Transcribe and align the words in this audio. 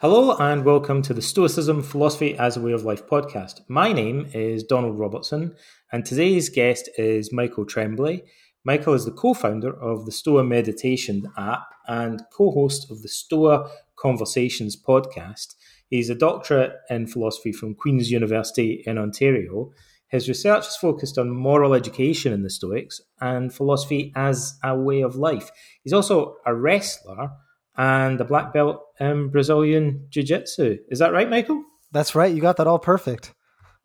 Hello 0.00 0.36
and 0.36 0.62
welcome 0.66 1.00
to 1.00 1.14
the 1.14 1.22
Stoicism 1.22 1.82
Philosophy 1.82 2.36
as 2.36 2.54
a 2.54 2.60
Way 2.60 2.72
of 2.72 2.84
Life 2.84 3.06
podcast. 3.06 3.62
My 3.66 3.94
name 3.94 4.28
is 4.34 4.62
Donald 4.62 4.98
Robertson, 4.98 5.56
and 5.90 6.04
today's 6.04 6.50
guest 6.50 6.90
is 6.98 7.32
Michael 7.32 7.64
Tremblay. 7.64 8.22
Michael 8.62 8.92
is 8.92 9.06
the 9.06 9.10
co 9.10 9.32
founder 9.32 9.72
of 9.72 10.04
the 10.04 10.12
Stoa 10.12 10.44
Meditation 10.44 11.32
app 11.38 11.68
and 11.88 12.20
co 12.30 12.50
host 12.50 12.90
of 12.90 13.00
the 13.00 13.08
Stoa 13.08 13.70
Conversations 13.98 14.76
podcast. 14.76 15.54
He's 15.88 16.10
a 16.10 16.14
doctorate 16.14 16.74
in 16.90 17.06
philosophy 17.06 17.52
from 17.52 17.74
Queen's 17.74 18.10
University 18.10 18.82
in 18.84 18.98
Ontario. 18.98 19.72
His 20.08 20.28
research 20.28 20.66
is 20.66 20.76
focused 20.76 21.16
on 21.16 21.30
moral 21.30 21.72
education 21.72 22.34
in 22.34 22.42
the 22.42 22.50
Stoics 22.50 23.00
and 23.18 23.50
philosophy 23.50 24.12
as 24.14 24.58
a 24.62 24.76
way 24.78 25.00
of 25.00 25.16
life. 25.16 25.50
He's 25.82 25.94
also 25.94 26.36
a 26.44 26.54
wrestler 26.54 27.30
and 27.76 28.20
a 28.20 28.24
black 28.24 28.52
belt 28.52 28.82
in 29.00 29.28
Brazilian 29.28 30.06
Jiu 30.10 30.22
Jitsu. 30.22 30.78
Is 30.88 30.98
that 30.98 31.12
right, 31.12 31.28
Michael? 31.28 31.62
That's 31.92 32.14
right. 32.14 32.34
You 32.34 32.40
got 32.40 32.56
that 32.56 32.66
all 32.66 32.78
perfect. 32.78 33.32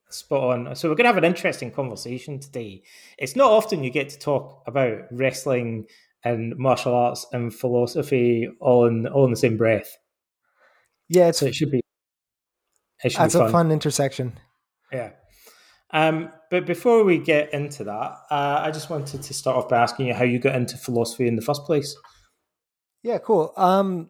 Spot 0.09 0.67
on. 0.67 0.75
So 0.75 0.89
we're 0.89 0.95
going 0.95 1.05
to 1.05 1.09
have 1.09 1.17
an 1.17 1.23
interesting 1.23 1.71
conversation 1.71 2.39
today. 2.39 2.83
It's 3.17 3.35
not 3.35 3.51
often 3.51 3.83
you 3.83 3.89
get 3.89 4.09
to 4.09 4.19
talk 4.19 4.63
about 4.67 4.99
wrestling 5.11 5.87
and 6.23 6.55
martial 6.57 6.93
arts 6.93 7.25
and 7.31 7.53
philosophy 7.53 8.49
all 8.59 8.85
in 8.85 9.07
all 9.07 9.25
in 9.25 9.31
the 9.31 9.37
same 9.37 9.57
breath. 9.57 9.97
Yeah, 11.09 11.27
it's, 11.27 11.39
so 11.39 11.47
it 11.47 11.55
should 11.55 11.71
be. 11.71 11.81
It 13.03 13.11
should 13.11 13.21
that's 13.21 13.33
be 13.33 13.39
fun. 13.39 13.49
a 13.49 13.51
fun 13.51 13.71
intersection. 13.71 14.39
Yeah. 14.91 15.11
Um, 15.91 16.31
but 16.49 16.65
before 16.65 17.03
we 17.03 17.17
get 17.17 17.53
into 17.53 17.83
that, 17.85 18.17
uh, 18.29 18.61
I 18.63 18.71
just 18.71 18.89
wanted 18.89 19.23
to 19.23 19.33
start 19.33 19.57
off 19.57 19.69
by 19.69 19.77
asking 19.81 20.07
you 20.07 20.13
how 20.13 20.23
you 20.23 20.39
got 20.39 20.55
into 20.55 20.77
philosophy 20.77 21.27
in 21.27 21.35
the 21.35 21.41
first 21.41 21.63
place. 21.65 21.95
Yeah, 23.03 23.17
cool. 23.17 23.53
Um, 23.57 24.09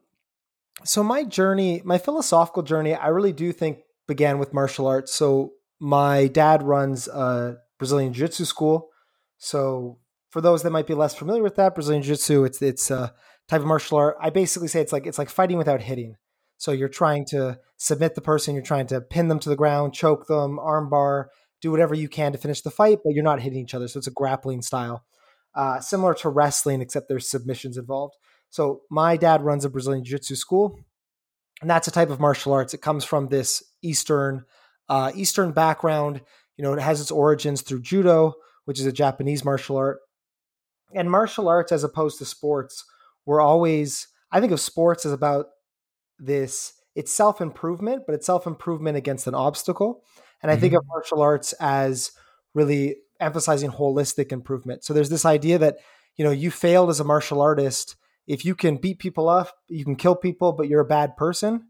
so 0.83 1.03
my 1.03 1.23
journey, 1.23 1.81
my 1.85 1.97
philosophical 1.97 2.63
journey, 2.63 2.93
I 2.93 3.07
really 3.07 3.31
do 3.33 3.51
think 3.51 3.79
began 4.07 4.39
with 4.39 4.53
martial 4.53 4.87
arts. 4.87 5.13
So 5.13 5.53
my 5.79 6.27
dad 6.27 6.63
runs 6.63 7.07
a 7.07 7.57
Brazilian 7.77 8.13
Jiu-Jitsu 8.13 8.45
school. 8.45 8.89
So 9.37 9.99
for 10.29 10.41
those 10.41 10.63
that 10.63 10.71
might 10.71 10.87
be 10.87 10.93
less 10.93 11.15
familiar 11.15 11.43
with 11.43 11.55
that, 11.55 11.75
Brazilian 11.75 12.03
Jiu-Jitsu, 12.03 12.43
it's 12.43 12.61
it's 12.61 12.91
a 12.91 13.13
type 13.47 13.61
of 13.61 13.67
martial 13.67 13.97
art. 13.97 14.17
I 14.19 14.29
basically 14.29 14.67
say 14.67 14.81
it's 14.81 14.93
like 14.93 15.05
it's 15.05 15.17
like 15.17 15.29
fighting 15.29 15.57
without 15.57 15.81
hitting. 15.81 16.15
So 16.57 16.71
you're 16.71 16.89
trying 16.89 17.25
to 17.27 17.59
submit 17.77 18.13
the 18.13 18.21
person, 18.21 18.53
you're 18.53 18.63
trying 18.63 18.87
to 18.87 19.01
pin 19.01 19.29
them 19.29 19.39
to 19.39 19.49
the 19.49 19.55
ground, 19.55 19.93
choke 19.93 20.27
them, 20.27 20.59
armbar, 20.59 21.25
do 21.59 21.71
whatever 21.71 21.95
you 21.95 22.07
can 22.07 22.31
to 22.33 22.37
finish 22.37 22.61
the 22.61 22.69
fight, 22.69 22.99
but 23.03 23.13
you're 23.13 23.23
not 23.23 23.41
hitting 23.41 23.59
each 23.59 23.73
other. 23.73 23.87
So 23.87 23.97
it's 23.97 24.07
a 24.07 24.11
grappling 24.11 24.61
style, 24.61 25.03
uh, 25.55 25.79
similar 25.79 26.13
to 26.15 26.29
wrestling, 26.29 26.81
except 26.81 27.07
there's 27.07 27.27
submissions 27.27 27.77
involved. 27.77 28.15
So 28.51 28.81
my 28.89 29.17
dad 29.17 29.41
runs 29.41 29.65
a 29.65 29.69
Brazilian 29.69 30.03
Jiu-Jitsu 30.03 30.35
school, 30.35 30.79
and 31.61 31.69
that's 31.69 31.87
a 31.87 31.91
type 31.91 32.09
of 32.09 32.19
martial 32.19 32.53
arts. 32.53 32.73
It 32.73 32.81
comes 32.81 33.03
from 33.03 33.27
this 33.27 33.63
Eastern 33.81 34.45
uh, 34.89 35.11
Eastern 35.15 35.53
background. 35.53 36.21
You 36.57 36.63
know, 36.63 36.73
it 36.73 36.81
has 36.81 36.99
its 36.99 37.11
origins 37.11 37.61
through 37.61 37.81
judo, 37.81 38.33
which 38.65 38.79
is 38.79 38.85
a 38.85 38.91
Japanese 38.91 39.45
martial 39.45 39.77
art. 39.77 39.99
And 40.93 41.09
martial 41.09 41.47
arts, 41.47 41.71
as 41.71 41.85
opposed 41.85 42.17
to 42.19 42.25
sports, 42.25 42.83
were 43.25 43.39
always 43.39 44.07
I 44.31 44.39
think 44.39 44.51
of 44.51 44.59
sports 44.59 45.05
as 45.05 45.13
about 45.13 45.47
this. 46.19 46.73
It's 46.93 47.13
self 47.13 47.39
improvement, 47.39 48.03
but 48.05 48.15
it's 48.15 48.25
self 48.25 48.45
improvement 48.45 48.97
against 48.97 49.27
an 49.27 49.35
obstacle. 49.35 50.03
And 50.41 50.51
I 50.51 50.55
mm-hmm. 50.55 50.61
think 50.61 50.73
of 50.73 50.83
martial 50.87 51.21
arts 51.21 51.53
as 51.59 52.11
really 52.53 52.97
emphasizing 53.19 53.71
holistic 53.71 54.31
improvement. 54.31 54.83
So 54.83 54.93
there's 54.93 55.09
this 55.09 55.25
idea 55.25 55.57
that 55.59 55.77
you 56.17 56.25
know 56.25 56.31
you 56.31 56.51
failed 56.51 56.89
as 56.89 56.99
a 56.99 57.05
martial 57.05 57.41
artist 57.41 57.95
if 58.27 58.45
you 58.45 58.55
can 58.55 58.77
beat 58.77 58.99
people 58.99 59.27
up, 59.27 59.53
you 59.67 59.83
can 59.83 59.95
kill 59.95 60.15
people, 60.15 60.53
but 60.53 60.67
you're 60.67 60.81
a 60.81 60.85
bad 60.85 61.17
person, 61.17 61.67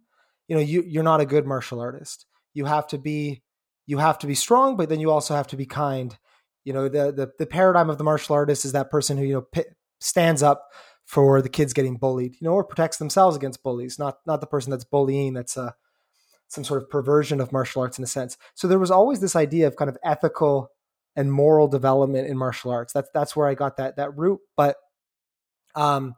you 0.48 0.56
know, 0.56 0.62
you 0.62 0.84
you're 0.86 1.04
not 1.04 1.22
a 1.22 1.26
good 1.26 1.46
martial 1.46 1.80
artist. 1.80 2.26
You 2.54 2.66
have 2.66 2.88
to 2.88 2.98
be 2.98 3.42
you 3.86 4.00
have 4.00 4.20
to 4.20 4.28
be 4.28 4.36
strong, 4.36 4.76
but 4.76 4.90
then 4.90 5.00
you 5.00 5.10
also 5.10 5.36
have 5.36 5.48
to 5.48 5.58
be 5.58 5.66
kind. 5.66 6.18
You 6.66 6.74
know, 6.74 6.90
the 6.90 7.12
the, 7.12 7.32
the 7.40 7.46
paradigm 7.46 7.90
of 7.90 7.98
the 7.98 8.04
martial 8.04 8.36
artist 8.36 8.66
is 8.66 8.74
that 8.74 8.92
person 8.92 9.18
who 9.18 9.24
you 9.24 9.34
know 9.34 9.42
p- 9.42 9.64
stands 10.00 10.44
up 10.44 10.68
for 11.06 11.42
the 11.42 11.50
kids 11.50 11.74
getting 11.74 11.98
bullied, 11.98 12.36
you 12.40 12.46
know, 12.46 12.54
or 12.54 12.64
protects 12.64 12.98
themselves 12.98 13.36
against 13.36 13.64
bullies, 13.64 13.98
not 13.98 14.18
not 14.26 14.42
the 14.42 14.48
person 14.48 14.72
that's 14.72 14.84
bullying. 14.84 15.34
That's 15.34 15.56
a 15.58 15.76
some 16.48 16.66
sort 16.66 16.84
of 16.84 16.90
perversion 16.90 17.40
of 17.40 17.54
martial 17.54 17.82
arts 17.82 17.98
in 17.98 18.04
a 18.04 18.08
sense. 18.08 18.38
So 18.56 18.68
there 18.68 18.78
was 18.78 18.92
always 18.92 19.22
this 19.22 19.38
idea 19.38 19.68
of 19.68 19.78
kind 19.78 19.90
of 19.90 19.98
ethical 20.04 20.70
and 21.16 21.32
moral 21.32 21.70
development 21.70 22.28
in 22.28 22.38
martial 22.38 22.72
arts. 22.72 22.92
That's 22.92 23.10
that's 23.14 23.36
where 23.36 23.48
I 23.48 23.56
got 23.56 23.78
that 23.78 23.96
that 23.96 24.18
root. 24.18 24.42
But 24.58 24.76
um, 25.76 26.16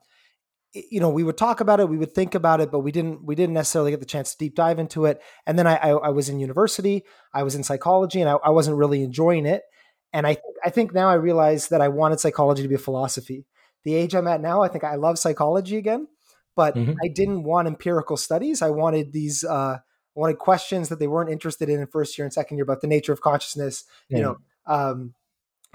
you 0.73 0.99
know 0.99 1.09
we 1.09 1.23
would 1.23 1.37
talk 1.37 1.59
about 1.59 1.79
it 1.79 1.87
we 1.87 1.97
would 1.97 2.13
think 2.13 2.33
about 2.33 2.59
it 2.59 2.71
but 2.71 2.79
we 2.79 2.91
didn't 2.91 3.23
we 3.23 3.35
didn't 3.35 3.53
necessarily 3.53 3.91
get 3.91 3.99
the 3.99 4.05
chance 4.05 4.31
to 4.31 4.37
deep 4.37 4.55
dive 4.55 4.79
into 4.79 5.05
it. 5.05 5.21
And 5.45 5.57
then 5.57 5.67
i 5.67 5.75
i, 5.75 5.89
I 5.89 6.09
was 6.09 6.29
in 6.29 6.39
university 6.39 7.03
i 7.33 7.43
was 7.43 7.55
in 7.55 7.63
psychology 7.63 8.21
and 8.21 8.29
I, 8.29 8.33
I, 8.43 8.49
wasn't 8.49 8.77
really 8.77 9.03
enjoying 9.03 9.45
it. 9.45 9.63
And 10.11 10.25
i 10.25 10.37
i 10.65 10.69
think 10.69 10.93
now 10.93 11.09
i 11.09 11.13
realize 11.13 11.67
that 11.69 11.81
i 11.81 11.87
wanted 11.89 12.19
psychology 12.19 12.63
to 12.63 12.67
be 12.67 12.75
a 12.75 12.79
philosophy. 12.79 13.45
The 13.83 13.93
age 13.93 14.15
i'm 14.15 14.27
at 14.27 14.41
now 14.41 14.61
i 14.61 14.67
think 14.67 14.83
i 14.83 14.95
love 14.95 15.19
psychology 15.19 15.77
again 15.77 16.07
but 16.55 16.75
mm-hmm. 16.75 16.93
i 17.03 17.07
didn't 17.07 17.43
want 17.43 17.67
empirical 17.67 18.17
studies. 18.17 18.61
I 18.61 18.71
wanted 18.71 19.13
these 19.13 19.43
uh 19.43 19.77
I 20.15 20.19
wanted 20.19 20.37
questions 20.37 20.89
that 20.89 20.99
they 20.99 21.07
weren't 21.07 21.31
interested 21.31 21.69
in 21.69 21.79
in 21.79 21.87
first 21.87 22.17
year 22.17 22.25
and 22.25 22.33
second 22.33 22.57
year 22.57 22.63
about 22.63 22.81
the 22.81 22.87
nature 22.87 23.13
of 23.13 23.21
consciousness 23.21 23.83
you 24.09 24.21
know 24.21 24.37
um 24.65 25.13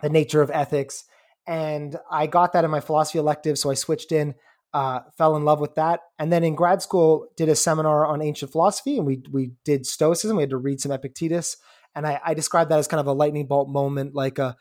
the 0.03 0.11
nature 0.11 0.43
of 0.43 0.51
ethics. 0.51 1.05
And 1.47 1.97
i 2.11 2.27
got 2.27 2.53
that 2.53 2.65
in 2.65 2.71
my 2.71 2.81
philosophy 2.81 3.19
elective 3.21 3.59
so 3.59 3.71
i 3.71 3.75
switched 3.75 4.11
in 4.11 4.35
uh, 4.75 5.01
fell 5.17 5.37
in 5.37 5.45
love 5.45 5.61
with 5.61 5.75
that. 5.77 6.01
And 6.19 6.33
then 6.33 6.45
in 6.45 6.55
grad 6.55 6.83
school, 6.83 7.29
did 7.37 7.49
a 7.49 7.57
seminar 7.57 8.07
on 8.07 8.23
ancient 8.23 8.53
philosophy, 8.53 8.99
and 8.99 9.07
we 9.07 9.23
we 9.33 9.53
did 9.65 9.87
Stoicism. 9.87 10.37
We 10.37 10.43
had 10.43 10.51
to 10.51 10.57
read 10.57 10.81
some 10.81 10.93
Epictetus, 10.93 11.57
and 11.95 12.07
I, 12.07 12.21
I 12.25 12.35
described 12.35 12.71
that 12.71 12.79
as 12.79 12.89
kind 12.89 13.01
of 13.01 13.07
a 13.07 13.13
lightning 13.13 13.47
bolt 13.47 13.69
moment. 13.69 14.15
Like 14.15 14.39
a 14.39 14.57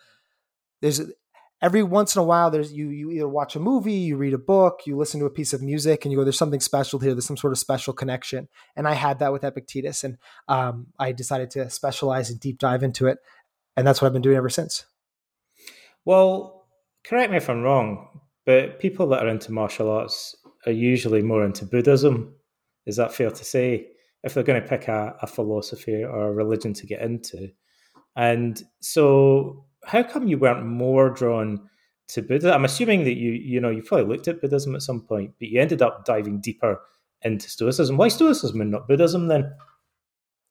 there's 0.81 1.01
every 1.62 1.84
once 1.84 2.16
in 2.16 2.22
a 2.22 2.25
while, 2.25 2.51
there's 2.51 2.72
you 2.72 2.90
you 2.90 3.12
either 3.12 3.28
watch 3.28 3.56
a 3.56 3.59
movie, 3.59 3.94
you 3.94 4.18
read 4.18 4.34
a 4.34 4.40
book, 4.40 4.81
you 4.85 4.97
listen 4.97 5.19
to 5.19 5.25
a 5.25 5.31
piece 5.31 5.53
of 5.53 5.62
music, 5.62 6.06
and 6.06 6.12
you 6.12 6.18
go, 6.18 6.24
"There's 6.24 6.38
something 6.38 6.59
special 6.59 7.00
here. 7.00 7.13
There's 7.13 7.25
some 7.25 7.38
sort 7.38 7.53
of 7.53 7.59
special 7.59 7.94
connection." 7.94 8.47
And 8.75 8.88
I 8.88 8.94
had 8.94 9.19
that 9.19 9.34
with 9.34 9.44
Epictetus, 9.44 10.03
and 10.03 10.18
um, 10.47 10.88
I 11.00 11.12
decided 11.12 11.51
to 11.51 11.69
specialize 11.69 12.29
and 12.29 12.39
deep 12.39 12.59
dive 12.59 12.84
into 12.84 13.07
it, 13.07 13.19
and 13.75 13.85
that's 13.85 14.01
what 14.01 14.07
I've 14.07 14.13
been 14.13 14.22
doing 14.22 14.38
ever 14.38 14.50
since. 14.50 14.85
Well, 16.06 16.68
correct 17.03 17.31
me 17.31 17.38
if 17.38 17.50
I'm 17.50 17.63
wrong, 17.63 18.22
but 18.47 18.80
people 18.80 19.08
that 19.08 19.25
are 19.25 19.28
into 19.28 19.52
martial 19.52 19.91
arts 19.91 20.34
are 20.66 20.72
usually 20.72 21.22
more 21.22 21.44
into 21.44 21.66
Buddhism. 21.66 22.34
Is 22.85 22.96
that 22.96 23.13
fair 23.13 23.30
to 23.30 23.46
say? 23.46 23.88
If 24.24 24.34
they're 24.34 24.44
going 24.44 24.62
to 24.62 24.68
pick 24.68 24.88
a, 24.88 25.18
a 25.22 25.28
philosophy 25.28 26.02
or 26.02 26.30
a 26.30 26.34
religion 26.34 26.74
to 26.75 26.88
get 26.88 27.02
into. 27.02 27.50
And 28.16 28.63
so, 28.80 29.66
how 29.86 30.02
come 30.02 30.30
you 30.30 30.38
weren't 30.38 30.66
more 30.66 31.09
drawn 31.09 31.69
to 32.09 32.22
Buddha? 32.22 32.53
I'm 32.53 32.63
assuming 32.63 33.03
that 33.03 33.18
you, 33.18 33.34
you 33.34 33.59
know, 33.59 33.69
you 33.69 33.84
probably 33.84 34.07
looked 34.07 34.30
at 34.30 34.40
Buddhism 34.40 34.75
at 34.75 34.81
some 34.81 35.02
point, 35.02 35.34
but 35.40 35.50
you 35.50 35.59
ended 35.59 35.81
up 35.81 36.06
diving 36.06 36.40
deeper 36.40 36.80
into 37.24 37.50
Stoicism. 37.50 37.97
Why 37.97 38.07
Stoicism 38.07 38.62
and 38.62 38.72
not 38.72 38.88
Buddhism 38.88 39.28
then? 39.28 39.53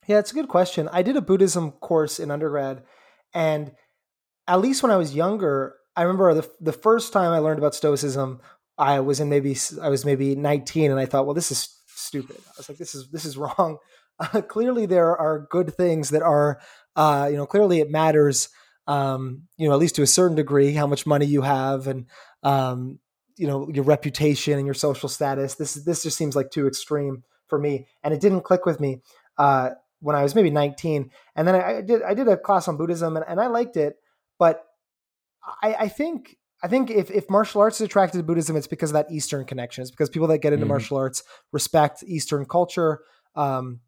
Yeah, 0.07 0.19
it's 0.19 0.33
a 0.33 0.35
good 0.35 0.49
question. 0.49 0.89
I 0.93 1.01
did 1.01 1.17
a 1.17 1.23
Buddhism 1.23 1.73
course 1.73 2.21
in 2.21 2.31
undergrad, 2.31 2.83
and 3.33 3.73
at 4.47 4.61
least 4.61 4.83
when 4.83 4.93
I 4.93 4.97
was 4.97 5.15
younger, 5.15 5.77
I 5.97 6.03
remember 6.03 6.35
the 6.35 6.51
the 6.61 6.73
first 6.73 7.13
time 7.13 7.33
I 7.33 7.39
learned 7.39 7.59
about 7.59 7.75
Stoicism, 7.75 8.41
I 8.79 9.01
was 9.01 9.21
in 9.21 9.29
maybe 9.29 9.57
I 9.81 9.89
was 9.89 10.05
maybe 10.05 10.35
19, 10.35 10.91
and 10.91 11.01
I 11.01 11.07
thought, 11.07 11.25
well, 11.27 11.35
this 11.35 11.51
is 11.51 11.77
stupid. 11.87 12.37
I 12.39 12.53
was 12.59 12.69
like, 12.69 12.79
this 12.79 12.95
is 12.95 13.09
this 13.11 13.25
is 13.25 13.37
wrong. 13.37 13.79
Uh, 14.19 14.41
clearly, 14.41 14.87
there 14.87 15.15
are 15.15 15.47
good 15.51 15.75
things 15.75 16.09
that 16.09 16.23
are, 16.23 16.59
uh, 16.97 17.29
you 17.31 17.37
know, 17.37 17.45
clearly 17.45 17.81
it 17.81 17.91
matters, 17.91 18.49
um, 18.87 19.43
you 19.59 19.69
know, 19.69 19.75
at 19.75 19.79
least 19.79 19.95
to 19.95 20.01
a 20.01 20.07
certain 20.07 20.35
degree, 20.35 20.73
how 20.73 20.87
much 20.87 21.05
money 21.05 21.27
you 21.27 21.43
have 21.43 21.87
and, 21.87 22.07
um, 22.43 22.99
you 23.37 23.47
know, 23.47 23.69
your 23.69 23.85
reputation 23.85 24.55
and 24.57 24.65
your 24.65 24.73
social 24.73 25.11
status. 25.11 25.57
This 25.57 25.75
this 25.75 26.03
just 26.03 26.17
seems 26.17 26.35
like 26.35 26.51
too 26.51 26.67
extreme 26.67 27.25
for 27.47 27.59
me, 27.59 27.89
and 28.03 28.15
it 28.15 28.23
didn't 28.23 28.41
click 28.41 28.65
with 28.65 28.81
me 28.81 29.03
uh, 29.37 29.73
when 30.01 30.17
I 30.17 30.23
was 30.23 30.35
maybe 30.35 30.49
19. 30.49 31.11
And 31.35 31.47
then 31.47 31.55
I, 31.55 31.77
I 31.77 31.81
did 31.83 32.03
I 32.03 32.15
did 32.15 32.27
a 32.27 32.39
class 32.39 32.69
on 32.69 32.79
Buddhism, 32.79 33.19
and, 33.19 33.25
and 33.29 33.39
I 33.39 33.49
liked 33.49 33.77
it, 33.77 33.97
but 34.39 34.65
I, 35.63 35.75
I 35.81 35.89
think 35.89 36.37
I 36.63 36.69
think 36.69 36.91
if, 36.91 37.11
if 37.11 37.29
martial 37.29 37.61
arts 37.61 37.81
is 37.81 37.85
attracted 37.85 38.19
to 38.19 38.25
Buddhism, 38.25 38.57
it's 38.57 38.67
because 38.67 38.91
of 38.91 38.95
that 38.95 39.11
Eastern 39.11 39.45
connection. 39.45 39.83
It's 39.83 39.91
because 39.91 40.09
people 40.09 40.29
that 40.29 40.39
get 40.39 40.53
into 40.53 40.65
mm-hmm. 40.65 40.71
martial 40.71 40.97
arts 40.97 41.23
respect 41.53 42.03
Eastern 42.07 42.47
culture, 42.47 43.01
um, 43.35 43.81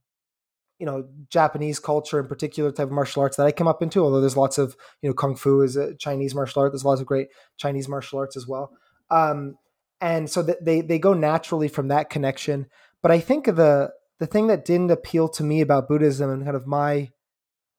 you 0.79 0.87
know, 0.87 1.09
Japanese 1.31 1.79
culture 1.79 2.21
in 2.21 2.27
particular 2.27 2.71
type 2.71 2.87
of 2.87 2.93
martial 2.93 3.23
arts 3.23 3.37
that 3.37 3.47
I 3.47 3.53
came 3.53 3.67
up 3.67 3.83
into. 3.83 4.03
Although 4.03 4.21
there's 4.21 4.37
lots 4.37 4.59
of 4.59 4.77
you 5.03 5.09
know, 5.09 5.15
kung 5.15 5.35
fu 5.35 5.63
is 5.63 5.77
a 5.77 5.95
Chinese 5.97 6.35
martial 6.35 6.63
art. 6.63 6.73
There's 6.73 6.85
lots 6.85 7.01
of 7.01 7.07
great 7.07 7.29
Chinese 7.57 7.89
martial 7.89 8.19
arts 8.19 8.37
as 8.37 8.47
well, 8.47 8.71
um, 9.11 9.57
and 10.01 10.31
so 10.31 10.43
they 10.43 10.83
they 10.83 10.99
go 10.99 11.15
naturally 11.15 11.69
from 11.69 11.89
that 11.89 12.11
connection. 12.11 12.67
But 13.03 13.11
I 13.11 13.21
think 13.21 13.47
the 13.47 13.93
the 14.19 14.27
thing 14.27 14.49
that 14.49 14.65
didn't 14.65 14.91
appeal 14.91 15.29
to 15.31 15.43
me 15.43 15.61
about 15.61 15.89
Buddhism 15.89 16.31
and 16.31 16.45
kind 16.45 16.57
of 16.57 16.67
my 16.67 17.11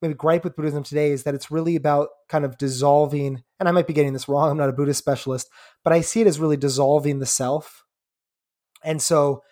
maybe 0.02 0.14
gripe 0.14 0.44
with 0.44 0.56
Buddhism 0.56 0.82
today 0.82 1.10
is 1.10 1.24
that 1.24 1.34
it's 1.34 1.50
really 1.50 1.76
about 1.76 2.08
kind 2.28 2.44
of 2.44 2.56
dissolving, 2.58 3.42
and 3.60 3.68
I 3.68 3.72
might 3.72 3.86
be 3.86 3.92
getting 3.92 4.14
this 4.14 4.28
wrong, 4.28 4.50
I'm 4.50 4.56
not 4.56 4.70
a 4.70 4.72
Buddhist 4.72 4.98
specialist, 4.98 5.48
but 5.84 5.92
I 5.92 6.00
see 6.00 6.22
it 6.22 6.26
as 6.26 6.40
really 6.40 6.56
dissolving 6.56 7.18
the 7.18 7.26
self. 7.26 7.84
And 8.82 9.00
so 9.00 9.42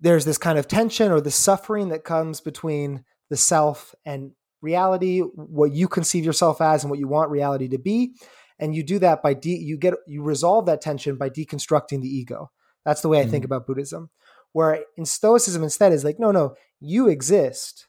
there's 0.00 0.24
this 0.24 0.36
kind 0.36 0.58
of 0.58 0.66
tension 0.66 1.12
or 1.12 1.20
the 1.20 1.30
suffering 1.30 1.88
that 1.90 2.04
comes 2.04 2.40
between 2.40 3.04
the 3.30 3.36
self 3.36 3.94
and 4.04 4.32
reality, 4.60 5.20
what 5.20 5.72
you 5.72 5.86
conceive 5.86 6.24
yourself 6.24 6.60
as 6.60 6.82
and 6.82 6.90
what 6.90 6.98
you 6.98 7.06
want 7.06 7.30
reality 7.30 7.68
to 7.68 7.78
be. 7.78 8.16
And 8.58 8.74
you 8.74 8.82
do 8.82 8.98
that 8.98 9.22
by 9.22 9.34
de- 9.34 9.62
you 9.62 9.78
get 9.78 9.94
you 10.06 10.22
resolve 10.22 10.66
that 10.66 10.80
tension 10.80 11.16
by 11.16 11.30
deconstructing 11.30 12.02
the 12.02 12.08
ego. 12.08 12.50
That's 12.84 13.00
the 13.00 13.08
way 13.08 13.18
I 13.18 13.22
mm-hmm. 13.22 13.30
think 13.30 13.44
about 13.44 13.66
Buddhism. 13.66 14.10
Where 14.52 14.84
in 14.96 15.04
Stoicism 15.04 15.62
instead 15.62 15.92
is 15.92 16.04
like, 16.04 16.18
no, 16.18 16.32
no, 16.32 16.54
you 16.80 17.08
exist. 17.08 17.86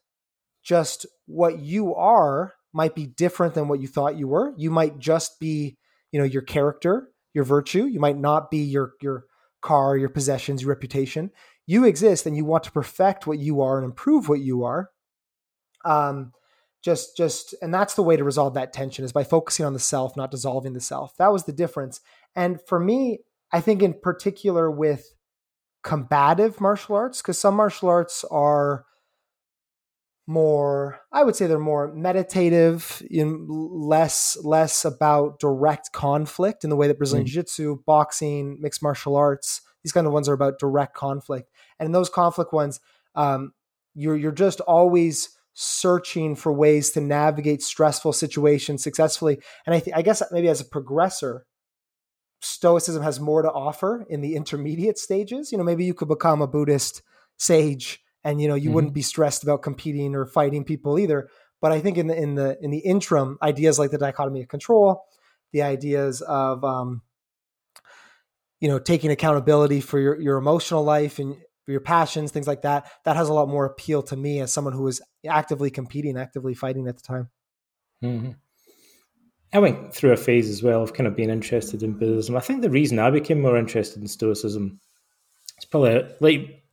Just 0.64 1.06
what 1.26 1.60
you 1.60 1.96
are 1.96 2.54
might 2.78 2.94
be 2.94 3.08
different 3.08 3.56
than 3.56 3.68
what 3.68 3.82
you 3.82 3.88
thought 3.88 4.18
you 4.18 4.28
were. 4.28 4.54
You 4.56 4.70
might 4.70 5.00
just 5.00 5.40
be, 5.40 5.78
you 6.12 6.20
know, 6.20 6.26
your 6.26 6.44
character, 6.44 7.10
your 7.34 7.44
virtue. 7.44 7.86
You 7.86 8.00
might 8.00 8.18
not 8.18 8.52
be 8.52 8.60
your 8.60 8.94
your 9.02 9.26
car, 9.62 9.98
your 9.98 10.10
possessions, 10.10 10.62
your 10.62 10.70
reputation. 10.70 11.32
You 11.66 11.84
exist 11.86 12.28
and 12.28 12.38
you 12.38 12.46
want 12.46 12.64
to 12.66 12.72
perfect 12.72 13.26
what 13.26 13.40
you 13.40 13.62
are 13.62 13.78
and 13.78 13.86
improve 13.86 14.30
what 14.30 14.42
you 14.42 14.64
are. 14.64 14.92
Um, 15.84 16.34
just 16.84 17.18
just 17.18 17.56
and 17.64 17.74
that's 17.74 17.96
the 17.96 18.04
way 18.04 18.16
to 18.16 18.24
resolve 18.24 18.54
that 18.54 18.74
tension 18.74 19.04
is 19.04 19.12
by 19.12 19.24
focusing 19.24 19.66
on 19.66 19.74
the 19.74 19.80
self 19.80 20.16
not 20.16 20.30
dissolving 20.30 20.74
the 20.74 20.80
self 20.80 21.18
that 21.18 21.34
was 21.34 21.44
the 21.46 21.52
difference 21.52 22.00
and 22.36 22.62
for 22.62 22.80
me 22.80 23.20
i 23.52 23.60
think 23.60 23.82
in 23.82 23.94
particular 23.94 24.70
with 24.70 25.16
combative 25.84 26.62
martial 26.62 26.96
arts 26.96 27.20
because 27.20 27.40
some 27.40 27.56
martial 27.56 27.90
arts 27.90 28.24
are 28.30 28.86
more 30.28 31.00
i 31.12 31.24
would 31.24 31.36
say 31.36 31.48
they're 31.48 31.58
more 31.58 31.94
meditative 31.94 33.02
in 33.10 33.48
less 33.48 34.38
less 34.44 34.84
about 34.84 35.40
direct 35.40 35.92
conflict 35.94 36.64
in 36.64 36.70
the 36.70 36.76
way 36.76 36.88
that 36.88 36.98
brazilian 36.98 37.26
mm. 37.26 37.30
jiu-jitsu 37.30 37.82
boxing 37.86 38.58
mixed 38.60 38.84
martial 38.84 39.16
arts 39.16 39.62
these 39.84 39.94
kind 39.94 40.06
of 40.06 40.14
ones 40.14 40.28
are 40.28 40.34
about 40.34 40.60
direct 40.60 40.94
conflict 40.94 41.50
and 41.80 41.88
in 41.88 41.92
those 41.94 42.10
conflict 42.10 42.52
ones 42.52 42.80
um, 43.16 43.54
you're 43.96 44.18
you're 44.18 44.32
just 44.32 44.60
always 44.62 45.38
searching 45.60 46.36
for 46.36 46.54
ways 46.54 46.92
to 46.92 47.02
navigate 47.02 47.64
stressful 47.64 48.14
situations 48.14 48.84
successfully. 48.84 49.40
And 49.66 49.74
I, 49.74 49.80
th- 49.80 49.96
I 49.96 50.04
guess 50.04 50.22
maybe 50.32 50.50
as 50.50 50.62
a 50.62 50.66
progressor, 50.66 51.42
Stoicism 52.42 53.02
has 53.02 53.20
more 53.20 53.42
to 53.42 53.52
offer 53.52 54.06
in 54.08 54.22
the 54.22 54.36
intermediate 54.36 55.00
stages. 55.00 55.52
You 55.52 55.58
know, 55.58 55.64
maybe 55.64 55.84
you 55.84 55.96
could 55.96 56.10
become 56.10 56.44
a 56.44 56.48
Buddhist 56.48 57.02
sage, 57.40 58.00
and 58.24 58.42
you 58.42 58.48
know 58.48 58.56
you 58.56 58.66
mm-hmm. 58.66 58.74
wouldn't 58.76 58.94
be 58.94 59.02
stressed 59.02 59.44
about 59.44 59.62
competing 59.62 60.16
or 60.16 60.26
fighting 60.26 60.64
people 60.64 61.00
either. 61.00 61.30
But 61.62 61.72
I 61.72 61.80
think 61.80 61.98
in 61.98 62.08
the 62.08 62.16
in 62.16 62.36
the 62.36 62.58
in 62.62 62.72
the 62.72 62.80
interim, 62.80 63.38
ideas 63.42 63.80
like 63.80 63.92
the 63.92 63.98
dichotomy 63.98 64.42
of 64.42 64.48
control, 64.48 65.04
the 65.52 65.64
ideas 65.64 66.22
of 66.22 66.64
um, 66.64 67.02
you 68.60 68.68
know 68.68 68.80
taking 68.80 69.12
accountability 69.12 69.82
for 69.82 70.00
your 70.00 70.20
your 70.20 70.38
emotional 70.38 70.84
life 70.84 71.20
and 71.20 71.38
your 71.68 71.82
passions, 71.82 72.32
things 72.32 72.48
like 72.48 72.62
that, 72.62 72.90
that 73.04 73.18
has 73.18 73.30
a 73.30 73.34
lot 73.34 73.50
more 73.50 73.66
appeal 73.66 74.02
to 74.02 74.16
me 74.16 74.40
as 74.40 74.54
someone 74.54 74.74
who 74.74 74.84
was 74.84 75.02
actively 75.28 75.70
competing, 75.70 76.18
actively 76.18 76.54
fighting 76.54 76.88
at 76.88 76.96
the 76.96 77.04
time. 77.04 77.30
Mm-hmm. 78.04 78.32
I 79.54 79.60
went 79.60 79.94
through 79.94 80.12
a 80.12 80.18
phase 80.18 80.50
as 80.50 80.62
well 80.62 80.84
of 80.84 80.94
kind 80.94 81.08
of 81.08 81.16
being 81.16 81.30
interested 81.30 81.84
in 81.84 81.94
Buddhism. 81.94 82.36
I 82.36 82.42
think 82.42 82.62
the 82.62 82.70
reason 82.70 83.00
I 83.00 83.10
became 83.10 83.42
more 83.42 83.58
interested 83.58 84.02
in 84.02 84.08
Stoicism 84.08 84.80
is 85.58 85.66
probably 85.66 86.04
like 86.20 86.64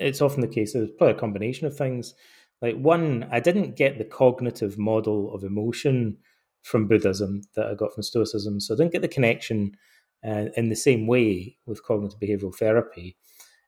it's 0.00 0.20
often 0.20 0.40
the 0.40 0.48
case. 0.48 0.74
It's 0.74 0.92
probably 0.98 1.14
a 1.14 1.18
combination 1.20 1.66
of 1.66 1.76
things. 1.76 2.14
Like 2.62 2.76
one, 2.76 3.26
I 3.30 3.40
didn't 3.40 3.76
get 3.76 3.98
the 3.98 4.04
cognitive 4.04 4.78
model 4.78 5.34
of 5.34 5.44
emotion 5.44 6.18
from 6.62 6.88
Buddhism 6.88 7.42
that 7.54 7.66
I 7.66 7.74
got 7.74 7.94
from 7.94 8.02
Stoicism, 8.02 8.60
so 8.60 8.74
I 8.74 8.76
didn't 8.76 8.92
get 8.92 9.02
the 9.02 9.08
connection 9.08 9.76
uh, 10.26 10.46
in 10.56 10.68
the 10.68 10.76
same 10.76 11.06
way 11.06 11.56
with 11.66 11.84
cognitive 11.84 12.20
behavioral 12.20 12.54
therapy. 12.54 13.16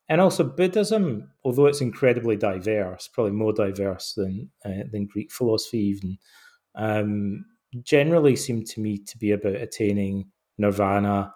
And 0.09 0.21
also 0.21 0.45
Buddhism, 0.45 1.31
although 1.45 1.67
it's 1.67 1.81
incredibly 1.81 2.37
diverse, 2.37 3.09
probably 3.09 3.33
more 3.33 3.53
diverse 3.53 4.13
than 4.15 4.51
uh, 4.65 4.85
than 4.91 5.07
Greek 5.07 5.33
philosophy 5.33 5.79
even, 5.79 6.19
um, 6.75 7.45
generally 7.83 8.37
seemed 8.37 8.67
to 8.67 8.81
me 8.81 8.99
to 8.99 9.17
be 9.19 9.31
about 9.31 9.55
attaining 9.55 10.31
nirvana 10.59 11.33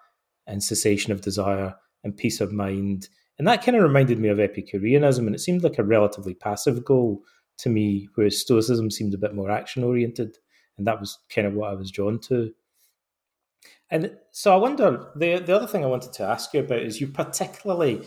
and 0.46 0.62
cessation 0.62 1.12
of 1.12 1.22
desire 1.22 1.75
and 2.04 2.16
peace 2.16 2.40
of 2.40 2.52
mind. 2.52 3.08
And 3.38 3.47
that 3.47 3.62
kind 3.62 3.77
of 3.77 3.83
reminded 3.83 4.19
me 4.19 4.29
of 4.29 4.41
Epicureanism, 4.41 5.27
and 5.27 5.35
it 5.35 5.41
seemed 5.41 5.62
like 5.62 5.79
a 5.79 5.85
relatively 5.85 6.35
passive 6.35 6.85
goal 6.85 7.23
to 7.59 7.69
me, 7.69 8.09
whereas 8.15 8.41
Stoicism 8.41 8.91
seemed 8.91 9.15
a 9.15 9.19
bit 9.19 9.35
more 9.35 9.50
action 9.50 9.85
oriented, 9.85 10.38
and 10.79 10.87
that 10.87 11.00
was 11.00 11.19
kind 11.29 11.47
of 11.47 11.55
what 11.55 11.71
I 11.71 11.75
was 11.75 11.91
drawn 11.91 12.19
to. 12.21 12.53
And 13.91 14.17
so 14.33 14.53
I 14.53 14.56
wonder 14.56 15.09
the 15.15 15.38
the 15.38 15.55
other 15.55 15.67
thing 15.67 15.85
I 15.85 15.88
wanted 15.88 16.12
to 16.15 16.25
ask 16.25 16.53
you 16.53 16.61
about 16.61 16.81
is 16.81 17.00
you're 17.00 17.11
particularly 17.11 18.03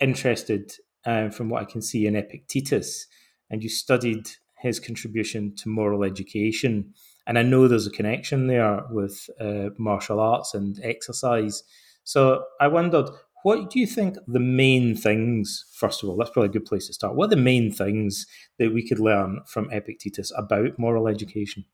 interested, 0.00 0.72
um, 1.04 1.30
from 1.30 1.48
what 1.48 1.62
I 1.62 1.70
can 1.70 1.82
see, 1.82 2.06
in 2.06 2.16
Epictetus, 2.16 3.06
and 3.50 3.62
you 3.62 3.68
studied 3.68 4.30
his 4.58 4.80
contribution 4.80 5.54
to 5.56 5.68
moral 5.68 6.04
education. 6.04 6.94
And 7.26 7.38
I 7.38 7.42
know 7.42 7.68
there's 7.68 7.86
a 7.86 7.90
connection 7.90 8.46
there 8.46 8.84
with 8.90 9.28
uh, 9.38 9.70
martial 9.78 10.18
arts 10.18 10.54
and 10.54 10.80
exercise. 10.82 11.62
So 12.04 12.44
I 12.60 12.68
wondered, 12.68 13.10
what 13.42 13.70
do 13.70 13.80
you 13.80 13.86
think 13.86 14.16
the 14.26 14.40
main 14.40 14.96
things, 14.96 15.64
first 15.72 16.02
of 16.02 16.08
all, 16.08 16.16
that's 16.16 16.30
probably 16.30 16.50
a 16.50 16.52
good 16.52 16.64
place 16.64 16.86
to 16.86 16.92
start. 16.92 17.14
What 17.14 17.26
are 17.26 17.36
the 17.36 17.36
main 17.36 17.72
things 17.72 18.26
that 18.58 18.72
we 18.72 18.86
could 18.86 19.00
learn 19.00 19.40
from 19.46 19.70
Epictetus 19.70 20.32
about 20.36 20.78
moral 20.78 21.08
education? 21.08 21.64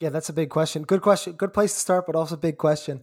Yeah, 0.00 0.10
that's 0.10 0.28
a 0.28 0.34
big 0.34 0.50
question. 0.50 0.82
Good 0.82 1.02
question. 1.02 1.34
Good 1.34 1.52
place 1.52 1.72
to 1.72 1.80
start, 1.80 2.06
but 2.06 2.16
also 2.16 2.36
big 2.36 2.58
question. 2.58 3.02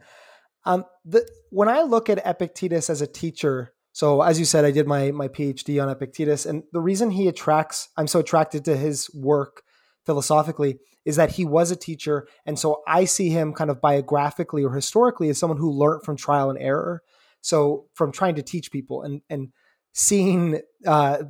Um, 0.66 0.86
the, 1.06 1.28
when 1.50 1.70
I 1.70 1.82
look 1.82 2.10
at 2.10 2.26
Epictetus 2.26 2.90
as 2.90 3.02
a 3.02 3.08
teacher, 3.08 3.74
so 3.94 4.22
as 4.22 4.40
you 4.40 4.46
said, 4.46 4.66
I 4.66 4.72
did 4.72 4.88
my 4.88 5.12
my 5.12 5.28
PhD 5.28 5.82
on 5.82 5.90
Epictetus, 5.90 6.46
and 6.46 6.64
the 6.72 6.82
reason 6.82 7.12
he 7.12 7.28
attracts, 7.28 7.90
I'm 7.98 8.08
so 8.08 8.20
attracted 8.20 8.66
to 8.66 8.78
his 8.78 9.10
work 9.14 9.64
philosophically, 10.06 10.80
is 11.06 11.16
that 11.16 11.32
he 11.32 11.46
was 11.46 11.72
a 11.72 11.76
teacher, 11.76 12.28
and 12.46 12.60
so 12.60 12.84
I 12.88 13.06
see 13.06 13.30
him 13.30 13.54
kind 13.54 13.70
of 13.70 13.82
biographically 13.82 14.64
or 14.64 14.74
historically 14.74 15.30
as 15.30 15.40
someone 15.40 15.58
who 15.58 15.72
learned 15.72 16.04
from 16.04 16.18
trial 16.18 16.50
and 16.50 16.60
error. 16.60 17.02
So 17.42 17.86
from 17.94 18.12
trying 18.12 18.36
to 18.36 18.42
teach 18.42 18.72
people 18.72 19.04
and 19.04 19.22
and 19.30 19.50
seeing 19.94 20.62
uh, 20.86 21.24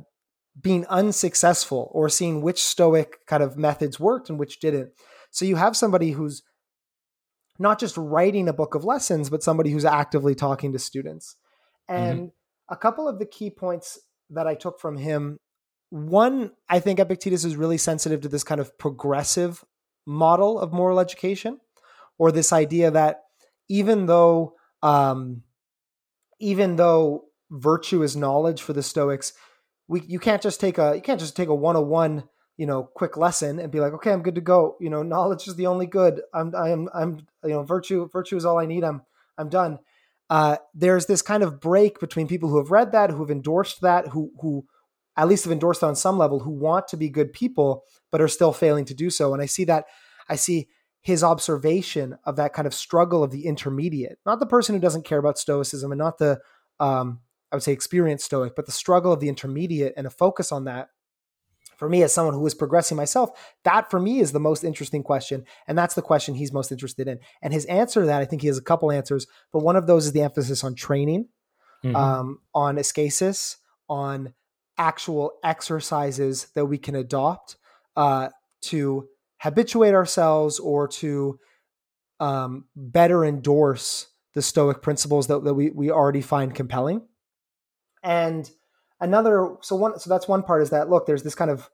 being 0.60 0.86
unsuccessful 0.86 1.90
or 1.92 2.08
seeing 2.08 2.42
which 2.42 2.62
Stoic 2.62 3.26
kind 3.26 3.42
of 3.42 3.56
methods 3.56 3.98
worked 3.98 4.28
and 4.30 4.38
which 4.38 4.60
didn't. 4.60 4.90
So 5.30 5.44
you 5.44 5.56
have 5.56 5.76
somebody 5.76 6.12
who's 6.12 6.42
not 7.58 7.78
just 7.78 7.96
writing 7.96 8.48
a 8.48 8.52
book 8.52 8.74
of 8.74 8.84
lessons, 8.84 9.30
but 9.30 9.42
somebody 9.42 9.70
who's 9.70 9.84
actively 9.84 10.34
talking 10.34 10.72
to 10.72 10.78
students. 10.78 11.36
Mm-hmm. 11.90 12.02
And 12.02 12.18
mm-hmm 12.18 12.28
a 12.72 12.76
couple 12.76 13.06
of 13.06 13.18
the 13.18 13.26
key 13.26 13.50
points 13.50 13.98
that 14.30 14.46
I 14.46 14.54
took 14.54 14.80
from 14.80 14.96
him. 14.96 15.38
One, 15.90 16.52
I 16.70 16.80
think 16.80 16.98
Epictetus 16.98 17.44
is 17.44 17.54
really 17.54 17.76
sensitive 17.76 18.22
to 18.22 18.28
this 18.28 18.44
kind 18.44 18.60
of 18.60 18.76
progressive 18.78 19.62
model 20.06 20.58
of 20.58 20.72
moral 20.72 20.98
education, 20.98 21.60
or 22.18 22.32
this 22.32 22.52
idea 22.52 22.90
that 22.90 23.20
even 23.68 24.06
though 24.06 24.54
um, 24.82 25.42
even 26.42 26.74
though 26.76 27.26
virtue 27.50 28.02
is 28.02 28.16
knowledge 28.16 28.60
for 28.60 28.72
the 28.72 28.82
Stoics, 28.82 29.32
we 29.88 30.02
you 30.02 30.18
can't 30.18 30.42
just 30.42 30.60
take 30.60 30.76
a 30.76 30.94
you 30.96 31.00
can't 31.00 31.20
just 31.20 31.36
take 31.36 31.48
a 31.48 31.54
101 31.54 32.24
you 32.58 32.66
know 32.66 32.82
quick 32.82 33.16
lesson 33.16 33.58
and 33.58 33.72
be 33.72 33.80
like 33.80 33.92
okay 33.94 34.12
i'm 34.12 34.22
good 34.22 34.34
to 34.34 34.40
go. 34.40 34.76
You 34.80 34.90
know 34.90 35.02
knowledge 35.02 35.46
is 35.46 35.54
the 35.54 35.68
only 35.68 35.86
good. 35.86 36.20
I'm 36.34 36.54
i'm 36.54 36.88
i'm 36.92 37.26
you 37.44 37.50
know 37.50 37.62
virtue 37.62 38.08
virtue 38.12 38.36
is 38.36 38.44
all 38.44 38.58
i 38.58 38.66
need. 38.66 38.84
I'm 38.84 39.02
i'm 39.38 39.48
done. 39.48 39.78
Uh, 40.28 40.56
there's 40.74 41.06
this 41.06 41.20
kind 41.22 41.42
of 41.42 41.60
break 41.60 42.00
between 42.00 42.26
people 42.26 42.48
who 42.48 42.56
have 42.56 42.70
read 42.70 42.92
that, 42.92 43.10
who 43.10 43.20
have 43.20 43.30
endorsed 43.30 43.80
that, 43.82 44.08
who 44.08 44.32
who 44.40 44.66
at 45.16 45.28
least 45.28 45.44
have 45.44 45.52
endorsed 45.52 45.84
on 45.84 45.94
some 45.94 46.18
level, 46.18 46.40
who 46.40 46.50
want 46.50 46.88
to 46.88 46.96
be 46.96 47.08
good 47.08 47.32
people 47.32 47.84
but 48.10 48.20
are 48.20 48.28
still 48.28 48.52
failing 48.52 48.84
to 48.86 48.94
do 48.94 49.10
so. 49.10 49.32
And 49.32 49.42
I 49.42 49.46
see 49.46 49.64
that 49.64 49.84
I 50.28 50.36
see 50.36 50.68
his 51.02 51.24
observation 51.24 52.16
of 52.24 52.36
that 52.36 52.52
kind 52.52 52.66
of 52.66 52.72
struggle 52.72 53.22
of 53.22 53.30
the 53.30 53.46
intermediate, 53.46 54.18
not 54.24 54.40
the 54.40 54.46
person 54.46 54.74
who 54.74 54.80
doesn't 54.80 55.04
care 55.04 55.18
about 55.18 55.38
stoicism 55.38 55.92
and 55.92 55.98
not 55.98 56.18
the 56.18 56.40
um, 56.80 57.20
I 57.50 57.56
would 57.56 57.62
say 57.62 57.72
experienced 57.72 58.24
stoic, 58.24 58.54
but 58.56 58.66
the 58.66 58.72
struggle 58.72 59.12
of 59.12 59.20
the 59.20 59.28
intermediate 59.28 59.94
and 59.96 60.06
a 60.06 60.10
focus 60.10 60.52
on 60.52 60.64
that 60.64 60.88
for 61.76 61.88
me 61.88 62.02
as 62.02 62.12
someone 62.12 62.34
who 62.34 62.46
is 62.46 62.54
progressing 62.54 62.96
myself 62.96 63.30
that 63.64 63.90
for 63.90 63.98
me 63.98 64.20
is 64.20 64.30
the 64.30 64.38
most 64.38 64.62
interesting 64.62 65.02
question 65.02 65.44
and 65.66 65.76
that's 65.76 65.94
the 65.94 66.02
question 66.02 66.34
he's 66.34 66.52
most 66.52 66.70
interested 66.70 67.08
in 67.08 67.18
and 67.42 67.52
his 67.52 67.64
answer 67.64 68.02
to 68.02 68.06
that 68.06 68.20
i 68.20 68.24
think 68.24 68.40
he 68.40 68.46
has 68.46 68.58
a 68.58 68.62
couple 68.62 68.92
answers 68.92 69.26
but 69.52 69.64
one 69.64 69.74
of 69.74 69.88
those 69.88 70.06
is 70.06 70.12
the 70.12 70.22
emphasis 70.22 70.62
on 70.62 70.76
training 70.76 71.26
mm-hmm. 71.82 71.96
um, 71.96 72.38
on 72.54 72.78
askesis 72.78 73.56
on 73.88 74.32
actual 74.78 75.32
exercises 75.42 76.46
that 76.54 76.66
we 76.66 76.78
can 76.78 76.94
adopt 76.94 77.56
uh, 77.96 78.28
to 78.60 79.08
habituate 79.42 79.94
ourselves 79.94 80.58
or 80.58 80.86
to 80.86 81.38
um, 82.20 82.64
better 82.76 83.24
endorse 83.24 84.06
the 84.34 84.42
stoic 84.42 84.82
principles 84.82 85.26
that, 85.26 85.42
that 85.44 85.54
we, 85.54 85.70
we 85.70 85.90
already 85.90 86.22
find 86.22 86.54
compelling 86.54 87.02
and 88.02 88.50
another 89.00 89.56
so 89.60 89.74
one 89.74 89.98
so 89.98 90.08
that's 90.08 90.28
one 90.28 90.42
part 90.42 90.62
is 90.62 90.70
that 90.70 90.88
look 90.88 91.06
there's 91.06 91.24
this 91.24 91.34
kind 91.34 91.50
of 91.50 91.68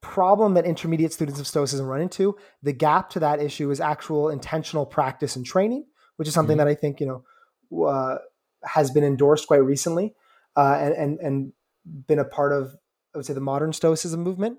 problem 0.00 0.54
that 0.54 0.64
intermediate 0.64 1.12
students 1.12 1.38
of 1.38 1.46
stoicism 1.46 1.86
run 1.86 2.00
into 2.00 2.36
the 2.62 2.72
gap 2.72 3.10
to 3.10 3.20
that 3.20 3.40
issue 3.40 3.70
is 3.70 3.80
actual 3.80 4.30
intentional 4.30 4.86
practice 4.86 5.36
and 5.36 5.46
training 5.46 5.84
which 6.16 6.26
is 6.26 6.34
something 6.34 6.56
mm-hmm. 6.56 6.66
that 6.66 6.70
i 6.70 6.74
think 6.74 7.00
you 7.00 7.06
know 7.06 7.86
uh, 7.86 8.16
has 8.64 8.90
been 8.90 9.04
endorsed 9.04 9.46
quite 9.46 9.62
recently 9.62 10.14
uh, 10.56 10.78
and, 10.80 10.94
and 10.94 11.20
and 11.20 11.52
been 12.06 12.18
a 12.18 12.24
part 12.24 12.52
of 12.52 12.74
I 13.14 13.18
would 13.18 13.26
say 13.26 13.34
the 13.34 13.40
modern 13.40 13.72
Stoicism 13.72 14.20
movement. 14.20 14.58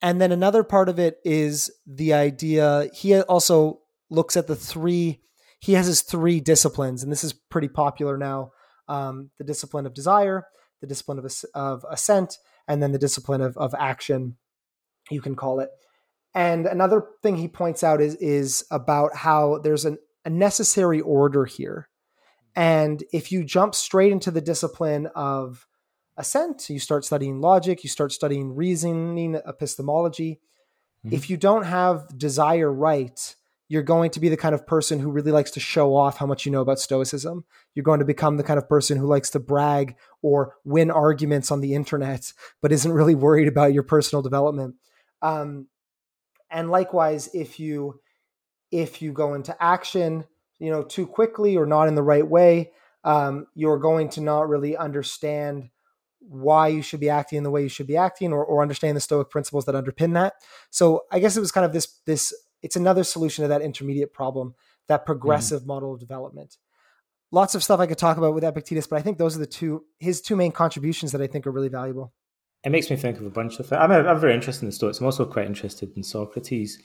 And 0.00 0.20
then 0.20 0.32
another 0.32 0.62
part 0.62 0.88
of 0.88 0.98
it 0.98 1.18
is 1.24 1.70
the 1.86 2.14
idea. 2.14 2.88
He 2.94 3.20
also 3.20 3.80
looks 4.10 4.36
at 4.36 4.46
the 4.46 4.56
three. 4.56 5.20
He 5.60 5.72
has 5.72 5.86
his 5.86 6.02
three 6.02 6.40
disciplines, 6.40 7.02
and 7.02 7.10
this 7.10 7.24
is 7.24 7.32
pretty 7.32 7.68
popular 7.68 8.16
now: 8.16 8.52
um, 8.88 9.30
the 9.38 9.44
discipline 9.44 9.86
of 9.86 9.94
desire, 9.94 10.46
the 10.80 10.86
discipline 10.86 11.18
of 11.18 11.32
of 11.54 11.84
assent, 11.90 12.38
and 12.68 12.82
then 12.82 12.92
the 12.92 12.98
discipline 12.98 13.40
of 13.40 13.56
of 13.56 13.74
action. 13.78 14.36
You 15.10 15.20
can 15.20 15.34
call 15.34 15.60
it. 15.60 15.70
And 16.34 16.66
another 16.66 17.02
thing 17.22 17.36
he 17.36 17.48
points 17.48 17.82
out 17.82 18.00
is 18.00 18.14
is 18.16 18.64
about 18.70 19.16
how 19.16 19.58
there's 19.58 19.84
an, 19.84 19.98
a 20.24 20.30
necessary 20.30 21.00
order 21.00 21.44
here. 21.44 21.88
And 22.54 23.02
if 23.12 23.32
you 23.32 23.44
jump 23.44 23.74
straight 23.74 24.12
into 24.12 24.30
the 24.30 24.40
discipline 24.40 25.08
of 25.14 25.66
assent, 26.18 26.68
you 26.68 26.78
start 26.78 27.04
studying 27.04 27.40
logic, 27.40 27.82
you 27.82 27.88
start 27.88 28.12
studying 28.12 28.54
reasoning, 28.54 29.36
epistemology. 29.46 30.40
Mm-hmm. 31.06 31.14
If 31.14 31.30
you 31.30 31.36
don't 31.36 31.64
have 31.64 32.18
desire 32.18 32.70
right, 32.70 33.36
you're 33.68 33.82
going 33.82 34.10
to 34.10 34.20
be 34.20 34.28
the 34.28 34.36
kind 34.36 34.54
of 34.54 34.66
person 34.66 34.98
who 34.98 35.10
really 35.10 35.30
likes 35.30 35.50
to 35.52 35.60
show 35.60 35.94
off 35.94 36.18
how 36.18 36.26
much 36.26 36.44
you 36.44 36.52
know 36.52 36.62
about 36.62 36.80
Stoicism. 36.80 37.44
You're 37.74 37.84
going 37.84 38.00
to 38.00 38.04
become 38.04 38.36
the 38.36 38.42
kind 38.42 38.58
of 38.58 38.68
person 38.68 38.98
who 38.98 39.06
likes 39.06 39.30
to 39.30 39.38
brag 39.38 39.94
or 40.22 40.56
win 40.64 40.90
arguments 40.90 41.50
on 41.50 41.60
the 41.60 41.74
internet, 41.74 42.32
but 42.60 42.72
isn't 42.72 42.92
really 42.92 43.14
worried 43.14 43.48
about 43.48 43.72
your 43.72 43.82
personal 43.82 44.22
development. 44.22 44.74
Um, 45.22 45.68
and 46.50 46.70
likewise, 46.70 47.28
if 47.34 47.60
you 47.60 48.00
if 48.70 49.00
you 49.00 49.12
go 49.12 49.34
into 49.34 49.56
action, 49.62 50.24
you 50.58 50.70
know, 50.70 50.82
too 50.82 51.06
quickly 51.06 51.56
or 51.56 51.64
not 51.64 51.88
in 51.88 51.94
the 51.94 52.02
right 52.02 52.26
way, 52.26 52.72
um, 53.04 53.46
you're 53.54 53.78
going 53.78 54.08
to 54.10 54.20
not 54.20 54.48
really 54.48 54.76
understand 54.76 55.70
why 56.28 56.68
you 56.68 56.82
should 56.82 57.00
be 57.00 57.08
acting 57.08 57.42
the 57.42 57.50
way 57.50 57.62
you 57.62 57.68
should 57.68 57.86
be 57.86 57.96
acting 57.96 58.32
or, 58.32 58.44
or 58.44 58.60
understand 58.60 58.96
the 58.96 59.00
stoic 59.00 59.30
principles 59.30 59.64
that 59.64 59.74
underpin 59.74 60.14
that. 60.14 60.34
So 60.70 61.04
i 61.10 61.18
guess 61.18 61.36
it 61.36 61.40
was 61.40 61.52
kind 61.52 61.64
of 61.64 61.72
this 61.72 62.00
this 62.06 62.34
it's 62.62 62.76
another 62.76 63.04
solution 63.04 63.42
to 63.42 63.48
that 63.48 63.62
intermediate 63.62 64.12
problem 64.12 64.54
that 64.88 65.06
progressive 65.06 65.62
mm. 65.62 65.66
model 65.66 65.94
of 65.94 66.00
development. 66.00 66.56
Lots 67.30 67.54
of 67.54 67.62
stuff 67.62 67.80
i 67.80 67.86
could 67.86 67.98
talk 67.98 68.18
about 68.18 68.34
with 68.34 68.44
epictetus 68.44 68.86
but 68.86 68.96
i 68.96 69.02
think 69.02 69.18
those 69.18 69.36
are 69.36 69.40
the 69.40 69.46
two 69.46 69.84
his 69.98 70.20
two 70.20 70.36
main 70.36 70.52
contributions 70.52 71.12
that 71.12 71.22
i 71.22 71.26
think 71.26 71.46
are 71.46 71.52
really 71.52 71.68
valuable. 71.68 72.12
It 72.64 72.70
makes 72.70 72.90
me 72.90 72.96
think 72.96 73.18
of 73.18 73.26
a 73.26 73.30
bunch 73.30 73.58
of 73.58 73.66
things 73.66 73.80
i'm, 73.80 73.90
I'm 73.90 74.20
very 74.20 74.34
interested 74.34 74.64
in 74.64 74.68
the 74.68 74.72
stoics. 74.76 75.00
I'm 75.00 75.06
also 75.06 75.24
quite 75.24 75.46
interested 75.46 75.90
in 75.96 76.02
socrates. 76.02 76.78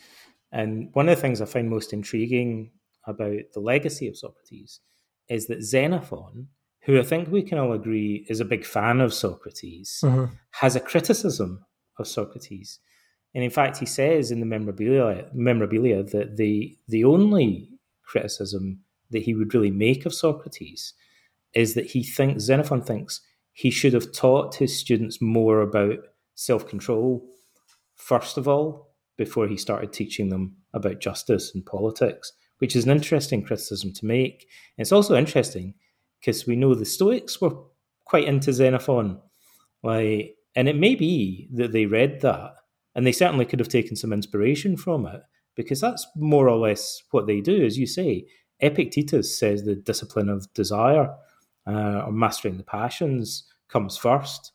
And 0.52 0.90
one 0.94 1.10
of 1.10 1.16
the 1.16 1.22
things 1.22 1.42
i 1.42 1.46
find 1.46 1.70
most 1.70 1.92
intriguing 1.92 2.72
about 3.06 3.36
the 3.54 3.60
legacy 3.60 4.08
of 4.08 4.18
socrates 4.18 4.80
is 5.28 5.48
that 5.48 5.64
xenophon 5.64 6.48
who 6.86 7.00
I 7.00 7.04
think 7.04 7.30
we 7.30 7.44
can 7.44 7.58
all 7.58 7.74
agree 7.74 8.26
is 8.30 8.40
a 8.40 8.46
big 8.46 8.66
fan 8.66 9.00
of 9.00 9.14
Socrates, 9.14 10.02
mm-hmm. 10.04 10.34
has 10.52 10.76
a 10.76 10.82
criticism 10.82 11.66
of 11.98 12.08
Socrates. 12.08 12.80
And 13.34 13.44
in 13.44 13.50
fact, 13.50 13.78
he 13.78 13.86
says 13.86 14.32
in 14.32 14.40
the 14.40 14.46
memorabilia, 14.46 15.28
memorabilia 15.34 16.04
that 16.04 16.38
the, 16.38 16.78
the 16.88 17.06
only 17.06 17.70
criticism 18.04 18.82
that 19.12 19.24
he 19.24 19.34
would 19.34 19.54
really 19.54 19.72
make 19.72 20.06
of 20.06 20.14
Socrates 20.14 20.94
is 21.54 21.74
that 21.76 21.92
he 21.92 22.04
thinks, 22.04 22.44
Xenophon 22.44 22.82
thinks, 22.82 23.22
he 23.54 23.70
should 23.70 23.94
have 23.94 24.12
taught 24.12 24.56
his 24.56 24.78
students 24.78 25.22
more 25.22 25.62
about 25.62 26.00
self 26.36 26.68
control, 26.68 27.24
first 27.96 28.38
of 28.38 28.48
all, 28.48 28.94
before 29.18 29.48
he 29.48 29.58
started 29.58 29.94
teaching 29.94 30.30
them 30.30 30.58
about 30.74 31.00
justice 31.00 31.54
and 31.54 31.66
politics, 31.66 32.34
which 32.58 32.76
is 32.76 32.86
an 32.86 32.92
interesting 32.92 33.44
criticism 33.44 33.94
to 33.94 34.06
make. 34.06 34.48
And 34.78 34.84
it's 34.84 34.92
also 34.92 35.16
interesting 35.16 35.76
because 36.24 36.48
we 36.48 36.56
know 36.56 36.74
the 36.74 36.86
Stoics 36.86 37.42
were 37.42 37.54
quite 38.06 38.28
into 38.28 38.54
Xenophon. 38.54 39.20
Like, 39.82 40.36
and 40.56 40.70
it 40.70 40.78
may 40.78 40.96
be 40.96 41.50
that 41.54 41.74
they 41.74 41.86
read 41.86 42.22
that, 42.22 42.54
and 42.96 43.06
they 43.06 43.12
certainly 43.12 43.46
could 43.46 43.60
have 43.60 43.68
taken 43.68 43.98
some 43.98 44.14
inspiration 44.14 44.78
from 44.78 45.06
it, 45.06 45.22
because 45.56 45.82
that's 45.82 46.08
more 46.16 46.48
or 46.48 46.58
less 46.58 47.04
what 47.12 47.28
they 47.28 47.42
do. 47.42 47.66
As 47.66 47.78
you 47.78 47.86
say, 47.86 48.26
Epictetus 48.62 49.38
says 49.38 49.64
the 49.64 49.76
discipline 49.76 50.30
of 50.30 50.52
desire 50.54 51.14
uh, 51.68 52.04
or 52.06 52.12
mastering 52.14 52.58
the 52.58 52.64
passions 52.64 53.44
comes 53.68 53.98
first. 53.98 54.54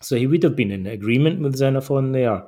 So 0.00 0.16
he 0.16 0.26
would 0.26 0.42
have 0.42 0.56
been 0.56 0.70
in 0.70 0.86
agreement 0.86 1.40
with 1.40 1.56
Xenophon 1.56 2.12
there 2.12 2.44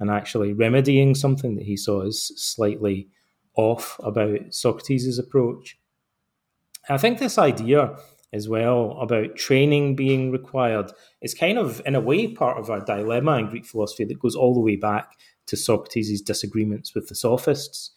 and 0.00 0.10
actually 0.10 0.52
remedying 0.52 1.14
something 1.14 1.56
that 1.56 1.66
he 1.66 1.76
saw 1.76 2.06
as 2.06 2.32
slightly 2.36 3.08
off 3.56 3.98
about 4.02 4.54
Socrates' 4.54 5.18
approach. 5.18 5.78
I 6.88 6.98
think 6.98 7.18
this 7.18 7.38
idea 7.38 7.96
as 8.32 8.48
well 8.48 8.98
about 9.00 9.36
training 9.36 9.96
being 9.96 10.30
required 10.30 10.92
is 11.20 11.34
kind 11.34 11.58
of, 11.58 11.82
in 11.84 11.94
a 11.94 12.00
way, 12.00 12.28
part 12.28 12.58
of 12.58 12.70
our 12.70 12.80
dilemma 12.80 13.38
in 13.38 13.48
Greek 13.48 13.66
philosophy 13.66 14.04
that 14.04 14.20
goes 14.20 14.36
all 14.36 14.54
the 14.54 14.60
way 14.60 14.76
back 14.76 15.18
to 15.46 15.56
Socrates' 15.56 16.20
disagreements 16.20 16.94
with 16.94 17.08
the 17.08 17.14
sophists. 17.14 17.90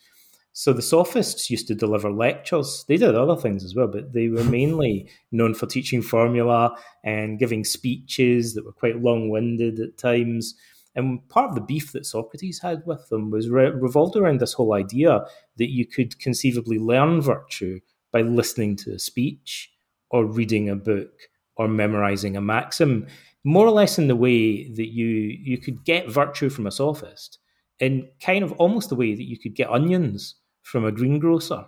So 0.53 0.74
the 0.74 0.81
sophists 0.81 1.50
used 1.50 1.67
to 1.67 1.75
deliver 1.75 2.12
lectures. 2.12 2.84
They 2.88 2.98
did 2.98 3.15
other 3.15 3.36
things 3.36 3.63
as 3.63 3.75
well, 3.75 3.88
but 3.88 4.13
they 4.13 4.27
were 4.27 4.43
mainly 4.60 5.10
known 5.31 5.53
for 5.53 5.67
teaching 5.67 6.01
formula 6.01 6.75
and 7.03 7.39
giving 7.39 7.63
speeches 7.63 8.55
that 8.55 8.65
were 8.65 8.72
quite 8.72 9.01
long-winded 9.01 9.79
at 9.79 9.98
times. 9.98 10.55
And 10.96 11.27
part 11.29 11.50
of 11.50 11.55
the 11.55 11.62
beef 11.62 11.91
that 11.91 12.05
Socrates 12.05 12.62
had 12.62 12.81
with 12.86 13.08
them 13.10 13.29
was 13.29 13.50
re- 13.50 13.69
revolved 13.69 14.15
around 14.15 14.39
this 14.39 14.53
whole 14.53 14.74
idea 14.74 15.25
that 15.58 15.69
you 15.69 15.86
could 15.86 16.19
conceivably 16.19 16.79
learn 16.79 17.22
virtue 17.22 17.79
by 18.11 18.21
listening 18.21 18.75
to 18.77 18.93
a 18.93 18.99
speech 18.99 19.71
or 20.09 20.25
reading 20.25 20.69
a 20.69 20.75
book 20.75 21.11
or 21.55 21.67
memorizing 21.67 22.35
a 22.35 22.41
maxim, 22.41 23.07
more 23.43 23.65
or 23.65 23.71
less 23.71 23.97
in 23.97 24.07
the 24.07 24.15
way 24.15 24.69
that 24.73 24.87
you 24.87 25.07
you 25.07 25.57
could 25.57 25.83
get 25.85 26.09
virtue 26.09 26.49
from 26.49 26.67
a 26.67 26.71
sophist, 26.71 27.39
in 27.79 28.07
kind 28.21 28.43
of 28.43 28.51
almost 28.53 28.89
the 28.89 28.95
way 28.95 29.13
that 29.13 29.27
you 29.27 29.37
could 29.37 29.55
get 29.55 29.69
onions 29.69 30.35
from 30.61 30.85
a 30.85 30.91
greengrocer, 30.91 31.65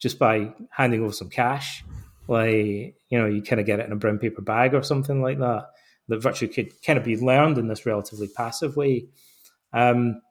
just 0.00 0.18
by 0.18 0.52
handing 0.70 1.02
over 1.02 1.12
some 1.12 1.30
cash. 1.30 1.84
Like 2.28 2.96
you 3.10 3.18
know, 3.18 3.26
you 3.26 3.42
kind 3.42 3.60
of 3.60 3.66
get 3.66 3.80
it 3.80 3.86
in 3.86 3.92
a 3.92 3.96
brown 3.96 4.18
paper 4.18 4.42
bag 4.42 4.74
or 4.74 4.82
something 4.82 5.22
like 5.22 5.38
that. 5.38 5.66
That 6.08 6.22
virtue 6.22 6.48
could 6.48 6.70
kind 6.82 6.98
of 6.98 7.04
be 7.04 7.16
learned 7.16 7.58
in 7.58 7.68
this 7.68 7.86
relatively 7.86 8.28
passive 8.28 8.76
way. 8.76 9.08
Um, 9.72 10.22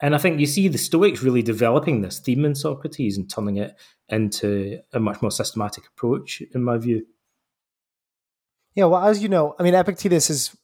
and 0.00 0.14
I 0.14 0.18
think 0.18 0.40
you 0.40 0.46
see 0.46 0.68
the 0.68 0.78
Stoics 0.78 1.22
really 1.22 1.42
developing 1.42 2.02
this 2.02 2.18
theme 2.18 2.44
in 2.44 2.54
Socrates 2.54 3.16
and 3.16 3.28
turning 3.28 3.56
it 3.56 3.76
into 4.08 4.80
a 4.92 5.00
much 5.00 5.22
more 5.22 5.30
systematic 5.30 5.86
approach, 5.86 6.42
in 6.54 6.62
my 6.62 6.76
view. 6.76 7.06
Yeah, 8.74 8.84
well, 8.84 9.06
as 9.06 9.22
you 9.22 9.28
know, 9.30 9.54
I 9.58 9.62
mean, 9.62 9.74
Epictetus 9.74 10.28
is 10.28 10.56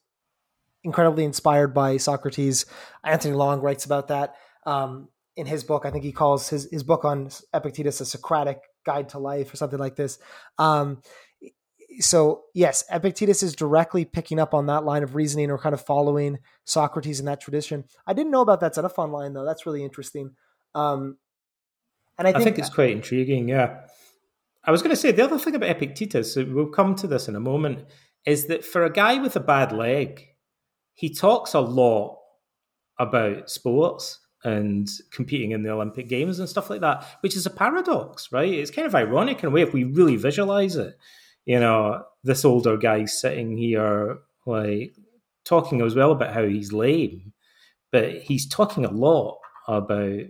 incredibly 0.85 1.25
inspired 1.25 1.73
by 1.73 1.97
Socrates. 1.97 2.67
Anthony 3.03 3.35
Long 3.35 3.61
writes 3.61 3.87
about 3.87 4.09
that 4.09 4.35
um, 4.67 5.09
in 5.37 5.47
his 5.47 5.65
book. 5.65 5.87
I 5.87 5.91
think 5.91 6.05
he 6.05 6.12
calls 6.12 6.51
his, 6.51 6.69
his 6.71 6.83
book 6.83 7.07
on 7.07 7.31
Epictetus 7.55 8.03
a 8.03 8.07
Socratic 8.07 8.61
guide 8.85 9.09
to 9.11 9.19
life 9.19 9.53
or 9.53 9.57
something 9.57 9.79
like 9.79 9.97
this. 9.97 10.19
Um, 10.59 11.01
so 12.01 12.45
yes, 12.55 12.85
Epictetus 12.91 13.43
is 13.43 13.55
directly 13.55 14.05
picking 14.05 14.39
up 14.39 14.55
on 14.55 14.67
that 14.67 14.85
line 14.85 15.03
of 15.03 15.15
reasoning 15.15 15.51
or 15.51 15.59
kind 15.59 15.75
of 15.75 15.85
following 15.85 16.39
Socrates 16.65 17.21
in 17.21 17.27
that 17.27 17.41
tradition. 17.41 17.85
I 18.07 18.13
didn't 18.13 18.33
know 18.33 18.41
about 18.41 18.61
that 18.61 18.75
Xenophon 18.75 19.13
line 19.13 19.33
though. 19.33 19.45
That's 19.45 19.67
really 19.67 19.85
interesting. 19.85 20.33
Um, 20.75 21.19
and 22.19 22.29
I 22.29 22.33
think, 22.33 22.41
I 22.41 22.45
think 22.45 22.59
it's 22.59 22.71
quite 22.71 22.91
intriguing. 22.91 23.49
Yeah, 23.49 23.81
I 24.65 24.71
was 24.71 24.83
going 24.83 24.95
to 24.95 25.01
say 25.01 25.11
the 25.13 25.25
other 25.25 25.39
thing 25.39 25.55
about 25.55 25.71
Epictetus. 25.71 26.37
We'll 26.37 26.67
come 26.67 26.95
to 26.97 27.07
this 27.07 27.29
in 27.29 27.37
a 27.37 27.41
moment. 27.41 27.87
Is 28.25 28.47
that 28.47 28.65
for 28.65 28.85
a 28.85 28.93
guy 28.93 29.21
with 29.21 29.35
a 29.35 29.41
bad 29.41 29.73
leg, 29.73 30.29
he 30.95 31.13
talks 31.13 31.55
a 31.55 31.61
lot 31.61 32.19
about 32.99 33.51
sports 33.51 34.21
and 34.45 34.89
competing 35.11 35.53
in 35.53 35.63
the 35.63 35.71
Olympic 35.71 36.09
Games 36.09 36.39
and 36.39 36.49
stuff 36.49 36.71
like 36.71 36.81
that, 36.81 37.05
which 37.21 37.37
is 37.37 37.47
a 37.47 37.51
paradox, 37.51 38.31
right? 38.31 38.53
It's 38.53 38.71
kind 38.71 38.87
of 38.87 38.95
ironic 38.95 39.43
in 39.43 39.49
a 39.49 39.51
way 39.51 39.63
if 39.63 39.73
we 39.73 39.85
really 39.85 40.17
visualize 40.17 40.77
it 40.77 40.97
you 41.45 41.59
know, 41.59 42.05
this 42.25 42.45
older 42.45 42.77
guy 42.77 43.05
sitting 43.05 43.57
here, 43.57 44.19
like, 44.47 44.95
talking 45.45 45.81
as 45.81 45.95
well 45.95 46.13
about 46.13 46.33
how 46.33 46.45
he's 46.45 46.73
lame, 46.73 47.33
but 47.91 48.11
he's 48.23 48.49
talking 48.49 48.85
a 48.85 48.91
lot 48.91 49.39
about 49.69 50.21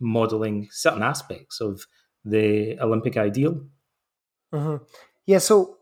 modeling 0.00 0.68
certain 0.70 1.02
aspects 1.02 1.60
of 1.60 1.86
the 2.24 2.78
Olympic 2.80 3.16
ideal. 3.16 3.64
Mm-hmm. 4.52 4.84
Yeah, 5.26 5.38
so 5.38 5.76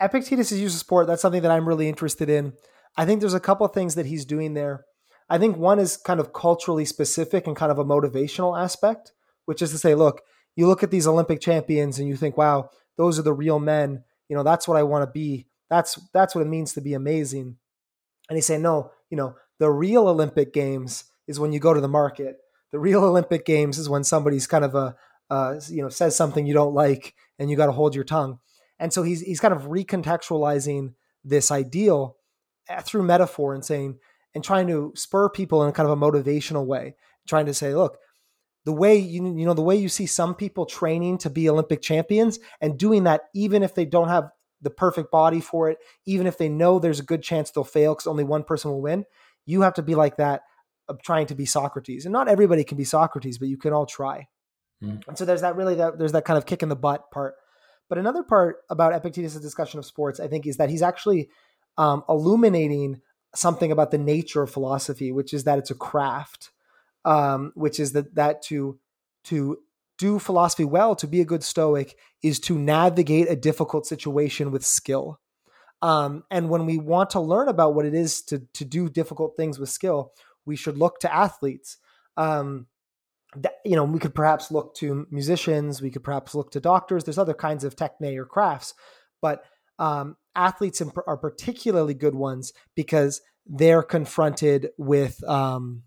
Epictetus' 0.00 0.52
use 0.52 0.74
of 0.74 0.80
sport, 0.80 1.06
that's 1.06 1.22
something 1.22 1.42
that 1.42 1.50
I'm 1.50 1.68
really 1.68 1.88
interested 1.88 2.28
in. 2.28 2.52
I 2.96 3.06
think 3.06 3.20
there's 3.20 3.34
a 3.34 3.40
couple 3.40 3.66
of 3.66 3.72
things 3.72 3.94
that 3.94 4.06
he's 4.06 4.24
doing 4.24 4.54
there. 4.54 4.84
I 5.30 5.38
think 5.38 5.56
one 5.56 5.78
is 5.78 5.96
kind 5.96 6.20
of 6.20 6.32
culturally 6.32 6.84
specific 6.84 7.46
and 7.46 7.56
kind 7.56 7.72
of 7.72 7.78
a 7.78 7.84
motivational 7.84 8.60
aspect, 8.60 9.12
which 9.46 9.62
is 9.62 9.70
to 9.70 9.78
say, 9.78 9.94
look, 9.94 10.20
you 10.56 10.66
look 10.66 10.82
at 10.82 10.90
these 10.90 11.06
Olympic 11.06 11.40
champions 11.40 11.98
and 11.98 12.06
you 12.06 12.16
think, 12.16 12.36
wow, 12.36 12.68
those 12.96 13.18
are 13.18 13.22
the 13.22 13.32
real 13.32 13.58
men. 13.58 14.04
You 14.28 14.36
know, 14.36 14.42
that's 14.42 14.66
what 14.66 14.76
I 14.76 14.82
want 14.82 15.02
to 15.02 15.10
be. 15.10 15.46
That's 15.70 15.98
that's 16.12 16.34
what 16.34 16.42
it 16.42 16.48
means 16.48 16.74
to 16.74 16.80
be 16.80 16.94
amazing. 16.94 17.56
And 18.28 18.36
he's 18.36 18.46
saying, 18.46 18.62
no, 18.62 18.90
you 19.10 19.16
know, 19.16 19.34
the 19.58 19.70
real 19.70 20.08
Olympic 20.08 20.52
Games 20.52 21.04
is 21.26 21.40
when 21.40 21.52
you 21.52 21.60
go 21.60 21.74
to 21.74 21.80
the 21.80 21.88
market. 21.88 22.38
The 22.70 22.78
real 22.78 23.04
Olympic 23.04 23.44
Games 23.44 23.78
is 23.78 23.88
when 23.88 24.04
somebody's 24.04 24.46
kind 24.46 24.64
of 24.64 24.74
a, 24.74 24.96
uh, 25.30 25.60
you 25.68 25.82
know, 25.82 25.88
says 25.88 26.16
something 26.16 26.46
you 26.46 26.54
don't 26.54 26.74
like, 26.74 27.14
and 27.38 27.50
you 27.50 27.56
got 27.56 27.66
to 27.66 27.72
hold 27.72 27.94
your 27.94 28.04
tongue. 28.04 28.38
And 28.78 28.92
so 28.92 29.02
he's 29.02 29.20
he's 29.20 29.40
kind 29.40 29.54
of 29.54 29.62
recontextualizing 29.62 30.94
this 31.24 31.50
ideal 31.50 32.16
uh, 32.68 32.80
through 32.80 33.04
metaphor 33.04 33.54
and 33.54 33.64
saying 33.64 33.98
and 34.34 34.42
trying 34.42 34.66
to 34.66 34.92
spur 34.96 35.28
people 35.28 35.64
in 35.64 35.72
kind 35.72 35.88
of 35.88 35.96
a 35.96 36.00
motivational 36.00 36.66
way, 36.66 36.96
trying 37.28 37.46
to 37.46 37.54
say, 37.54 37.74
look, 37.74 37.98
the 38.64 38.72
way 38.72 38.96
you 38.96 39.24
you 39.36 39.46
know 39.46 39.54
the 39.54 39.62
way 39.62 39.76
you 39.76 39.88
see 39.88 40.06
some 40.06 40.34
people 40.34 40.66
training 40.66 41.18
to 41.18 41.30
be 41.30 41.48
Olympic 41.48 41.82
champions 41.82 42.38
and 42.60 42.78
doing 42.78 43.04
that 43.04 43.22
even 43.34 43.62
if 43.62 43.74
they 43.74 43.84
don't 43.84 44.08
have 44.08 44.30
the 44.62 44.70
perfect 44.70 45.10
body 45.10 45.40
for 45.40 45.68
it, 45.68 45.78
even 46.06 46.26
if 46.26 46.38
they 46.38 46.48
know 46.48 46.78
there's 46.78 47.00
a 47.00 47.04
good 47.04 47.22
chance 47.22 47.50
they'll 47.50 47.64
fail 47.64 47.94
because 47.94 48.06
only 48.06 48.24
one 48.24 48.44
person 48.44 48.70
will 48.70 48.80
win, 48.80 49.04
you 49.44 49.62
have 49.62 49.74
to 49.74 49.82
be 49.82 49.94
like 49.94 50.16
that 50.16 50.42
of 50.88 51.02
trying 51.02 51.26
to 51.26 51.34
be 51.34 51.44
Socrates. 51.44 52.06
And 52.06 52.12
not 52.12 52.28
everybody 52.28 52.64
can 52.64 52.78
be 52.78 52.84
Socrates, 52.84 53.38
but 53.38 53.48
you 53.48 53.56
can 53.56 53.72
all 53.72 53.86
try. 53.86 54.28
Mm. 54.82 55.02
And 55.08 55.18
so 55.18 55.24
there's 55.24 55.40
that 55.40 55.56
really 55.56 55.74
that 55.76 55.98
there's 55.98 56.12
that 56.12 56.24
kind 56.24 56.38
of 56.38 56.46
kick 56.46 56.62
in 56.62 56.68
the 56.68 56.76
butt 56.76 57.10
part. 57.10 57.34
But 57.88 57.98
another 57.98 58.22
part 58.22 58.58
about 58.70 58.94
Epictetus' 58.94 59.34
discussion 59.34 59.78
of 59.78 59.84
sports, 59.84 60.18
I 60.18 60.28
think, 60.28 60.46
is 60.46 60.56
that 60.56 60.70
he's 60.70 60.82
actually 60.82 61.28
um, 61.76 62.04
illuminating 62.08 63.00
something 63.34 63.70
about 63.72 63.90
the 63.90 63.98
nature 63.98 64.42
of 64.42 64.50
philosophy, 64.50 65.12
which 65.12 65.34
is 65.34 65.44
that 65.44 65.58
it's 65.58 65.70
a 65.70 65.74
craft, 65.74 66.50
um, 67.04 67.52
which 67.54 67.80
is 67.80 67.92
that 67.92 68.14
that 68.14 68.42
to 68.42 68.78
to 69.24 69.58
do 69.98 70.18
philosophy 70.18 70.64
well, 70.64 70.96
to 70.96 71.06
be 71.06 71.20
a 71.20 71.24
good 71.24 71.44
Stoic, 71.44 71.96
is 72.22 72.40
to 72.40 72.58
navigate 72.58 73.30
a 73.30 73.36
difficult 73.36 73.86
situation 73.86 74.50
with 74.50 74.64
skill. 74.64 75.20
Um, 75.80 76.24
and 76.30 76.48
when 76.48 76.66
we 76.66 76.78
want 76.78 77.10
to 77.10 77.20
learn 77.20 77.48
about 77.48 77.74
what 77.74 77.86
it 77.86 77.94
is 77.94 78.22
to 78.22 78.42
to 78.54 78.64
do 78.64 78.88
difficult 78.88 79.36
things 79.36 79.58
with 79.58 79.68
skill, 79.68 80.12
we 80.44 80.56
should 80.56 80.78
look 80.78 80.98
to 81.00 81.12
athletes. 81.12 81.78
Um, 82.16 82.66
that, 83.36 83.54
you 83.64 83.76
know, 83.76 83.84
we 83.84 83.98
could 83.98 84.14
perhaps 84.14 84.50
look 84.50 84.74
to 84.76 85.06
musicians. 85.10 85.80
We 85.80 85.90
could 85.90 86.04
perhaps 86.04 86.34
look 86.34 86.50
to 86.50 86.60
doctors. 86.60 87.04
There's 87.04 87.18
other 87.18 87.34
kinds 87.34 87.64
of 87.64 87.76
techne 87.76 88.16
or 88.16 88.26
crafts, 88.26 88.74
but 89.22 89.44
um, 89.78 90.16
athletes 90.34 90.82
are 91.06 91.16
particularly 91.16 91.94
good 91.94 92.14
ones 92.14 92.52
because 92.74 93.22
they're 93.46 93.82
confronted 93.82 94.68
with 94.76 95.22
um, 95.28 95.82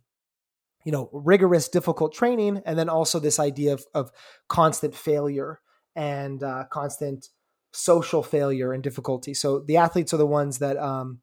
you 0.85 0.91
know 0.91 1.09
rigorous 1.11 1.67
difficult 1.67 2.13
training 2.13 2.61
and 2.65 2.79
then 2.79 2.87
also 2.87 3.19
this 3.19 3.39
idea 3.39 3.73
of, 3.73 3.83
of 3.93 4.11
constant 4.47 4.95
failure 4.95 5.59
and 5.95 6.43
uh, 6.43 6.63
constant 6.71 7.27
social 7.73 8.23
failure 8.23 8.71
and 8.71 8.83
difficulty. 8.83 9.33
So 9.33 9.59
the 9.59 9.77
athletes 9.77 10.13
are 10.13 10.17
the 10.17 10.25
ones 10.25 10.59
that 10.59 10.77
um, 10.77 11.19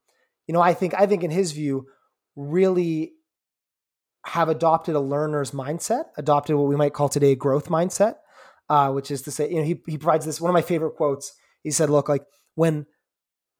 you 0.47 0.53
know 0.53 0.61
i 0.61 0.75
think 0.75 0.93
i 0.95 1.07
think 1.07 1.25
in 1.25 1.31
his 1.31 1.53
view 1.53 1.87
really 2.37 3.13
have 4.27 4.49
adopted 4.49 4.95
a 4.95 5.01
learner's 5.01 5.51
mindset 5.51 6.05
adopted 6.17 6.57
what 6.57 6.69
we 6.69 6.77
might 6.77 6.93
call 6.93 7.09
today 7.09 7.33
a 7.33 7.37
growth 7.37 7.69
mindset 7.69 8.17
uh, 8.73 8.91
which 8.91 9.11
is 9.11 9.23
to 9.23 9.31
say 9.31 9.51
you 9.51 9.57
know 9.57 9.65
he, 9.65 9.81
he 9.87 9.99
provides 9.99 10.25
this 10.25 10.41
one 10.41 10.49
of 10.49 10.55
my 10.55 10.63
favorite 10.63 10.97
quotes. 10.97 11.35
He 11.63 11.71
said 11.71 11.91
look 11.91 12.09
like 12.09 12.25
when 12.55 12.87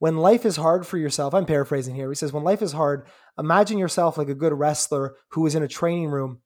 when 0.03 0.17
life 0.17 0.45
is 0.45 0.57
hard 0.57 0.85
for 0.85 0.99
yourself, 0.99 1.33
I'm 1.33 1.47
paraphrasing 1.47 1.95
here. 1.95 2.09
He 2.09 2.17
says, 2.17 2.33
when 2.33 2.43
life 2.43 2.61
is 2.61 2.73
hard, 2.73 3.07
imagine 3.39 3.79
yourself 3.79 4.19
like 4.19 4.29
a 4.29 4.35
good 4.35 4.53
wrestler 4.53 5.15
who 5.29 5.47
is 5.47 5.55
in 5.55 5.63
a 5.63 5.69
training 5.69 6.09
room 6.09 6.41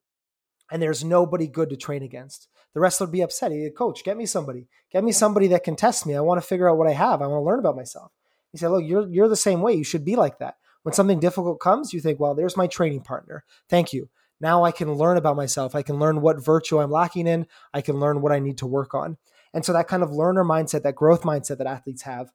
and 0.70 0.82
there's 0.82 1.02
nobody 1.02 1.46
good 1.46 1.70
to 1.70 1.76
train 1.78 2.02
against. 2.02 2.48
The 2.74 2.80
wrestler 2.80 3.06
would 3.06 3.12
be 3.12 3.22
upset. 3.22 3.52
He'd, 3.52 3.74
coach, 3.74 4.04
get 4.04 4.18
me 4.18 4.26
somebody. 4.26 4.68
Get 4.92 5.04
me 5.04 5.10
somebody 5.10 5.46
that 5.46 5.64
can 5.64 5.74
test 5.74 6.04
me. 6.04 6.14
I 6.14 6.20
want 6.20 6.38
to 6.38 6.46
figure 6.46 6.68
out 6.68 6.76
what 6.76 6.86
I 6.86 6.92
have. 6.92 7.22
I 7.22 7.28
want 7.28 7.40
to 7.40 7.46
learn 7.46 7.58
about 7.58 7.76
myself. 7.76 8.12
He 8.52 8.58
said, 8.58 8.68
look, 8.68 8.84
you're, 8.84 9.08
you're 9.08 9.26
the 9.26 9.36
same 9.36 9.62
way. 9.62 9.72
You 9.72 9.84
should 9.84 10.04
be 10.04 10.16
like 10.16 10.38
that. 10.40 10.56
When 10.82 10.92
something 10.92 11.18
difficult 11.18 11.58
comes, 11.58 11.94
you 11.94 12.00
think, 12.02 12.20
well, 12.20 12.34
there's 12.34 12.58
my 12.58 12.66
training 12.66 13.04
partner. 13.04 13.42
Thank 13.70 13.90
you. 13.94 14.10
Now 14.38 14.64
I 14.64 14.70
can 14.70 14.92
learn 14.92 15.16
about 15.16 15.34
myself. 15.34 15.74
I 15.74 15.80
can 15.80 15.98
learn 15.98 16.20
what 16.20 16.44
virtue 16.44 16.78
I'm 16.78 16.90
lacking 16.90 17.26
in. 17.26 17.46
I 17.72 17.80
can 17.80 17.98
learn 17.98 18.20
what 18.20 18.32
I 18.32 18.38
need 18.38 18.58
to 18.58 18.66
work 18.66 18.92
on. 18.92 19.16
And 19.54 19.64
so 19.64 19.72
that 19.72 19.88
kind 19.88 20.02
of 20.02 20.10
learner 20.10 20.44
mindset, 20.44 20.82
that 20.82 20.94
growth 20.94 21.22
mindset 21.22 21.56
that 21.56 21.66
athletes 21.66 22.02
have, 22.02 22.30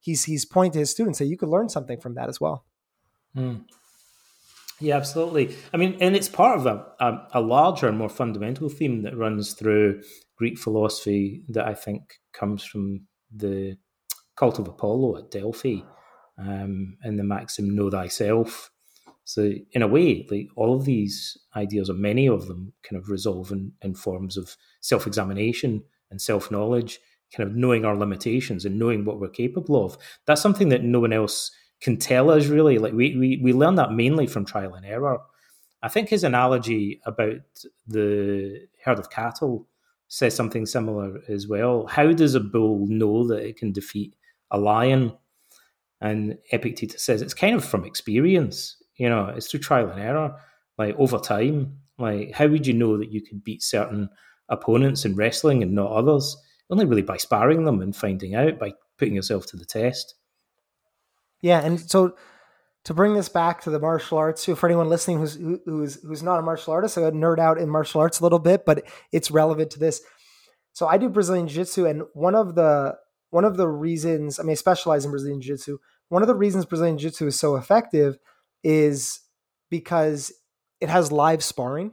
he's 0.00 0.24
he's 0.24 0.44
pointing 0.44 0.72
to 0.72 0.78
his 0.80 0.90
students 0.90 1.18
that 1.18 1.26
you 1.26 1.36
could 1.36 1.48
learn 1.48 1.68
something 1.68 2.00
from 2.00 2.14
that 2.14 2.28
as 2.28 2.40
well. 2.40 2.64
Mm. 3.36 3.64
Yeah, 4.80 4.96
absolutely. 4.96 5.54
I 5.74 5.76
mean, 5.76 5.98
and 6.00 6.16
it's 6.16 6.28
part 6.28 6.58
of 6.58 6.66
a, 6.66 6.86
a, 7.00 7.28
a 7.34 7.40
larger 7.40 7.86
and 7.86 7.98
more 7.98 8.08
fundamental 8.08 8.70
theme 8.70 9.02
that 9.02 9.16
runs 9.16 9.52
through 9.52 10.02
Greek 10.36 10.58
philosophy 10.58 11.44
that 11.50 11.66
I 11.66 11.74
think 11.74 12.14
comes 12.32 12.64
from 12.64 13.02
the 13.30 13.76
cult 14.36 14.58
of 14.58 14.66
Apollo 14.66 15.18
at 15.18 15.30
Delphi 15.30 15.80
um, 16.38 16.96
and 17.02 17.18
the 17.18 17.24
maxim 17.24 17.76
"Know 17.76 17.90
thyself." 17.90 18.70
So, 19.24 19.52
in 19.72 19.82
a 19.82 19.86
way, 19.86 20.26
like 20.30 20.48
all 20.56 20.74
of 20.74 20.86
these 20.86 21.36
ideas, 21.54 21.90
or 21.90 21.94
many 21.94 22.26
of 22.26 22.48
them, 22.48 22.72
kind 22.82 23.00
of 23.00 23.10
resolve 23.10 23.52
in, 23.52 23.72
in 23.82 23.94
forms 23.94 24.36
of 24.38 24.56
self-examination 24.80 25.84
and 26.10 26.20
self-knowledge 26.20 26.98
kind 27.34 27.48
of 27.48 27.54
knowing 27.54 27.84
our 27.84 27.96
limitations 27.96 28.64
and 28.64 28.78
knowing 28.78 29.04
what 29.04 29.20
we're 29.20 29.28
capable 29.28 29.84
of. 29.84 29.96
That's 30.26 30.40
something 30.40 30.68
that 30.70 30.82
no 30.82 31.00
one 31.00 31.12
else 31.12 31.50
can 31.80 31.96
tell 31.96 32.30
us 32.30 32.46
really. 32.46 32.78
Like 32.78 32.92
we 32.92 33.16
we 33.16 33.40
we 33.42 33.52
learn 33.52 33.76
that 33.76 33.92
mainly 33.92 34.26
from 34.26 34.44
trial 34.44 34.74
and 34.74 34.86
error. 34.86 35.18
I 35.82 35.88
think 35.88 36.08
his 36.08 36.24
analogy 36.24 37.00
about 37.06 37.40
the 37.86 38.66
herd 38.84 38.98
of 38.98 39.10
cattle 39.10 39.66
says 40.08 40.34
something 40.34 40.66
similar 40.66 41.20
as 41.28 41.48
well. 41.48 41.86
How 41.86 42.12
does 42.12 42.34
a 42.34 42.40
bull 42.40 42.86
know 42.88 43.26
that 43.28 43.46
it 43.46 43.56
can 43.56 43.72
defeat 43.72 44.14
a 44.50 44.58
lion? 44.58 45.12
And 46.02 46.36
Epictetus 46.52 47.02
says 47.02 47.22
it's 47.22 47.34
kind 47.34 47.54
of 47.56 47.64
from 47.64 47.84
experience. 47.84 48.76
You 48.96 49.08
know, 49.08 49.26
it's 49.28 49.50
through 49.50 49.60
trial 49.60 49.88
and 49.88 50.00
error. 50.00 50.34
Like 50.76 50.96
over 50.98 51.18
time, 51.18 51.78
like 51.98 52.32
how 52.32 52.46
would 52.48 52.66
you 52.66 52.74
know 52.74 52.98
that 52.98 53.12
you 53.12 53.22
could 53.22 53.44
beat 53.44 53.62
certain 53.62 54.08
opponents 54.48 55.04
in 55.04 55.14
wrestling 55.14 55.62
and 55.62 55.72
not 55.72 55.92
others? 55.92 56.36
Only 56.70 56.86
really 56.86 57.02
by 57.02 57.16
sparring 57.16 57.64
them 57.64 57.80
and 57.80 57.94
finding 57.94 58.34
out 58.34 58.58
by 58.58 58.72
putting 58.98 59.14
yourself 59.14 59.46
to 59.46 59.56
the 59.56 59.64
test. 59.64 60.14
Yeah, 61.40 61.60
and 61.60 61.80
so 61.80 62.14
to 62.84 62.94
bring 62.94 63.14
this 63.14 63.28
back 63.28 63.62
to 63.62 63.70
the 63.70 63.78
martial 63.78 64.18
arts, 64.18 64.44
so 64.44 64.54
for 64.54 64.66
anyone 64.66 64.88
listening 64.88 65.18
who's 65.18 65.34
who's 65.34 66.02
who's 66.02 66.22
not 66.22 66.38
a 66.38 66.42
martial 66.42 66.72
artist, 66.72 66.96
I 66.96 67.02
nerd 67.02 67.38
out 67.38 67.58
in 67.58 67.68
martial 67.68 68.00
arts 68.00 68.20
a 68.20 68.22
little 68.22 68.38
bit, 68.38 68.64
but 68.64 68.84
it's 69.12 69.30
relevant 69.30 69.70
to 69.72 69.78
this. 69.78 70.02
So 70.72 70.86
I 70.86 70.96
do 70.98 71.08
Brazilian 71.08 71.48
Jiu-Jitsu, 71.48 71.86
and 71.86 72.02
one 72.14 72.34
of 72.34 72.54
the 72.54 72.96
one 73.30 73.44
of 73.44 73.56
the 73.56 73.68
reasons 73.68 74.38
I 74.38 74.42
mean 74.42 74.52
I 74.52 74.54
specialize 74.54 75.04
in 75.04 75.10
Brazilian 75.10 75.40
Jiu-Jitsu. 75.40 75.78
One 76.08 76.22
of 76.22 76.28
the 76.28 76.34
reasons 76.34 76.64
Brazilian 76.64 76.98
Jiu-Jitsu 76.98 77.26
is 77.26 77.38
so 77.38 77.56
effective 77.56 78.18
is 78.64 79.20
because 79.70 80.32
it 80.80 80.88
has 80.88 81.12
live 81.12 81.42
sparring. 81.44 81.92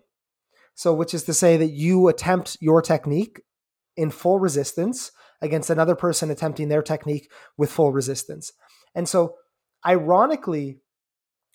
So, 0.74 0.94
which 0.94 1.14
is 1.14 1.24
to 1.24 1.34
say 1.34 1.58
that 1.58 1.72
you 1.72 2.08
attempt 2.08 2.58
your 2.62 2.84
technique 2.84 3.42
in 3.98 4.12
full 4.12 4.40
resistance 4.40 5.12
against 5.42 5.70
another 5.70 5.96
person 5.96 6.32
attempting 6.32 6.70
their 6.70 6.82
technique 6.82 7.30
with 7.58 7.72
full 7.72 7.92
resistance. 7.92 8.54
And 8.96 9.10
so, 9.10 9.36
ironically, 9.86 10.80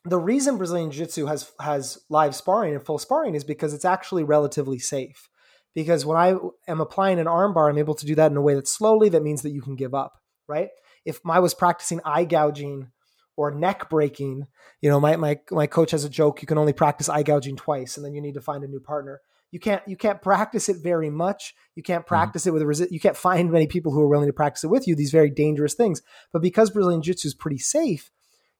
the 0.05 0.19
reason 0.19 0.57
Brazilian 0.57 0.91
Jiu-Jitsu 0.91 1.27
has 1.27 1.53
has 1.61 1.99
live 2.11 2.35
sparring 2.35 2.75
and 2.75 2.85
full 2.85 2.99
sparring 2.99 3.35
is 3.35 3.45
because 3.45 3.73
it's 3.73 3.85
actually 3.85 4.25
relatively 4.25 4.79
safe. 4.79 5.29
Because 5.75 6.05
when 6.05 6.19
I 6.19 6.37
am 6.69 6.81
applying 6.81 7.19
an 7.19 7.27
armbar, 7.27 7.71
I'm 7.71 7.79
able 7.79 7.95
to 7.95 8.07
do 8.07 8.15
that 8.17 8.31
in 8.31 8.37
a 8.37 8.43
way 8.43 8.55
that's 8.55 8.71
slowly. 8.71 9.09
That 9.09 9.23
means 9.23 9.43
that 9.43 9.53
you 9.53 9.63
can 9.63 9.75
give 9.75 9.95
up, 9.95 10.13
right? 10.47 10.69
If 11.07 11.21
I 11.27 11.39
was 11.39 11.55
practicing 11.55 12.01
eye 12.05 12.25
gouging 12.25 12.89
or 13.37 13.51
neck 13.53 13.89
breaking, 13.89 14.47
you 14.83 14.91
know, 14.91 15.01
my 15.01 15.17
my 15.17 15.39
my 15.51 15.67
coach 15.67 15.93
has 15.93 16.05
a 16.05 16.11
joke: 16.11 16.43
you 16.43 16.47
can 16.47 16.59
only 16.59 16.73
practice 16.73 17.09
eye 17.09 17.23
gouging 17.23 17.57
twice, 17.57 17.97
and 17.97 18.05
then 18.05 18.15
you 18.15 18.21
need 18.21 18.35
to 18.35 18.43
find 18.43 18.65
a 18.65 18.69
new 18.69 18.81
partner 18.81 19.21
you 19.53 19.61
can't 19.61 19.87
you 19.87 19.97
can't 19.97 20.21
practice 20.21 20.69
it 20.69 20.79
very 20.83 21.11
much. 21.11 21.55
You 21.77 21.83
can't 21.83 22.01
mm-hmm. 22.01 22.09
practice 22.09 22.43
mm-hmm. 22.43 22.49
it 22.49 22.53
with 22.53 22.63
a 22.63 22.85
resi- 22.85 22.91
you 22.91 22.99
can't 22.99 23.17
find 23.17 23.53
many 23.53 23.69
people 23.69 23.93
who 23.93 24.01
are 24.01 24.09
willing 24.09 24.29
to 24.29 24.33
practice 24.33 24.65
it 24.65 24.71
with 24.71 24.89
you. 24.89 24.97
These 24.97 25.13
very 25.13 25.31
dangerous 25.31 25.75
things. 25.75 26.03
But 26.33 26.43
because 26.43 26.71
Brazilian 26.71 27.03
Jiu-Jitsu 27.03 27.29
is 27.29 27.35
pretty 27.35 27.59
safe, 27.59 28.11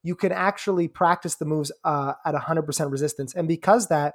you 0.03 0.15
can 0.15 0.33
actually 0.33 0.89
practice 0.89 1.37
the 1.37 1.47
moves 1.47 1.73
uh, 1.83 2.13
at 2.25 2.35
100% 2.35 2.91
resistance. 2.91 3.35
And 3.35 3.49
because 3.49 3.89
that 3.89 4.15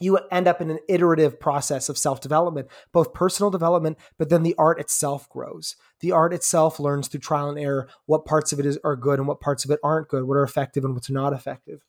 you 0.00 0.18
end 0.30 0.46
up 0.46 0.60
in 0.60 0.70
an 0.70 0.78
iterative 0.88 1.40
process 1.40 1.88
of 1.88 1.96
self 1.96 2.20
development, 2.20 2.68
both 2.92 3.14
personal 3.14 3.50
development, 3.50 3.98
but 4.18 4.28
then 4.28 4.42
the 4.42 4.54
art 4.58 4.78
itself 4.78 5.28
grows. 5.30 5.74
The 6.00 6.12
art 6.12 6.34
itself 6.34 6.78
learns 6.78 7.08
through 7.08 7.20
trial 7.20 7.48
and 7.48 7.58
error 7.58 7.88
what 8.04 8.26
parts 8.26 8.52
of 8.52 8.60
it 8.60 8.66
is, 8.66 8.78
are 8.84 8.94
good 8.94 9.18
and 9.18 9.26
what 9.26 9.40
parts 9.40 9.64
of 9.64 9.70
it 9.70 9.80
aren't 9.82 10.08
good, 10.08 10.24
what 10.24 10.36
are 10.36 10.42
effective 10.42 10.84
and 10.84 10.94
what's 10.94 11.10
not 11.10 11.32
effective. 11.32 11.82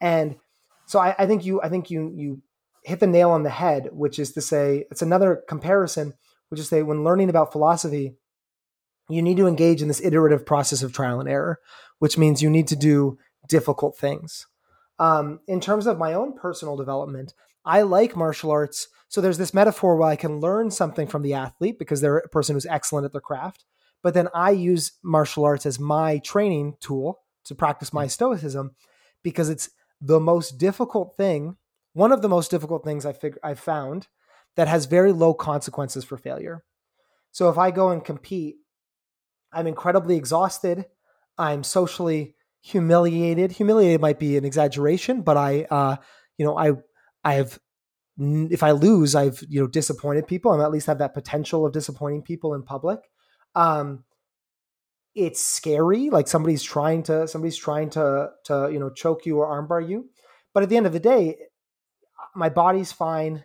And 0.00 0.36
so 0.86 0.98
I, 0.98 1.14
I 1.18 1.26
think 1.26 1.44
you, 1.44 1.60
I 1.62 1.68
think 1.68 1.90
you, 1.90 2.12
you 2.16 2.42
hit 2.82 3.00
the 3.00 3.06
nail 3.06 3.30
on 3.30 3.42
the 3.42 3.50
head, 3.50 3.88
which 3.92 4.18
is 4.18 4.32
to 4.32 4.40
say, 4.40 4.84
it's 4.90 5.02
another 5.02 5.42
comparison, 5.48 6.14
which 6.48 6.60
is 6.60 6.66
to 6.66 6.76
say, 6.76 6.82
when 6.82 7.04
learning 7.04 7.28
about 7.28 7.52
philosophy, 7.52 8.16
you 9.08 9.22
need 9.22 9.36
to 9.36 9.46
engage 9.46 9.82
in 9.82 9.88
this 9.88 10.04
iterative 10.04 10.46
process 10.46 10.82
of 10.82 10.92
trial 10.92 11.20
and 11.20 11.28
error, 11.28 11.60
which 11.98 12.18
means 12.18 12.42
you 12.42 12.50
need 12.50 12.68
to 12.68 12.76
do 12.76 13.18
difficult 13.48 13.96
things. 13.96 14.46
Um, 14.98 15.40
in 15.48 15.60
terms 15.60 15.86
of 15.86 15.98
my 15.98 16.14
own 16.14 16.36
personal 16.36 16.76
development, 16.76 17.34
I 17.64 17.82
like 17.82 18.16
martial 18.16 18.50
arts. 18.50 18.88
So 19.08 19.20
there's 19.20 19.38
this 19.38 19.54
metaphor 19.54 19.96
where 19.96 20.08
I 20.08 20.16
can 20.16 20.40
learn 20.40 20.70
something 20.70 21.06
from 21.06 21.22
the 21.22 21.34
athlete 21.34 21.78
because 21.78 22.00
they're 22.00 22.18
a 22.18 22.28
person 22.28 22.54
who's 22.54 22.66
excellent 22.66 23.04
at 23.04 23.12
their 23.12 23.20
craft. 23.20 23.64
But 24.02 24.14
then 24.14 24.28
I 24.34 24.50
use 24.50 24.92
martial 25.02 25.44
arts 25.44 25.66
as 25.66 25.78
my 25.78 26.18
training 26.18 26.76
tool 26.80 27.20
to 27.44 27.54
practice 27.54 27.92
my 27.92 28.06
stoicism 28.06 28.74
because 29.22 29.48
it's 29.48 29.70
the 30.00 30.20
most 30.20 30.58
difficult 30.58 31.16
thing 31.16 31.56
one 31.92 32.12
of 32.12 32.22
the 32.22 32.28
most 32.28 32.50
difficult 32.50 32.84
things 32.84 33.04
I 33.04 33.12
fig- 33.12 33.38
I've 33.42 33.60
found 33.60 34.08
that 34.56 34.68
has 34.68 34.86
very 34.86 35.12
low 35.12 35.34
consequences 35.34 36.04
for 36.04 36.16
failure. 36.16 36.64
So 37.30 37.48
if 37.48 37.56
I 37.56 37.70
go 37.70 37.90
and 37.90 38.04
compete 38.04 38.56
I'm 39.52 39.66
incredibly 39.66 40.16
exhausted. 40.16 40.86
I'm 41.38 41.62
socially 41.62 42.34
humiliated. 42.62 43.52
Humiliated 43.52 44.00
might 44.00 44.18
be 44.18 44.36
an 44.36 44.44
exaggeration, 44.44 45.22
but 45.22 45.36
I, 45.36 45.66
uh, 45.70 45.96
you 46.38 46.46
know, 46.46 46.56
I, 46.56 46.72
I 47.24 47.34
have, 47.34 47.58
if 48.18 48.62
I 48.62 48.70
lose, 48.72 49.14
I've, 49.14 49.42
you 49.48 49.60
know, 49.60 49.66
disappointed 49.66 50.26
people. 50.26 50.52
I'm 50.52 50.60
at 50.60 50.70
least 50.70 50.86
have 50.86 50.98
that 50.98 51.14
potential 51.14 51.66
of 51.66 51.72
disappointing 51.72 52.22
people 52.22 52.54
in 52.54 52.62
public. 52.62 53.00
Um, 53.54 54.04
it's 55.14 55.44
scary. 55.44 56.08
Like 56.08 56.28
somebody's 56.28 56.62
trying 56.62 57.02
to, 57.04 57.28
somebody's 57.28 57.56
trying 57.56 57.90
to, 57.90 58.30
to, 58.44 58.70
you 58.72 58.78
know, 58.78 58.90
choke 58.90 59.26
you 59.26 59.38
or 59.38 59.46
armbar 59.46 59.86
you. 59.86 60.08
But 60.54 60.62
at 60.62 60.68
the 60.68 60.76
end 60.76 60.86
of 60.86 60.92
the 60.92 61.00
day, 61.00 61.36
my 62.34 62.48
body's 62.48 62.92
fine. 62.92 63.44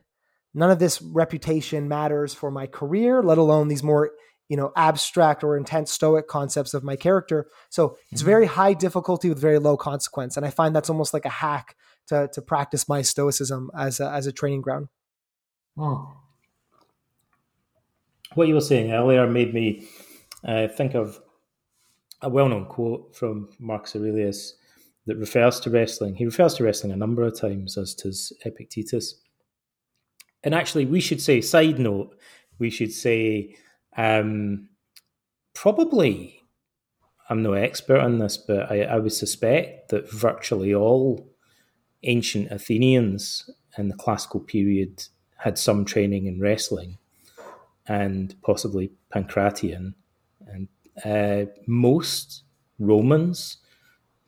None 0.54 0.72
of 0.72 0.80
this 0.80 1.02
reputation 1.02 1.88
matters 1.88 2.34
for 2.34 2.50
my 2.50 2.68
career, 2.68 3.22
let 3.22 3.38
alone 3.38 3.68
these 3.68 3.84
more 3.84 4.12
you 4.50 4.56
know 4.56 4.72
abstract 4.76 5.44
or 5.44 5.58
intense 5.58 5.92
stoic 5.92 6.28
concepts 6.28 6.74
of 6.74 6.84
my 6.84 6.96
character 6.96 7.48
so 7.70 7.98
it's 8.12 8.22
mm-hmm. 8.22 8.30
very 8.30 8.46
high 8.46 8.74
difficulty 8.74 9.30
with 9.30 9.40
very 9.40 9.60
low 9.60 9.76
consequence 9.76 10.38
and 10.38 10.46
i 10.46 10.50
find 10.50 10.76
that's 10.76 10.90
almost 10.90 11.14
like 11.14 11.26
a 11.26 11.30
hack 11.30 11.76
to 12.08 12.30
to 12.32 12.42
practice 12.42 12.88
my 12.88 13.02
stoicism 13.02 13.70
as 13.78 14.00
a, 14.00 14.10
as 14.10 14.26
a 14.26 14.32
training 14.32 14.62
ground 14.62 14.88
oh. 15.78 16.14
what 18.36 18.48
you 18.48 18.54
were 18.54 18.62
saying 18.62 18.92
earlier 18.92 19.28
made 19.28 19.54
me 19.54 19.88
uh, 20.46 20.68
think 20.68 20.94
of 20.94 21.20
a 22.22 22.30
well-known 22.30 22.66
quote 22.66 23.16
from 23.16 23.50
marcus 23.60 23.96
aurelius 23.96 24.56
that 25.08 25.18
refers 25.18 25.60
to 25.60 25.70
wrestling 25.70 26.16
he 26.16 26.26
refers 26.26 26.54
to 26.54 26.64
wrestling 26.64 26.92
a 26.92 26.98
number 26.98 27.24
of 27.24 27.40
times 27.40 27.78
as 27.78 27.96
does 27.96 28.32
epictetus 28.46 29.16
and 30.44 30.54
actually 30.54 30.86
we 30.86 31.00
should 31.00 31.22
say 31.22 31.42
side 31.42 31.80
note 31.80 32.16
we 32.60 32.70
should 32.70 32.92
say 32.92 33.56
um, 33.98 34.70
probably, 35.54 36.44
I'm 37.30 37.42
no 37.42 37.54
expert 37.54 38.00
on 38.00 38.20
this, 38.20 38.38
but 38.38 38.72
I, 38.72 38.84
I 38.84 39.00
would 39.00 39.12
suspect 39.12 39.90
that 39.90 40.12
virtually 40.12 40.74
all 40.74 41.28
ancient 42.04 42.52
Athenians 42.52 43.50
in 43.78 43.90
the 43.90 43.96
classical 43.96 44.40
period 44.40 45.04
had 45.38 45.58
some 45.58 45.84
training 45.84 46.28
in 46.28 46.40
wrestling 46.40 46.98
and 47.88 48.36
possibly 48.44 48.92
Pankration. 49.14 49.94
And 50.48 50.68
uh, 51.04 51.52
most 51.66 52.44
Romans, 52.80 53.58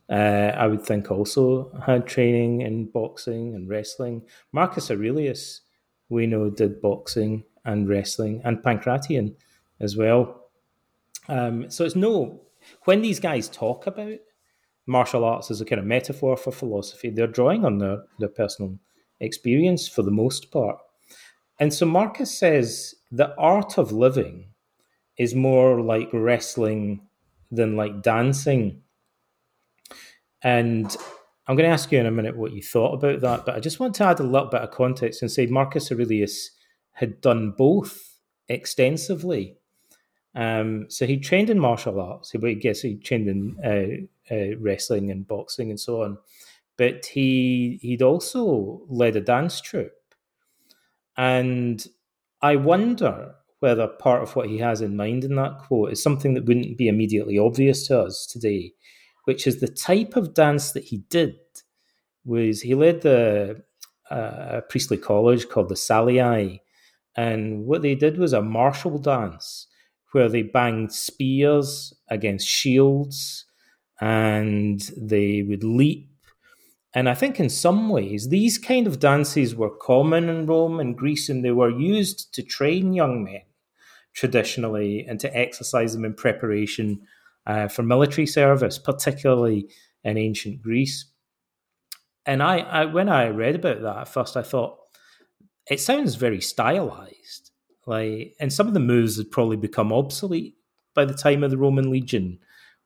uh, 0.10 0.54
I 0.56 0.68
would 0.68 0.84
think, 0.84 1.12
also 1.12 1.72
had 1.86 2.08
training 2.08 2.62
in 2.62 2.86
boxing 2.86 3.56
and 3.56 3.70
wrestling. 3.70 4.24
Marcus 4.52 4.90
Aurelius, 4.90 5.62
we 6.10 6.26
know, 6.26 6.50
did 6.50 6.82
boxing 6.82 7.44
and 7.66 7.88
wrestling, 7.88 8.42
and 8.44 8.58
Pankration 8.58 9.36
as 9.80 9.96
well. 9.96 10.50
Um, 11.28 11.70
so 11.70 11.86
it's 11.86 11.96
no 11.96 12.42
when 12.86 13.02
these 13.02 13.20
guys 13.20 13.50
talk 13.50 13.88
about 13.88 14.20
martial 14.86 15.24
arts 15.24 15.52
as 15.52 15.62
a 15.62 15.66
kind 15.66 15.80
of 15.80 15.86
metaphor 15.86 16.36
for 16.36 16.52
philosophy, 16.52 17.10
they're 17.10 17.28
drawing 17.28 17.66
on 17.66 17.78
their, 17.78 18.04
their 18.18 18.30
personal 18.30 18.78
experience 19.20 19.88
for 19.88 20.02
the 20.02 20.12
most 20.12 20.52
part. 20.52 20.78
And 21.60 21.74
so 21.74 21.86
Marcus 21.86 22.38
says 22.38 22.96
the 23.12 23.36
art 23.38 23.78
of 23.78 23.92
living 23.92 24.46
is 25.18 25.36
more 25.36 25.82
like 25.82 26.10
wrestling 26.14 27.02
than 27.52 27.76
like 27.76 28.02
dancing. 28.02 28.82
And 30.42 30.96
I'm 31.48 31.56
going 31.56 31.68
to 31.68 31.74
ask 31.74 31.92
you 31.92 32.00
in 32.00 32.06
a 32.06 32.12
minute 32.12 32.38
what 32.38 32.54
you 32.54 32.62
thought 32.62 32.94
about 32.94 33.22
that, 33.22 33.46
but 33.46 33.56
I 33.56 33.60
just 33.60 33.80
want 33.80 33.96
to 33.96 34.06
add 34.06 34.20
a 34.20 34.24
little 34.24 34.50
bit 34.50 34.62
of 34.62 34.72
context 34.72 35.22
and 35.22 35.32
say 35.32 35.46
Marcus 35.48 35.92
Aurelius 35.92 36.52
had 36.92 37.22
done 37.22 37.52
both 37.58 38.18
extensively. 38.48 39.58
Um, 40.36 40.86
so 40.90 41.06
he 41.06 41.18
trained 41.18 41.50
in 41.50 41.60
martial 41.60 42.00
arts. 42.00 42.34
I 42.36 42.54
guess 42.54 42.82
he 42.82 42.98
trained 42.98 43.28
in 43.28 43.58
uh, 43.64 44.34
uh, 44.34 44.58
wrestling 44.60 45.12
and 45.12 45.28
boxing 45.28 45.70
and 45.70 45.80
so 45.80 46.04
on. 46.04 46.18
But 46.78 47.08
he 47.08 47.80
he'd 47.82 48.02
also 48.02 48.84
led 48.88 49.16
a 49.16 49.22
dance 49.22 49.60
troupe, 49.60 49.92
and 51.18 51.86
I 52.42 52.56
wonder 52.56 53.36
whether 53.60 53.88
part 53.88 54.24
of 54.24 54.34
what 54.36 54.48
he 54.48 54.60
has 54.60 54.80
in 54.80 54.96
mind 54.96 55.26
in 55.26 55.36
that 55.36 55.58
quote 55.60 55.92
is 55.92 56.02
something 56.02 56.36
that 56.36 56.46
wouldn't 56.46 56.78
be 56.78 56.88
immediately 56.88 57.38
obvious 57.38 57.88
to 57.88 58.00
us 58.00 58.26
today, 58.26 58.72
which 59.26 59.48
is 59.48 59.60
the 59.60 59.68
type 59.68 60.16
of 60.16 60.34
dance 60.34 60.72
that 60.72 60.86
he 60.86 60.98
did. 61.10 61.36
Was 62.26 62.62
he 62.62 62.76
led 62.76 63.02
the 63.02 63.64
uh, 64.10 64.62
priestly 64.70 64.98
college 64.98 65.50
called 65.50 65.70
the 65.70 65.76
Salii, 65.76 66.60
and 67.16 67.66
what 67.66 67.82
they 67.82 67.96
did 67.96 68.18
was 68.18 68.34
a 68.34 68.42
martial 68.42 68.98
dance 68.98 69.68
where 70.12 70.30
they 70.30 70.42
banged 70.42 70.92
spears 70.92 71.94
against 72.10 72.48
shields 72.48 73.46
and 74.02 74.92
they 74.98 75.44
would 75.44 75.64
leap. 75.64 76.10
And 76.94 77.08
I 77.08 77.14
think 77.14 77.40
in 77.40 77.50
some 77.50 77.90
ways, 77.90 78.30
these 78.30 78.58
kind 78.58 78.88
of 78.88 79.00
dances 79.00 79.56
were 79.56 79.70
common 79.70 80.28
in 80.28 80.48
Rome 80.48 80.80
and 80.80 80.98
Greece, 80.98 81.30
and 81.30 81.46
they 81.46 81.52
were 81.52 81.70
used 81.70 82.34
to 82.34 82.42
train 82.42 82.94
young 82.94 83.24
men 83.24 83.44
traditionally 84.14 85.06
and 85.08 85.20
to 85.20 85.38
exercise 85.38 85.94
them 85.94 86.04
in 86.04 86.16
preparation 86.16 87.02
uh, 87.50 87.68
for 87.68 87.82
military 87.82 88.28
service, 88.28 88.78
particularly 88.78 89.68
in 90.04 90.18
ancient 90.18 90.62
Greece. 90.62 91.12
And 92.26 92.44
I, 92.44 92.60
I, 92.60 92.86
when 92.86 93.10
I 93.10 93.30
read 93.30 93.56
about 93.56 93.82
that 93.82 93.98
at 93.98 94.08
first, 94.08 94.38
I 94.38 94.44
thought 94.44 94.78
it 95.68 95.80
sounds 95.80 96.14
very 96.14 96.42
stylized 96.42 97.50
like, 97.90 98.36
and 98.40 98.54
some 98.54 98.68
of 98.68 98.76
the 98.76 98.80
moves 98.80 99.18
had 99.18 99.32
probably 99.32 99.58
become 99.58 99.92
obsolete 99.92 100.54
by 100.94 101.06
the 101.06 101.14
time 101.16 101.44
of 101.44 101.50
the 101.50 101.58
Roman 101.58 101.90
legion. 101.90 102.38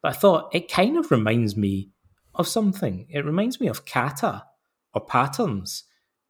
But 0.02 0.16
I 0.16 0.18
thought 0.18 0.56
it 0.56 0.72
kind 0.72 0.98
of 0.98 1.12
reminds 1.12 1.58
me 1.58 1.90
of 2.34 2.48
something. 2.48 3.06
It 3.10 3.26
reminds 3.26 3.60
me 3.60 3.68
of 3.68 3.86
kata 3.86 4.46
or 4.94 5.06
patterns 5.06 5.84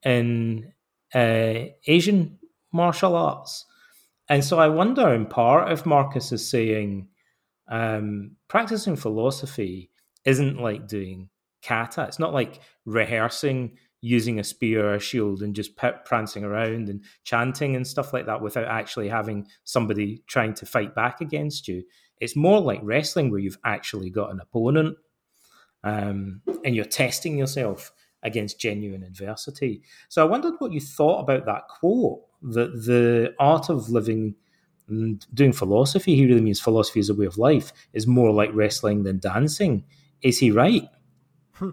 in 0.04 0.74
uh, 1.14 1.66
Asian 1.86 2.40
martial 2.72 3.16
arts. 3.16 3.66
And 4.28 4.44
so 4.44 4.58
I 4.58 4.70
wonder, 4.70 5.14
in 5.14 5.28
part, 5.28 5.72
if 5.72 5.86
Marcus 5.86 6.32
is 6.32 6.50
saying 6.50 7.10
um, 7.68 8.36
practicing 8.48 8.96
philosophy 8.96 9.90
isn't 10.26 10.60
like 10.60 10.88
doing 10.88 11.30
kata. 11.62 12.04
It's 12.04 12.20
not 12.20 12.34
like 12.34 12.62
rehearsing 12.86 13.78
using 14.02 14.38
a 14.38 14.44
spear 14.44 14.86
or 14.86 14.96
a 14.96 15.00
shield 15.00 15.42
and 15.42 15.56
just 15.56 15.78
prancing 15.78 16.44
around 16.44 16.90
and 16.90 17.02
chanting 17.24 17.76
and 17.78 17.88
stuff 17.88 18.12
like 18.12 18.26
that 18.26 18.42
without 18.42 18.66
actually 18.66 19.08
having 19.08 19.48
somebody 19.64 20.22
trying 20.28 20.54
to 20.54 20.66
fight 20.66 20.94
back 20.94 21.22
against 21.22 21.70
you. 21.70 21.82
It's 22.20 22.36
more 22.36 22.60
like 22.60 22.82
wrestling 22.84 23.32
where 23.32 23.40
you've 23.40 23.58
actually 23.64 24.10
got 24.10 24.32
an 24.32 24.42
opponent 24.42 24.98
um, 25.86 26.42
and 26.66 26.76
you're 26.76 26.84
testing 26.84 27.38
yourself 27.38 27.94
against 28.24 28.60
genuine 28.60 29.04
adversity. 29.04 29.84
So 30.10 30.22
I 30.22 30.30
wondered 30.30 30.56
what 30.60 30.74
you 30.74 30.82
thought 30.82 31.22
about 31.22 31.46
that 31.46 31.70
quote 31.70 32.24
that 32.42 32.74
the 32.86 33.34
art 33.40 33.70
of 33.70 33.90
living 33.90 34.36
and 34.88 35.26
doing 35.34 35.54
philosophy, 35.54 36.16
he 36.16 36.26
really 36.26 36.42
means 36.42 36.60
philosophy 36.60 37.00
as 37.00 37.10
a 37.10 37.14
way 37.14 37.26
of 37.26 37.38
life, 37.38 37.72
is 37.94 38.08
more 38.08 38.32
like 38.32 38.50
wrestling 38.54 39.04
than 39.04 39.20
dancing. 39.20 39.86
Is 40.22 40.40
he 40.40 40.52
right? 40.52 40.88
Hmm. 41.54 41.72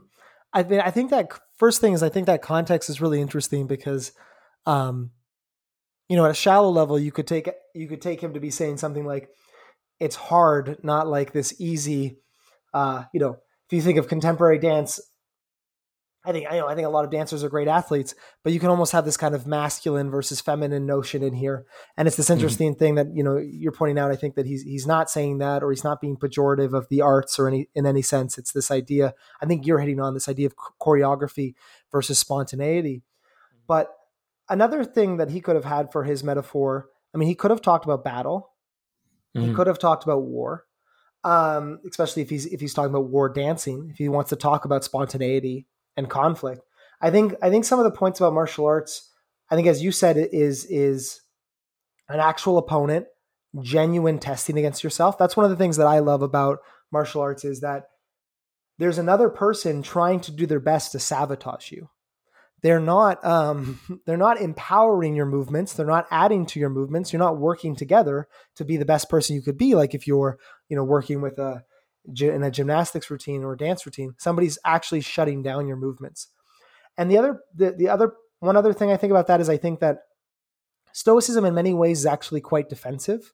I 0.52 0.62
mean, 0.62 0.80
I 0.80 0.90
think 0.90 1.10
that 1.10 1.30
first 1.56 1.80
thing 1.80 1.92
is 1.92 2.02
I 2.02 2.08
think 2.08 2.26
that 2.26 2.42
context 2.42 2.90
is 2.90 3.00
really 3.00 3.20
interesting 3.20 3.66
because, 3.66 4.12
um, 4.66 5.10
you 6.08 6.16
know, 6.16 6.24
at 6.24 6.32
a 6.32 6.34
shallow 6.34 6.70
level, 6.70 6.98
you 6.98 7.12
could 7.12 7.26
take 7.26 7.48
you 7.74 7.86
could 7.86 8.02
take 8.02 8.20
him 8.20 8.34
to 8.34 8.40
be 8.40 8.50
saying 8.50 8.78
something 8.78 9.06
like, 9.06 9.28
"It's 10.00 10.16
hard, 10.16 10.78
not 10.82 11.06
like 11.06 11.32
this 11.32 11.60
easy." 11.60 12.18
Uh, 12.74 13.04
you 13.12 13.20
know, 13.20 13.38
if 13.66 13.72
you 13.72 13.80
think 13.80 13.98
of 13.98 14.08
contemporary 14.08 14.58
dance, 14.58 15.00
I 16.22 16.32
think 16.32 16.46
I 16.50 16.58
know 16.58 16.68
I 16.68 16.74
think 16.74 16.86
a 16.86 16.90
lot 16.90 17.06
of 17.06 17.10
dancers 17.10 17.42
are 17.42 17.48
great 17.48 17.68
athletes, 17.68 18.14
but 18.44 18.52
you 18.52 18.60
can 18.60 18.68
almost 18.68 18.92
have 18.92 19.06
this 19.06 19.16
kind 19.16 19.34
of 19.34 19.46
masculine 19.46 20.10
versus 20.10 20.38
feminine 20.40 20.84
notion 20.84 21.22
in 21.22 21.32
here. 21.32 21.64
And 21.96 22.06
it's 22.06 22.16
this 22.16 22.26
mm-hmm. 22.26 22.34
interesting 22.34 22.72
mm-hmm. 22.72 22.78
thing 22.78 22.94
that 22.96 23.14
you 23.14 23.24
know 23.24 23.38
you're 23.38 23.72
pointing 23.72 23.98
out. 23.98 24.10
I 24.10 24.16
think 24.16 24.34
that 24.34 24.44
he's 24.44 24.62
he's 24.62 24.86
not 24.86 25.10
saying 25.10 25.38
that, 25.38 25.62
or 25.62 25.70
he's 25.70 25.84
not 25.84 26.00
being 26.00 26.18
pejorative 26.18 26.74
of 26.74 26.88
the 26.90 27.00
arts 27.00 27.38
or 27.38 27.48
any 27.48 27.70
in 27.74 27.86
any 27.86 28.02
sense. 28.02 28.36
It's 28.36 28.52
this 28.52 28.70
idea. 28.70 29.14
I 29.40 29.46
think 29.46 29.66
you're 29.66 29.78
hitting 29.78 29.98
on 29.98 30.12
this 30.12 30.28
idea 30.28 30.46
of 30.46 30.54
choreography 30.56 31.54
versus 31.90 32.18
spontaneity. 32.18 33.02
But 33.66 33.90
another 34.50 34.84
thing 34.84 35.16
that 35.16 35.30
he 35.30 35.40
could 35.40 35.54
have 35.54 35.64
had 35.64 35.90
for 35.90 36.04
his 36.04 36.22
metaphor, 36.22 36.90
I 37.14 37.18
mean, 37.18 37.28
he 37.28 37.34
could 37.34 37.50
have 37.50 37.62
talked 37.62 37.86
about 37.86 38.04
battle. 38.04 38.50
Mm-hmm. 39.34 39.48
He 39.48 39.54
could 39.54 39.68
have 39.68 39.78
talked 39.78 40.04
about 40.04 40.22
war. 40.22 40.66
Um, 41.22 41.80
especially 41.88 42.22
if 42.22 42.30
he's 42.30 42.44
if 42.46 42.60
he's 42.60 42.74
talking 42.74 42.90
about 42.90 43.08
war 43.08 43.30
dancing, 43.30 43.88
if 43.90 43.96
he 43.96 44.10
wants 44.10 44.30
to 44.30 44.36
talk 44.36 44.66
about 44.66 44.84
spontaneity 44.84 45.66
and 45.96 46.08
conflict. 46.08 46.62
I 47.00 47.10
think 47.10 47.34
I 47.42 47.50
think 47.50 47.64
some 47.64 47.78
of 47.78 47.84
the 47.84 47.90
points 47.90 48.20
about 48.20 48.34
martial 48.34 48.66
arts, 48.66 49.10
I 49.50 49.56
think 49.56 49.66
as 49.66 49.82
you 49.82 49.92
said, 49.92 50.16
is 50.16 50.64
is 50.66 51.20
an 52.08 52.20
actual 52.20 52.58
opponent, 52.58 53.06
genuine 53.60 54.18
testing 54.18 54.58
against 54.58 54.84
yourself. 54.84 55.16
That's 55.18 55.36
one 55.36 55.44
of 55.44 55.50
the 55.50 55.56
things 55.56 55.76
that 55.76 55.86
I 55.86 56.00
love 56.00 56.22
about 56.22 56.58
martial 56.92 57.22
arts 57.22 57.44
is 57.44 57.60
that 57.60 57.84
there's 58.78 58.98
another 58.98 59.28
person 59.28 59.82
trying 59.82 60.20
to 60.20 60.32
do 60.32 60.46
their 60.46 60.60
best 60.60 60.92
to 60.92 60.98
sabotage 60.98 61.70
you, 61.70 61.88
they're 62.62 62.80
not 62.80 63.24
um, 63.24 63.80
they're 64.06 64.16
not 64.16 64.40
empowering 64.40 65.14
your 65.14 65.26
movements 65.26 65.72
they're 65.72 65.86
not 65.86 66.06
adding 66.10 66.46
to 66.46 66.60
your 66.60 66.70
movements 66.70 67.12
you're 67.12 67.20
not 67.20 67.38
working 67.38 67.74
together 67.74 68.28
to 68.56 68.64
be 68.64 68.76
the 68.76 68.84
best 68.84 69.08
person 69.08 69.34
you 69.36 69.42
could 69.42 69.58
be 69.58 69.74
like 69.74 69.94
if 69.94 70.06
you're 70.06 70.38
you 70.68 70.76
know 70.76 70.84
working 70.84 71.20
with 71.20 71.38
a 71.38 71.62
in 72.18 72.42
a 72.42 72.50
gymnastics 72.50 73.10
routine 73.10 73.44
or 73.44 73.54
dance 73.54 73.84
routine 73.86 74.14
somebody's 74.18 74.58
actually 74.64 75.00
shutting 75.00 75.42
down 75.42 75.66
your 75.66 75.76
movements 75.76 76.28
and 76.96 77.10
the 77.10 77.18
other 77.18 77.40
the, 77.54 77.72
the 77.72 77.88
other 77.88 78.14
one 78.40 78.56
other 78.56 78.72
thing 78.72 78.90
i 78.90 78.96
think 78.96 79.10
about 79.10 79.26
that 79.26 79.40
is 79.40 79.48
i 79.48 79.56
think 79.56 79.80
that 79.80 79.98
stoicism 80.92 81.44
in 81.44 81.54
many 81.54 81.74
ways 81.74 82.00
is 82.00 82.06
actually 82.06 82.40
quite 82.40 82.68
defensive 82.68 83.32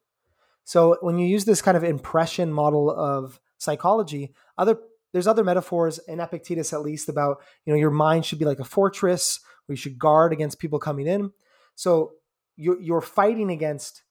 so 0.65 0.99
when 1.01 1.19
you 1.19 1.27
use 1.27 1.45
this 1.45 1.63
kind 1.63 1.77
of 1.77 1.85
impression 1.85 2.53
model 2.53 2.91
of 2.91 3.41
psychology 3.59 4.35
other 4.59 4.79
there's 5.13 5.29
other 5.29 5.45
metaphors 5.45 5.99
in 6.09 6.21
Epictetus 6.21 6.75
at 6.75 6.83
least 6.83 7.09
about 7.09 7.39
you 7.65 7.73
know 7.73 7.79
your 7.79 7.91
mind 7.91 8.27
should 8.27 8.39
be 8.39 8.45
like 8.45 8.59
a 8.59 8.65
fortress 8.65 9.41
you 9.69 9.77
should 9.77 9.99
guard 9.99 10.33
against 10.33 10.59
people 10.59 10.79
coming 10.79 11.07
in. 11.07 11.33
So 11.75 12.13
you're, 12.57 12.81
you're 12.81 13.01
fighting 13.01 13.51
against 13.51 14.03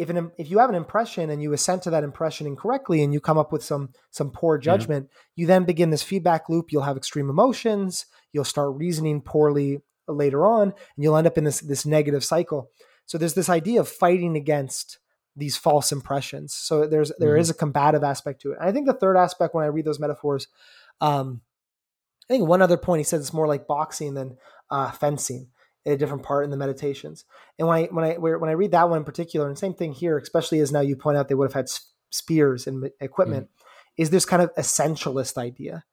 if 0.00 0.08
an 0.08 0.32
if 0.38 0.50
you 0.50 0.58
have 0.58 0.70
an 0.70 0.74
impression 0.74 1.28
and 1.28 1.42
you 1.42 1.52
assent 1.52 1.82
to 1.82 1.90
that 1.90 2.04
impression 2.04 2.46
incorrectly 2.46 3.02
and 3.02 3.12
you 3.12 3.20
come 3.20 3.36
up 3.36 3.52
with 3.52 3.62
some 3.62 3.90
some 4.10 4.30
poor 4.30 4.56
judgment, 4.56 5.10
you 5.36 5.46
then 5.46 5.64
begin 5.64 5.90
this 5.90 6.02
feedback 6.02 6.48
loop. 6.48 6.72
You'll 6.72 6.82
have 6.82 6.96
extreme 6.96 7.28
emotions. 7.28 8.06
You'll 8.32 8.44
start 8.44 8.76
reasoning 8.76 9.20
poorly 9.20 9.82
later 10.08 10.46
on, 10.46 10.68
and 10.68 10.74
you'll 10.96 11.18
end 11.18 11.26
up 11.26 11.36
in 11.36 11.44
this 11.44 11.60
this 11.60 11.84
negative 11.84 12.24
cycle. 12.24 12.70
So 13.04 13.18
there's 13.18 13.34
this 13.34 13.50
idea 13.50 13.80
of 13.80 13.88
fighting 13.88 14.36
against 14.36 14.98
these 15.36 15.58
false 15.58 15.92
impressions. 15.92 16.54
So 16.54 16.86
there's 16.86 17.12
there 17.18 17.34
mm-hmm. 17.34 17.40
is 17.42 17.50
a 17.50 17.54
combative 17.54 18.02
aspect 18.02 18.40
to 18.42 18.52
it. 18.52 18.58
And 18.58 18.68
I 18.68 18.72
think 18.72 18.86
the 18.86 18.94
third 18.94 19.18
aspect 19.18 19.54
when 19.54 19.64
I 19.64 19.68
read 19.68 19.84
those 19.84 20.00
metaphors, 20.00 20.48
um, 21.02 21.42
I 22.24 22.32
think 22.32 22.48
one 22.48 22.62
other 22.62 22.78
point 22.78 23.00
he 23.00 23.04
says 23.04 23.20
it's 23.20 23.34
more 23.34 23.46
like 23.46 23.66
boxing 23.66 24.14
than 24.14 24.38
uh, 24.70 24.92
fencing 24.92 25.40
in 25.40 25.48
a 25.86 25.96
different 25.96 26.22
part 26.22 26.44
in 26.44 26.50
the 26.50 26.56
meditations. 26.56 27.24
And 27.58 27.68
when 27.68 27.84
I 27.84 27.86
when 27.86 28.04
I 28.04 28.14
when 28.16 28.50
I 28.50 28.54
read 28.54 28.72
that 28.72 28.88
one 28.88 28.98
in 28.98 29.04
particular, 29.04 29.48
and 29.48 29.58
same 29.58 29.74
thing 29.74 29.92
here, 29.92 30.18
especially 30.18 30.60
as 30.60 30.72
now 30.72 30.80
you 30.80 30.96
point 30.96 31.16
out 31.16 31.28
they 31.28 31.34
would 31.34 31.48
have 31.48 31.54
had 31.54 31.70
spears 32.10 32.66
and 32.66 32.90
equipment, 33.00 33.46
mm-hmm. 33.46 34.02
is 34.02 34.10
this 34.10 34.24
kind 34.24 34.42
of 34.42 34.54
essentialist 34.56 35.38
idea 35.38 35.84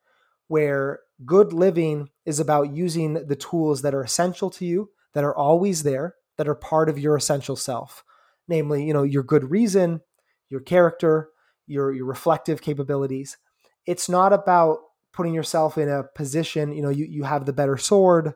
where 0.47 0.99
good 1.25 1.51
living 1.51 2.09
is 2.25 2.39
about 2.39 2.73
using 2.73 3.13
the 3.27 3.35
tools 3.35 3.81
that 3.81 3.93
are 3.93 4.03
essential 4.03 4.49
to 4.49 4.65
you, 4.65 4.89
that 5.13 5.23
are 5.23 5.35
always 5.35 5.83
there, 5.83 6.15
that 6.37 6.47
are 6.47 6.55
part 6.55 6.89
of 6.89 6.99
your 6.99 7.15
essential 7.15 7.55
self 7.55 8.03
namely, 8.47 8.85
you 8.85 8.93
know, 8.93 9.03
your 9.03 9.23
good 9.23 9.51
reason, 9.51 10.01
your 10.49 10.61
character, 10.61 11.29
your 11.65 11.91
your 11.91 12.05
reflective 12.05 12.61
capabilities. 12.61 13.37
It's 13.85 14.09
not 14.09 14.33
about 14.33 14.79
putting 15.13 15.33
yourself 15.33 15.77
in 15.77 15.89
a 15.89 16.03
position, 16.15 16.71
you 16.73 16.81
know, 16.81 16.89
you, 16.89 17.05
you 17.05 17.23
have 17.23 17.45
the 17.45 17.53
better 17.53 17.77
sword, 17.77 18.33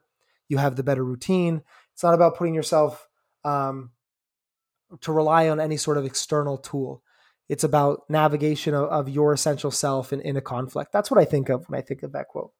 you 0.51 0.57
have 0.57 0.75
the 0.75 0.83
better 0.83 1.03
routine. 1.03 1.63
It's 1.93 2.03
not 2.03 2.13
about 2.13 2.37
putting 2.37 2.53
yourself 2.53 3.07
um, 3.43 3.91
to 5.01 5.11
rely 5.11 5.49
on 5.49 5.59
any 5.59 5.77
sort 5.77 5.97
of 5.97 6.05
external 6.05 6.57
tool. 6.57 7.01
It's 7.49 7.63
about 7.63 8.03
navigation 8.09 8.73
of, 8.73 8.89
of 8.89 9.09
your 9.09 9.33
essential 9.33 9.71
self 9.71 10.13
in, 10.13 10.21
in 10.21 10.37
a 10.37 10.41
conflict. 10.41 10.91
That's 10.91 11.09
what 11.09 11.19
I 11.19 11.25
think 11.25 11.49
of 11.49 11.67
when 11.67 11.79
I 11.79 11.81
think 11.81 12.03
of 12.03 12.11
that 12.11 12.27
quote. 12.27 12.51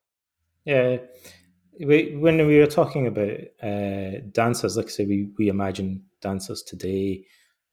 Yeah. 0.66 0.98
We, 1.80 2.16
when 2.18 2.46
we 2.48 2.60
were 2.60 2.68
talking 2.68 3.08
about 3.08 3.38
uh, 3.62 4.22
dancers, 4.32 4.76
like 4.76 4.88
I 4.88 4.90
say, 4.90 5.06
we, 5.06 5.30
we 5.38 5.48
imagine 5.50 6.04
dancers 6.22 6.64
today 6.64 7.26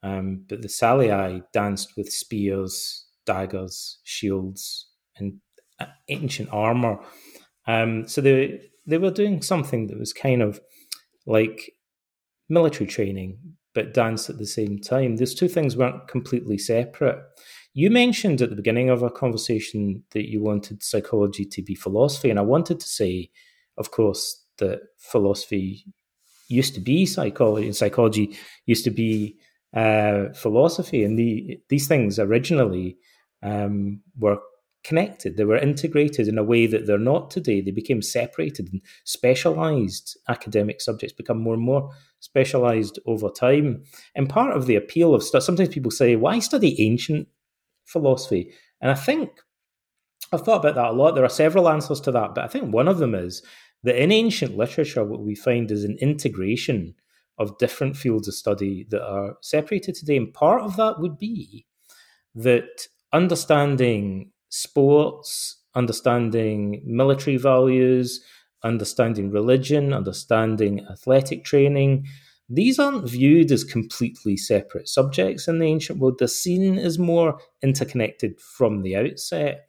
um, 0.02 0.44
but 0.48 0.62
the 0.62 0.68
Salii 0.68 1.42
danced 1.52 1.96
with 1.96 2.12
spears, 2.12 3.06
daggers, 3.26 3.98
shields, 4.04 4.86
and 5.16 5.40
uh, 5.80 5.86
ancient 6.08 6.48
armor. 6.52 6.98
Um, 7.66 8.06
so 8.06 8.20
they 8.20 8.70
they 8.88 8.98
were 8.98 9.10
doing 9.10 9.42
something 9.42 9.86
that 9.86 9.98
was 9.98 10.12
kind 10.12 10.42
of 10.42 10.60
like 11.26 11.72
military 12.48 12.86
training, 12.86 13.38
but 13.74 13.92
dance 13.92 14.30
at 14.30 14.38
the 14.38 14.46
same 14.46 14.78
time. 14.78 15.16
Those 15.16 15.34
two 15.34 15.48
things 15.48 15.76
weren't 15.76 16.08
completely 16.08 16.58
separate. 16.58 17.18
You 17.74 17.90
mentioned 17.90 18.40
at 18.40 18.50
the 18.50 18.56
beginning 18.56 18.88
of 18.88 19.02
our 19.02 19.10
conversation 19.10 20.02
that 20.12 20.28
you 20.28 20.42
wanted 20.42 20.82
psychology 20.82 21.44
to 21.44 21.62
be 21.62 21.74
philosophy, 21.74 22.30
and 22.30 22.38
I 22.38 22.42
wanted 22.42 22.80
to 22.80 22.88
say, 22.88 23.30
of 23.76 23.90
course, 23.90 24.44
that 24.56 24.80
philosophy 24.96 25.84
used 26.48 26.74
to 26.74 26.80
be 26.80 27.04
psychology, 27.04 27.66
and 27.66 27.76
psychology 27.76 28.36
used 28.64 28.84
to 28.84 28.90
be 28.90 29.36
uh, 29.74 30.32
philosophy, 30.34 31.04
and 31.04 31.18
the, 31.18 31.60
these 31.68 31.86
things 31.86 32.18
originally 32.18 32.96
um, 33.42 34.00
were 34.18 34.38
connected. 34.88 35.36
They 35.36 35.44
were 35.44 35.58
integrated 35.58 36.28
in 36.28 36.38
a 36.38 36.42
way 36.42 36.66
that 36.66 36.86
they're 36.86 36.98
not 36.98 37.30
today. 37.30 37.60
They 37.60 37.72
became 37.72 38.00
separated 38.00 38.70
and 38.72 38.80
specialized. 39.04 40.16
Academic 40.28 40.80
subjects 40.80 41.14
become 41.14 41.38
more 41.38 41.52
and 41.52 41.62
more 41.62 41.90
specialized 42.20 42.98
over 43.04 43.28
time. 43.28 43.84
And 44.14 44.30
part 44.30 44.56
of 44.56 44.66
the 44.66 44.76
appeal 44.76 45.14
of 45.14 45.22
stuff, 45.22 45.42
sometimes 45.42 45.68
people 45.68 45.90
say, 45.90 46.16
why 46.16 46.38
study 46.38 46.80
ancient 46.80 47.28
philosophy? 47.84 48.50
And 48.80 48.90
I 48.90 48.94
think 48.94 49.28
I've 50.32 50.42
thought 50.42 50.60
about 50.60 50.76
that 50.76 50.92
a 50.92 50.92
lot. 50.92 51.14
There 51.14 51.24
are 51.24 51.28
several 51.44 51.68
answers 51.68 52.00
to 52.02 52.12
that, 52.12 52.34
but 52.34 52.44
I 52.44 52.48
think 52.48 52.72
one 52.72 52.88
of 52.88 52.96
them 52.96 53.14
is 53.14 53.42
that 53.82 54.02
in 54.02 54.10
ancient 54.10 54.56
literature, 54.56 55.04
what 55.04 55.20
we 55.20 55.34
find 55.34 55.70
is 55.70 55.84
an 55.84 55.98
integration 56.00 56.94
of 57.38 57.58
different 57.58 57.94
fields 57.94 58.26
of 58.26 58.34
study 58.34 58.86
that 58.90 59.02
are 59.02 59.36
separated 59.42 59.96
today. 59.96 60.16
And 60.16 60.32
part 60.32 60.62
of 60.62 60.76
that 60.76 60.98
would 60.98 61.18
be 61.18 61.66
that 62.34 62.88
understanding 63.12 64.32
sports, 64.48 65.56
understanding 65.74 66.82
military 66.84 67.36
values, 67.36 68.22
understanding 68.64 69.30
religion, 69.30 69.92
understanding 69.92 70.84
athletic 70.90 71.44
training, 71.44 72.06
these 72.48 72.78
aren't 72.78 73.08
viewed 73.08 73.52
as 73.52 73.62
completely 73.62 74.36
separate 74.36 74.88
subjects 74.88 75.48
in 75.48 75.58
the 75.58 75.66
ancient 75.66 75.98
world. 75.98 76.18
The 76.18 76.28
scene 76.28 76.78
is 76.78 76.98
more 76.98 77.38
interconnected 77.62 78.40
from 78.40 78.82
the 78.82 78.96
outset. 78.96 79.66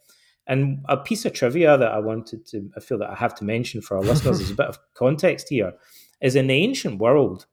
And 0.47 0.83
a 0.87 0.97
piece 0.97 1.25
of 1.25 1.33
trivia 1.33 1.77
that 1.77 1.91
I 1.91 1.99
wanted 1.99 2.45
to, 2.47 2.71
I 2.75 2.79
feel 2.79 2.97
that 2.99 3.09
I 3.09 3.15
have 3.15 3.35
to 3.35 3.43
mention 3.43 3.81
for 3.81 3.97
our 3.97 4.03
listeners 4.03 4.39
is 4.39 4.51
a 4.51 4.55
bit 4.55 4.65
of 4.65 4.79
context 4.95 5.49
here, 5.49 5.73
is 6.21 6.35
in 6.35 6.47
the 6.47 6.55
ancient 6.55 6.99
world, 6.99 7.45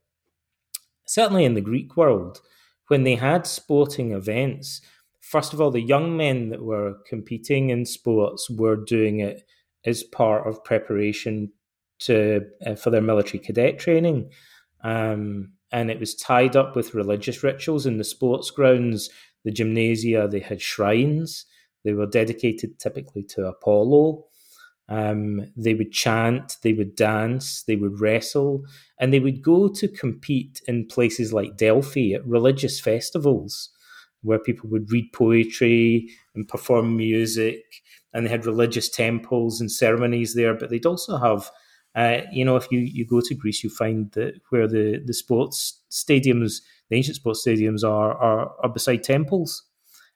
certainly 1.07 1.45
in 1.45 1.55
the 1.55 1.61
Greek 1.61 1.97
world, 1.97 2.41
when 2.89 3.03
they 3.03 3.17
had 3.17 3.47
sporting 3.47 4.13
events, 4.13 4.81
first 5.27 5.53
of 5.53 5.61
all, 5.61 5.73
the 5.73 5.81
young 5.81 6.17
men 6.17 6.51
that 6.51 6.63
were 6.63 6.95
competing 7.09 7.71
in 7.71 7.85
sports 7.85 8.49
were 8.49 8.77
doing 8.77 9.19
it 9.19 9.43
as 9.85 10.05
part 10.05 10.47
of 10.47 10.63
preparation 10.65 11.51
to 11.99 12.43
uh, 12.65 12.77
for 12.77 12.91
their 12.91 13.03
military 13.03 13.41
cadet 13.41 13.79
training. 13.79 14.31
Um, 14.85 15.53
and 15.73 15.91
it 15.91 15.99
was 15.99 16.15
tied 16.15 16.55
up 16.55 16.77
with 16.77 16.95
religious 16.95 17.43
rituals 17.43 17.87
in 17.87 17.99
the 17.99 18.05
sports 18.05 18.51
grounds, 18.51 19.11
the 19.45 19.51
gymnasia, 19.51 20.29
they 20.31 20.41
had 20.41 20.63
shrines. 20.63 21.45
They 21.85 21.93
were 21.93 22.07
dedicated 22.07 22.79
typically 22.79 23.25
to 23.31 23.47
Apollo. 23.47 24.25
Um, 24.89 25.53
they 25.57 25.75
would 25.75 25.91
chant, 25.91 26.59
they 26.63 26.73
would 26.73 26.95
dance, 26.95 27.65
they 27.65 27.75
would 27.75 28.01
wrestle, 28.01 28.65
and 29.01 29.13
they 29.13 29.19
would 29.19 29.43
go 29.43 29.69
to 29.69 29.89
compete 29.89 30.61
in 30.69 30.87
places 30.87 31.33
like 31.33 31.57
Delphi 31.57 32.13
at 32.13 32.25
religious 32.25 32.79
festivals 32.79 33.71
where 34.23 34.39
people 34.39 34.69
would 34.71 34.91
read 34.91 35.13
poetry 35.13 36.09
and 36.35 36.49
perform 36.49 36.97
music, 36.97 37.63
and 38.13 38.27
they 38.27 38.31
had 38.31 38.47
religious 38.47 38.89
temples 38.89 39.61
and 39.61 39.71
ceremonies 39.71 40.35
there. 40.35 40.55
But 40.55 40.71
they'd 40.71 40.87
also 40.87 41.19
have, 41.19 41.51
uh, 41.95 42.23
you 42.33 42.45
know, 42.45 42.57
if 42.57 42.67
you, 42.71 42.81
you 42.81 43.07
go 43.07 43.21
to 43.21 43.35
Greece, 43.35 43.63
you 43.63 43.71
find 43.71 44.11
that 44.13 44.41
where 44.51 44.67
the, 44.67 45.03
the 45.05 45.15
sports 45.15 45.83
stadiums, 45.91 46.61
the 46.89 46.97
ancient 46.97 47.17
sports 47.17 47.45
stadiums 47.47 47.85
are, 47.85 48.17
are, 48.17 48.53
are 48.63 48.69
beside 48.69 49.03
temples. 49.03 49.65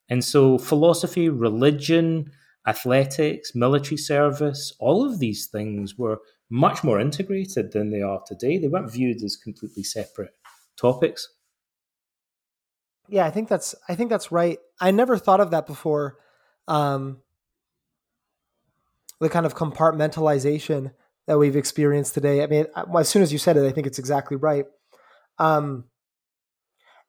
And 0.08 0.24
so 0.24 0.58
philosophy, 0.58 1.28
religion, 1.28 2.32
athletics, 2.66 3.54
military 3.54 3.96
service, 3.96 4.72
all 4.80 5.04
of 5.04 5.18
these 5.18 5.46
things 5.46 5.96
were 5.96 6.18
much 6.50 6.82
more 6.82 7.00
integrated 7.00 7.72
than 7.72 7.90
they 7.90 8.02
are 8.02 8.20
today. 8.26 8.58
They 8.58 8.68
weren't 8.68 8.90
viewed 8.92 9.22
as 9.22 9.36
completely 9.36 9.84
separate 9.84 10.32
topics. 10.76 11.28
Yeah, 13.10 13.26
I 13.26 13.30
think 13.30 13.48
that's 13.48 13.74
I 13.88 13.96
think 13.96 14.08
that's 14.08 14.30
right. 14.30 14.58
I 14.80 14.92
never 14.92 15.18
thought 15.18 15.40
of 15.40 15.50
that 15.50 15.66
before. 15.66 16.18
Um, 16.68 17.18
the 19.20 19.28
kind 19.28 19.44
of 19.44 19.54
compartmentalization 19.54 20.92
that 21.26 21.38
we've 21.38 21.56
experienced 21.56 22.14
today. 22.14 22.42
I 22.42 22.46
mean, 22.46 22.66
as 22.96 23.08
soon 23.08 23.22
as 23.22 23.32
you 23.32 23.38
said 23.38 23.56
it, 23.56 23.66
I 23.66 23.72
think 23.72 23.86
it's 23.86 23.98
exactly 23.98 24.36
right. 24.36 24.64
Um, 25.38 25.84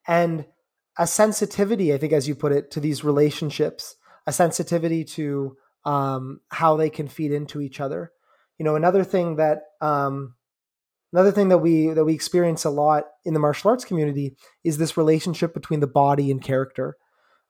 and 0.07 0.45
a 0.97 1.07
sensitivity, 1.07 1.93
I 1.93 1.97
think, 1.97 2.11
as 2.11 2.27
you 2.27 2.35
put 2.35 2.51
it, 2.51 2.71
to 2.71 2.79
these 2.79 3.03
relationships 3.03 3.95
a 4.27 4.31
sensitivity 4.31 5.03
to 5.03 5.57
um, 5.85 6.41
how 6.49 6.77
they 6.77 6.89
can 6.89 7.07
feed 7.07 7.31
into 7.31 7.61
each 7.61 7.79
other. 7.79 8.11
You 8.57 8.65
know, 8.65 8.75
another 8.75 9.03
thing 9.03 9.37
that 9.37 9.63
um, 9.79 10.35
another 11.13 11.32
thing 11.32 11.50
that 11.50 11.60
we 11.60 11.88
that 11.88 12.06
we 12.06 12.13
experience 12.13 12.65
a 12.65 12.69
lot 12.69 13.06
in 13.26 13.34
the 13.34 13.39
martial 13.39 13.69
arts 13.71 13.86
community 13.86 14.36
is 14.63 14.78
this 14.78 14.97
relationship 14.97 15.54
between 15.54 15.80
the 15.80 15.88
body 15.88 16.32
and 16.32 16.43
character, 16.43 16.97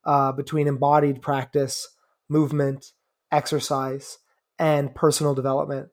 uh, 0.06 0.32
between 0.32 0.68
embodied 0.68 1.22
practice, 1.22 1.88
movement, 2.30 2.94
exercise, 3.32 4.18
and 4.60 4.94
personal 4.96 5.34
development. 5.36 5.90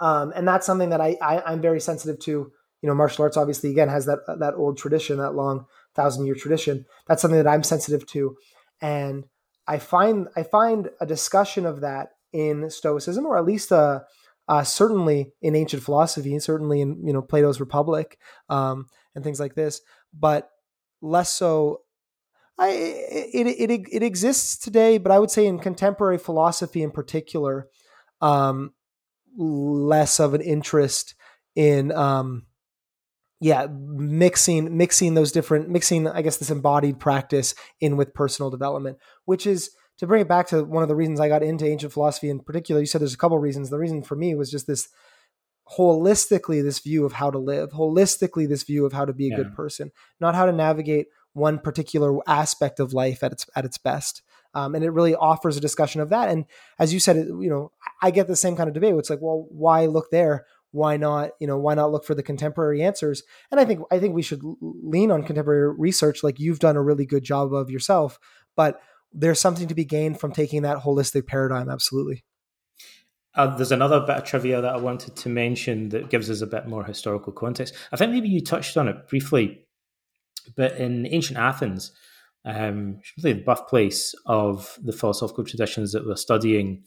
um, 0.00 0.32
and 0.36 0.46
that's 0.46 0.66
something 0.66 0.90
that 0.90 1.00
I, 1.00 1.16
I 1.22 1.52
am 1.52 1.60
very 1.60 1.80
sensitive 1.80 2.18
to. 2.20 2.52
You 2.80 2.88
know, 2.88 2.94
martial 2.94 3.24
arts 3.24 3.36
obviously 3.36 3.70
again 3.70 3.88
has 3.88 4.06
that 4.06 4.20
that 4.38 4.54
old 4.54 4.78
tradition, 4.78 5.18
that 5.18 5.34
long 5.34 5.66
thousand 5.94 6.26
year 6.26 6.36
tradition. 6.36 6.86
That's 7.08 7.20
something 7.20 7.42
that 7.42 7.50
I'm 7.50 7.64
sensitive 7.64 8.06
to, 8.08 8.36
and 8.80 9.24
I 9.66 9.78
find 9.78 10.28
I 10.36 10.44
find 10.44 10.90
a 11.00 11.06
discussion 11.06 11.66
of 11.66 11.80
that 11.80 12.10
in 12.32 12.70
Stoicism, 12.70 13.26
or 13.26 13.36
at 13.36 13.44
least 13.44 13.72
a 13.72 14.04
uh, 14.48 14.64
certainly 14.64 15.32
in 15.42 15.54
ancient 15.54 15.82
philosophy, 15.82 16.32
and 16.32 16.42
certainly 16.42 16.80
in 16.80 17.06
you 17.06 17.12
know 17.12 17.22
Plato's 17.22 17.60
Republic 17.60 18.18
um, 18.48 18.86
and 19.14 19.24
things 19.24 19.40
like 19.40 19.54
this, 19.54 19.80
but 20.12 20.50
less 21.00 21.32
so. 21.32 21.82
I, 22.60 22.70
it, 22.70 23.46
it, 23.46 23.70
it, 23.92 24.02
exists 24.02 24.58
today, 24.58 24.98
but 24.98 25.12
I 25.12 25.20
would 25.20 25.30
say 25.30 25.46
in 25.46 25.60
contemporary 25.60 26.18
philosophy 26.18 26.82
in 26.82 26.90
particular, 26.90 27.68
um, 28.20 28.72
less 29.36 30.18
of 30.18 30.34
an 30.34 30.40
interest 30.40 31.14
in 31.54 31.92
um, 31.92 32.46
yeah 33.40 33.66
mixing 33.70 34.76
mixing 34.76 35.14
those 35.14 35.32
different 35.32 35.68
mixing 35.68 36.08
i 36.08 36.22
guess 36.22 36.38
this 36.38 36.50
embodied 36.50 36.98
practice 36.98 37.54
in 37.80 37.96
with 37.96 38.14
personal 38.14 38.50
development 38.50 38.98
which 39.24 39.46
is 39.46 39.70
to 39.98 40.06
bring 40.06 40.22
it 40.22 40.28
back 40.28 40.48
to 40.48 40.64
one 40.64 40.82
of 40.82 40.88
the 40.88 40.96
reasons 40.96 41.20
I 41.20 41.28
got 41.28 41.42
into 41.42 41.66
ancient 41.66 41.92
philosophy 41.92 42.30
in 42.30 42.40
particular, 42.40 42.80
you 42.80 42.86
said 42.86 43.00
there's 43.00 43.14
a 43.14 43.18
couple 43.18 43.38
reasons. 43.38 43.70
The 43.70 43.78
reason 43.78 44.02
for 44.02 44.16
me 44.16 44.34
was 44.34 44.50
just 44.50 44.66
this 44.66 44.88
holistically 45.76 46.62
this 46.62 46.78
view 46.78 47.04
of 47.04 47.12
how 47.12 47.30
to 47.30 47.38
live, 47.38 47.70
holistically 47.70 48.48
this 48.48 48.62
view 48.62 48.86
of 48.86 48.92
how 48.92 49.04
to 49.04 49.12
be 49.12 49.26
a 49.26 49.30
yeah. 49.30 49.36
good 49.36 49.54
person, 49.54 49.90
not 50.20 50.34
how 50.34 50.46
to 50.46 50.52
navigate 50.52 51.08
one 51.34 51.58
particular 51.58 52.18
aspect 52.28 52.80
of 52.80 52.92
life 52.92 53.22
at 53.22 53.32
its 53.32 53.46
at 53.54 53.64
its 53.64 53.78
best. 53.78 54.22
Um, 54.54 54.74
and 54.74 54.82
it 54.82 54.90
really 54.90 55.14
offers 55.14 55.56
a 55.56 55.60
discussion 55.60 56.00
of 56.00 56.08
that. 56.08 56.30
And 56.30 56.46
as 56.78 56.92
you 56.94 57.00
said, 57.00 57.16
you 57.16 57.50
know, 57.50 57.70
I 58.02 58.10
get 58.10 58.28
the 58.28 58.36
same 58.36 58.56
kind 58.56 58.68
of 58.68 58.74
debate. 58.74 58.94
It's 58.94 59.10
like, 59.10 59.20
well, 59.20 59.46
why 59.50 59.86
look 59.86 60.10
there? 60.10 60.46
Why 60.70 60.96
not, 60.96 61.30
you 61.38 61.46
know, 61.46 61.58
why 61.58 61.74
not 61.74 61.92
look 61.92 62.04
for 62.04 62.14
the 62.14 62.22
contemporary 62.22 62.82
answers? 62.82 63.22
And 63.50 63.60
I 63.60 63.64
think 63.64 63.82
I 63.90 63.98
think 63.98 64.14
we 64.14 64.22
should 64.22 64.42
lean 64.60 65.10
on 65.10 65.22
contemporary 65.22 65.74
research, 65.76 66.22
like 66.22 66.40
you've 66.40 66.60
done 66.60 66.76
a 66.76 66.82
really 66.82 67.06
good 67.06 67.24
job 67.24 67.52
of 67.52 67.70
yourself. 67.70 68.18
But 68.56 68.80
there's 69.12 69.40
something 69.40 69.68
to 69.68 69.74
be 69.74 69.84
gained 69.84 70.20
from 70.20 70.32
taking 70.32 70.62
that 70.62 70.78
holistic 70.78 71.26
paradigm. 71.26 71.68
Absolutely. 71.68 72.24
Uh, 73.34 73.54
there's 73.56 73.72
another 73.72 74.00
bit 74.00 74.16
of 74.16 74.24
trivia 74.24 74.60
that 74.60 74.74
I 74.74 74.78
wanted 74.78 75.14
to 75.16 75.28
mention 75.28 75.90
that 75.90 76.10
gives 76.10 76.28
us 76.28 76.40
a 76.40 76.46
bit 76.46 76.66
more 76.66 76.84
historical 76.84 77.32
context. 77.32 77.74
I 77.92 77.96
think 77.96 78.12
maybe 78.12 78.28
you 78.28 78.40
touched 78.40 78.76
on 78.76 78.88
it 78.88 79.08
briefly, 79.08 79.64
but 80.56 80.76
in 80.76 81.06
ancient 81.06 81.38
Athens, 81.38 81.92
um, 82.44 83.00
really 83.22 83.34
the 83.34 83.44
birthplace 83.44 84.14
of 84.26 84.78
the 84.82 84.92
philosophical 84.92 85.44
traditions 85.44 85.92
that 85.92 86.06
we're 86.06 86.16
studying, 86.16 86.82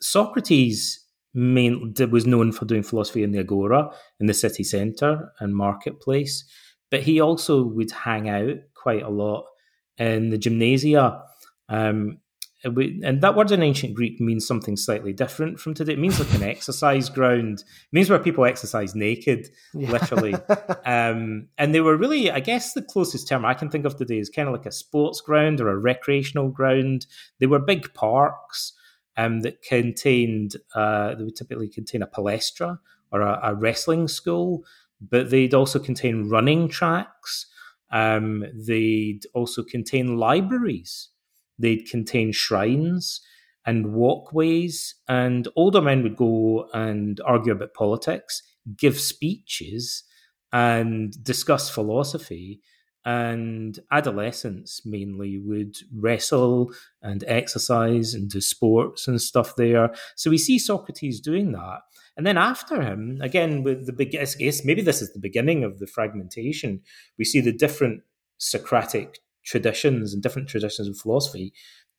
Socrates 0.00 1.04
main, 1.32 1.92
was 2.10 2.26
known 2.26 2.52
for 2.52 2.64
doing 2.66 2.82
philosophy 2.82 3.22
in 3.22 3.32
the 3.32 3.40
agora, 3.40 3.90
in 4.20 4.26
the 4.26 4.34
city 4.34 4.62
centre 4.62 5.32
and 5.40 5.56
marketplace, 5.56 6.44
but 6.90 7.02
he 7.02 7.20
also 7.20 7.64
would 7.64 7.90
hang 7.90 8.28
out 8.28 8.58
quite 8.74 9.02
a 9.02 9.08
lot 9.08 9.44
in 9.98 10.30
the 10.30 10.38
gymnasia 10.38 11.20
um, 11.68 12.18
and 12.64 13.20
that 13.20 13.36
word 13.36 13.50
in 13.50 13.62
ancient 13.62 13.94
Greek 13.94 14.20
means 14.20 14.46
something 14.46 14.76
slightly 14.76 15.12
different 15.12 15.60
from 15.60 15.74
today. 15.74 15.92
It 15.92 15.98
means 15.98 16.18
like 16.18 16.32
an 16.34 16.42
exercise 16.48 17.10
ground. 17.10 17.60
It 17.60 17.92
means 17.92 18.08
where 18.08 18.18
people 18.18 18.44
exercise 18.44 18.94
naked, 18.94 19.48
yeah. 19.74 19.90
literally. 19.90 20.34
um, 20.86 21.48
and 21.58 21.74
they 21.74 21.80
were 21.80 21.96
really, 21.96 22.30
I 22.30 22.40
guess, 22.40 22.72
the 22.72 22.82
closest 22.82 23.28
term 23.28 23.44
I 23.44 23.54
can 23.54 23.70
think 23.70 23.84
of 23.84 23.96
today 23.96 24.18
is 24.18 24.30
kind 24.30 24.48
of 24.48 24.54
like 24.54 24.66
a 24.66 24.72
sports 24.72 25.20
ground 25.20 25.60
or 25.60 25.68
a 25.68 25.76
recreational 25.76 26.48
ground. 26.48 27.06
They 27.38 27.46
were 27.46 27.58
big 27.58 27.92
parks 27.92 28.72
um, 29.16 29.40
that 29.40 29.62
contained, 29.62 30.56
uh, 30.74 31.14
they 31.14 31.24
would 31.24 31.36
typically 31.36 31.68
contain 31.68 32.02
a 32.02 32.06
palestra 32.06 32.78
or 33.12 33.20
a, 33.20 33.40
a 33.42 33.54
wrestling 33.54 34.08
school, 34.08 34.64
but 35.00 35.28
they'd 35.28 35.54
also 35.54 35.78
contain 35.78 36.30
running 36.30 36.68
tracks. 36.68 37.46
Um, 37.92 38.44
they'd 38.54 39.20
also 39.34 39.62
contain 39.62 40.16
libraries 40.16 41.10
They'd 41.58 41.88
contain 41.88 42.32
shrines 42.32 43.20
and 43.66 43.94
walkways, 43.94 44.94
and 45.08 45.48
older 45.56 45.80
men 45.80 46.02
would 46.02 46.16
go 46.16 46.68
and 46.74 47.20
argue 47.24 47.52
about 47.52 47.74
politics, 47.74 48.42
give 48.76 49.00
speeches, 49.00 50.04
and 50.52 51.22
discuss 51.24 51.70
philosophy. 51.70 52.60
And 53.06 53.78
adolescents 53.90 54.80
mainly 54.86 55.38
would 55.38 55.76
wrestle 55.94 56.72
and 57.02 57.22
exercise 57.26 58.14
and 58.14 58.30
do 58.30 58.40
sports 58.40 59.06
and 59.06 59.20
stuff 59.20 59.56
there. 59.56 59.94
So 60.16 60.30
we 60.30 60.38
see 60.38 60.58
Socrates 60.58 61.20
doing 61.20 61.52
that. 61.52 61.80
And 62.16 62.26
then 62.26 62.38
after 62.38 62.80
him, 62.80 63.18
again, 63.20 63.62
with 63.62 63.84
the 63.84 63.92
big, 63.92 64.12
guess 64.12 64.64
maybe 64.64 64.80
this 64.80 65.02
is 65.02 65.12
the 65.12 65.18
beginning 65.20 65.64
of 65.64 65.80
the 65.80 65.86
fragmentation. 65.86 66.80
We 67.18 67.26
see 67.26 67.40
the 67.40 67.52
different 67.52 68.04
Socratic 68.38 69.18
traditions 69.44 70.12
and 70.12 70.22
different 70.22 70.48
traditions 70.48 70.88
of 70.88 70.96
philosophy 70.96 71.52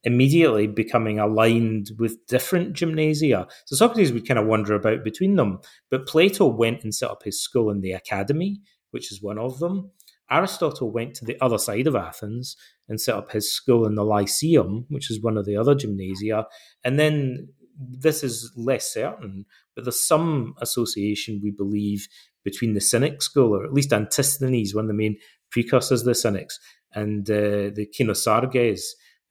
immediately 0.05 0.67
becoming 0.67 1.19
aligned 1.19 1.89
with 1.97 2.25
different 2.27 2.73
gymnasia. 2.73 3.47
So 3.65 3.75
Socrates 3.75 4.13
would 4.13 4.27
kind 4.27 4.39
of 4.39 4.45
wander 4.45 4.75
about 4.75 5.03
between 5.03 5.35
them. 5.35 5.59
But 5.89 6.07
Plato 6.07 6.45
went 6.45 6.83
and 6.83 6.93
set 6.93 7.09
up 7.09 7.23
his 7.23 7.41
school 7.41 7.71
in 7.71 7.81
the 7.81 7.93
academy, 7.93 8.61
which 8.91 9.11
is 9.11 9.21
one 9.21 9.39
of 9.39 9.59
them. 9.59 9.91
Aristotle 10.29 10.91
went 10.91 11.15
to 11.15 11.25
the 11.25 11.37
other 11.41 11.57
side 11.57 11.87
of 11.87 11.95
Athens 11.95 12.55
and 12.87 13.01
set 13.01 13.15
up 13.15 13.31
his 13.31 13.51
school 13.51 13.85
in 13.85 13.95
the 13.95 14.05
Lyceum, 14.05 14.85
which 14.89 15.09
is 15.09 15.21
one 15.21 15.37
of 15.37 15.45
the 15.45 15.57
other 15.57 15.75
gymnasia. 15.75 16.45
And 16.83 16.99
then 16.99 17.49
this 17.77 18.23
is 18.23 18.51
less 18.55 18.93
certain, 18.93 19.45
but 19.75 19.85
there's 19.85 20.01
some 20.01 20.55
association, 20.61 21.41
we 21.43 21.51
believe, 21.51 22.07
between 22.43 22.73
the 22.73 22.81
Cynic 22.81 23.21
school, 23.21 23.55
or 23.55 23.65
at 23.65 23.73
least 23.73 23.89
Antisthenes, 23.89 24.73
one 24.73 24.85
of 24.85 24.89
the 24.89 24.93
main 24.93 25.17
precursors 25.51 26.01
of 26.01 26.05
the 26.05 26.15
Cynics, 26.15 26.59
and 26.95 27.29
uh, 27.29 27.69
the 27.75 27.87
Kynosarges, 27.97 28.81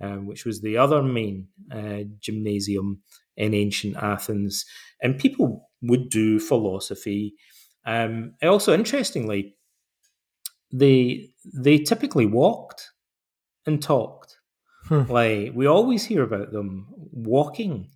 um, 0.01 0.27
which 0.27 0.45
was 0.45 0.61
the 0.61 0.77
other 0.77 1.03
main 1.03 1.49
uh, 1.73 2.01
gymnasium 2.21 3.01
in 3.37 3.55
ancient 3.55 3.97
Athens. 3.97 4.65
And 5.03 5.19
people 5.19 5.71
would 5.83 6.11
do 6.11 6.39
philosophy. 6.39 7.35
Um, 7.87 8.35
also, 8.43 8.73
interestingly, 8.73 9.57
they 10.73 11.31
they 11.45 11.79
typically 11.79 12.27
walked 12.27 12.91
and 13.67 13.83
talked. 13.83 14.39
Hmm. 14.89 15.03
Like 15.09 15.53
we 15.55 15.67
always 15.67 16.05
hear 16.05 16.23
about 16.23 16.53
them 16.53 16.89
walking 17.13 17.89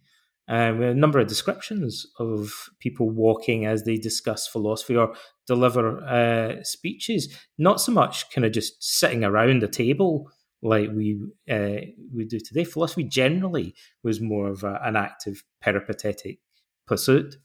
um, 0.48 0.82
a 0.82 0.94
number 0.94 1.18
of 1.18 1.26
descriptions 1.26 2.06
of 2.18 2.70
people 2.78 3.10
walking 3.10 3.66
as 3.66 3.84
they 3.84 3.96
discuss 3.96 4.46
philosophy 4.46 4.96
or 4.96 5.14
deliver 5.46 6.02
uh, 6.04 6.62
speeches. 6.62 7.28
Not 7.58 7.80
so 7.80 7.92
much 7.92 8.30
kind 8.30 8.44
of 8.44 8.52
just 8.52 8.82
sitting 8.82 9.24
around 9.24 9.62
a 9.62 9.68
table 9.68 10.30
like 10.62 10.90
we 10.92 11.20
uh, 11.50 11.82
we 12.14 12.24
do 12.24 12.40
today. 12.40 12.64
Philosophy 12.64 13.04
generally 13.04 13.74
was 14.02 14.20
more 14.20 14.48
of 14.48 14.64
a, 14.64 14.80
an 14.82 14.96
active 14.96 15.44
peripatetic 15.60 16.38
pursuit. 16.86 17.36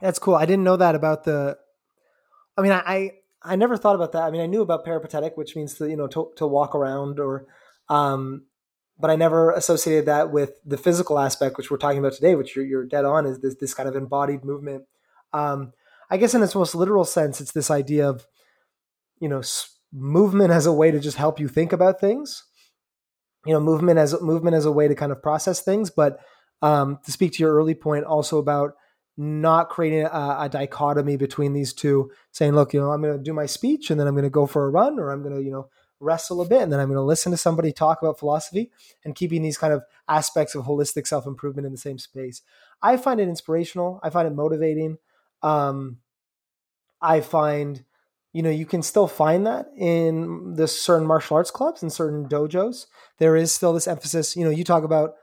That's 0.00 0.18
cool. 0.18 0.36
I 0.36 0.46
didn't 0.46 0.64
know 0.64 0.76
that 0.76 0.94
about 0.94 1.24
the. 1.24 1.58
I 2.56 2.62
mean, 2.62 2.72
I, 2.72 2.82
I 2.86 3.10
I 3.42 3.56
never 3.56 3.76
thought 3.76 3.96
about 3.96 4.12
that. 4.12 4.22
I 4.22 4.30
mean, 4.30 4.40
I 4.40 4.46
knew 4.46 4.62
about 4.62 4.84
peripatetic, 4.84 5.36
which 5.36 5.56
means 5.56 5.74
to 5.74 5.88
you 5.88 5.96
know 5.96 6.06
to 6.08 6.30
to 6.36 6.46
walk 6.46 6.74
around 6.74 7.18
or 7.18 7.46
um, 7.88 8.46
but 9.00 9.10
I 9.10 9.16
never 9.16 9.50
associated 9.52 10.06
that 10.06 10.30
with 10.30 10.52
the 10.64 10.76
physical 10.76 11.18
aspect, 11.18 11.56
which 11.56 11.70
we're 11.70 11.78
talking 11.78 11.98
about 11.98 12.12
today, 12.12 12.34
which 12.34 12.54
you're, 12.54 12.64
you're 12.64 12.86
dead 12.86 13.04
on, 13.04 13.26
is 13.26 13.40
this, 13.40 13.54
this 13.56 13.74
kind 13.74 13.88
of 13.88 13.96
embodied 13.96 14.44
movement. 14.44 14.84
Um, 15.32 15.72
I 16.10 16.16
guess 16.16 16.34
in 16.34 16.42
its 16.42 16.54
most 16.54 16.74
literal 16.74 17.04
sense, 17.04 17.40
it's 17.40 17.52
this 17.52 17.70
idea 17.70 18.08
of, 18.08 18.26
you 19.20 19.28
know, 19.28 19.42
movement 19.92 20.50
as 20.50 20.66
a 20.66 20.72
way 20.72 20.90
to 20.90 21.00
just 21.00 21.16
help 21.16 21.40
you 21.40 21.48
think 21.48 21.72
about 21.72 22.00
things. 22.00 22.44
You 23.46 23.54
know, 23.54 23.60
movement 23.60 23.98
as 23.98 24.20
movement 24.20 24.54
as 24.54 24.66
a 24.66 24.72
way 24.72 24.86
to 24.86 24.94
kind 24.94 25.12
of 25.12 25.22
process 25.22 25.62
things. 25.62 25.88
But 25.90 26.18
um, 26.60 26.98
to 27.04 27.12
speak 27.12 27.32
to 27.32 27.42
your 27.42 27.54
early 27.54 27.74
point, 27.74 28.04
also 28.04 28.38
about 28.38 28.72
not 29.16 29.70
creating 29.70 30.04
a, 30.04 30.36
a, 30.40 30.48
dichotomy 30.50 31.16
between 31.16 31.52
these 31.52 31.72
two, 31.72 32.10
saying, 32.32 32.52
look, 32.52 32.72
you 32.72 32.80
know, 32.80 32.90
I'm 32.90 33.02
going 33.02 33.16
to 33.16 33.22
do 33.22 33.32
my 33.32 33.46
speech 33.46 33.90
and 33.90 33.98
then 33.98 34.06
I'm 34.06 34.14
going 34.14 34.24
to 34.24 34.30
go 34.30 34.46
for 34.46 34.66
a 34.66 34.70
run, 34.70 34.98
or 34.98 35.10
I'm 35.10 35.22
going 35.22 35.34
to, 35.34 35.42
you 35.42 35.50
know, 35.50 35.68
wrestle 36.00 36.40
a 36.40 36.46
bit 36.46 36.62
and 36.62 36.72
then 36.72 36.80
I'm 36.80 36.88
going 36.88 36.96
to 36.96 37.02
listen 37.02 37.30
to 37.32 37.38
somebody 37.38 37.72
talk 37.72 38.02
about 38.02 38.18
philosophy 38.18 38.70
and 39.04 39.14
keeping 39.14 39.42
these 39.42 39.58
kind 39.58 39.72
of 39.72 39.84
aspects 40.08 40.54
of 40.54 40.64
holistic 40.64 41.06
self 41.06 41.26
improvement 41.26 41.66
in 41.66 41.72
the 41.72 41.78
same 41.78 41.98
space. 41.98 42.42
I 42.82 42.96
find 42.96 43.20
it 43.20 43.28
inspirational. 43.28 44.00
I 44.02 44.10
find 44.10 44.26
it 44.26 44.34
motivating. 44.34 44.98
Um, 45.42 45.98
I 47.00 47.20
find, 47.20 47.84
you 48.32 48.42
know, 48.42 48.50
you 48.50 48.66
can 48.66 48.82
still 48.82 49.06
find 49.06 49.46
that 49.46 49.66
in 49.76 50.54
the 50.54 50.66
certain 50.66 51.06
martial 51.06 51.36
arts 51.36 51.50
clubs 51.50 51.82
and 51.82 51.92
certain 51.92 52.28
dojos. 52.28 52.86
There 53.18 53.36
is 53.36 53.52
still 53.52 53.72
this 53.72 53.88
emphasis. 53.88 54.36
You 54.36 54.44
know, 54.44 54.50
you 54.50 54.64
talk 54.64 54.84
about 54.84 55.14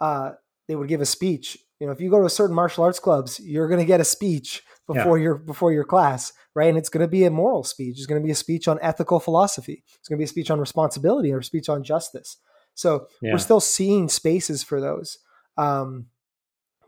uh, 0.00 0.32
they 0.68 0.76
would 0.76 0.88
give 0.88 1.00
a 1.00 1.06
speech. 1.06 1.58
You 1.80 1.86
know, 1.86 1.92
if 1.92 2.00
you 2.00 2.10
go 2.10 2.20
to 2.20 2.26
a 2.26 2.30
certain 2.30 2.54
martial 2.54 2.84
arts 2.84 3.00
clubs, 3.00 3.40
you're 3.40 3.68
going 3.68 3.80
to 3.80 3.86
get 3.86 4.00
a 4.00 4.04
speech 4.04 4.62
before 4.86 5.18
yeah. 5.18 5.24
your 5.24 5.34
before 5.36 5.72
your 5.72 5.84
class, 5.84 6.32
right? 6.54 6.68
And 6.68 6.78
it's 6.78 6.88
going 6.88 7.02
to 7.02 7.08
be 7.08 7.24
a 7.24 7.30
moral 7.30 7.64
speech. 7.64 7.96
It's 7.96 8.06
going 8.06 8.20
to 8.20 8.24
be 8.24 8.32
a 8.32 8.36
speech 8.36 8.68
on 8.68 8.78
ethical 8.82 9.20
philosophy. 9.20 9.82
It's 9.98 10.08
going 10.08 10.18
to 10.18 10.20
be 10.20 10.24
a 10.24 10.28
speech 10.28 10.50
on 10.50 10.60
responsibility 10.60 11.32
or 11.32 11.38
a 11.38 11.44
speech 11.44 11.68
on 11.68 11.82
justice. 11.82 12.38
So 12.74 13.06
yeah. 13.22 13.32
we're 13.32 13.38
still 13.38 13.60
seeing 13.60 14.08
spaces 14.08 14.62
for 14.62 14.80
those. 14.80 15.18
Um, 15.56 16.06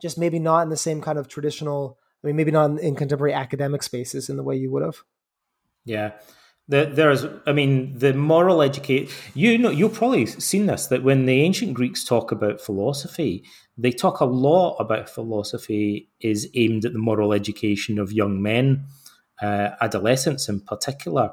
just 0.01 0.19
maybe 0.19 0.39
not 0.39 0.63
in 0.63 0.69
the 0.69 0.77
same 0.77 1.01
kind 1.01 1.19
of 1.19 1.29
traditional. 1.29 1.99
I 2.23 2.27
mean, 2.27 2.37
maybe 2.37 2.51
not 2.51 2.71
in, 2.71 2.79
in 2.79 2.97
contemporary 2.97 3.35
academic 3.35 3.83
spaces 3.83 4.29
in 4.29 4.37
the 4.37 4.43
way 4.43 4.57
you 4.57 4.71
would 4.73 4.83
have. 4.83 4.97
Yeah. 5.85 6.13
The, 6.69 6.91
there's, 6.93 7.25
I 7.47 7.53
mean, 7.53 7.97
the 7.97 8.13
moral 8.13 8.61
educate. 8.61 9.13
You 9.35 9.57
know, 9.57 9.71
you've 9.71 9.95
probably 9.95 10.27
seen 10.27 10.67
this 10.67 10.87
that 10.87 11.05
when 11.05 11.27
the 11.27 11.41
ancient 11.43 11.75
Greeks 11.75 12.05
talk 12.05 12.33
about 12.33 12.61
philosophy, 12.61 13.45
they 13.79 13.93
talk 13.93 14.19
a 14.19 14.25
lot 14.25 14.77
about 14.79 15.09
philosophy 15.09 16.11
is 16.21 16.49
aimed 16.55 16.85
at 16.85 16.93
the 16.93 16.99
moral 16.99 17.33
education 17.33 18.01
of 18.01 18.13
young 18.13 18.43
men, 18.43 18.87
uh, 19.41 19.71
adolescents 19.81 20.49
in 20.49 20.61
particular. 20.61 21.31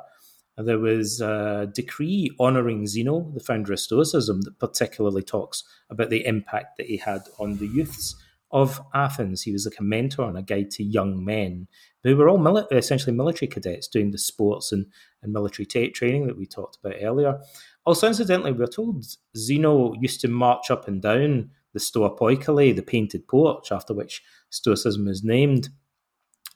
There 0.55 0.77
was 0.77 1.19
a 1.19 1.67
decree 1.73 2.29
honoring 2.39 2.85
Zeno, 2.85 3.31
the 3.33 3.39
founder 3.39 3.73
of 3.73 3.79
Stoicism, 3.79 4.41
that 4.41 4.59
particularly 4.59 5.23
talks 5.23 5.63
about 5.89 6.11
the 6.11 6.25
impact 6.27 6.77
that 6.77 6.85
he 6.85 6.97
had 6.97 7.21
on 7.39 7.57
the 7.57 7.65
youths 7.65 8.15
of 8.51 8.79
Athens. 8.93 9.41
He 9.41 9.51
was 9.51 9.65
like 9.65 9.79
a 9.79 9.83
mentor 9.83 10.27
and 10.27 10.37
a 10.37 10.43
guide 10.43 10.69
to 10.71 10.83
young 10.83 11.25
men 11.25 11.67
who 12.03 12.15
were 12.15 12.29
all 12.29 12.37
mili- 12.37 12.71
essentially 12.71 13.15
military 13.15 13.47
cadets 13.47 13.87
doing 13.87 14.11
the 14.11 14.17
sports 14.17 14.71
and, 14.71 14.85
and 15.21 15.33
military 15.33 15.65
t- 15.65 15.89
training 15.89 16.27
that 16.27 16.37
we 16.37 16.45
talked 16.45 16.77
about 16.83 16.95
earlier. 17.01 17.39
Also, 17.85 18.07
incidentally, 18.07 18.51
we're 18.51 18.67
told 18.67 19.05
Zeno 19.35 19.93
used 19.99 20.21
to 20.21 20.27
march 20.27 20.69
up 20.69 20.87
and 20.87 21.01
down 21.01 21.51
the 21.73 21.79
Stoa 21.79 22.15
Poikile, 22.15 22.75
the 22.75 22.81
painted 22.81 23.27
porch, 23.27 23.71
after 23.71 23.93
which 23.93 24.21
Stoicism 24.49 25.07
is 25.07 25.23
named. 25.23 25.69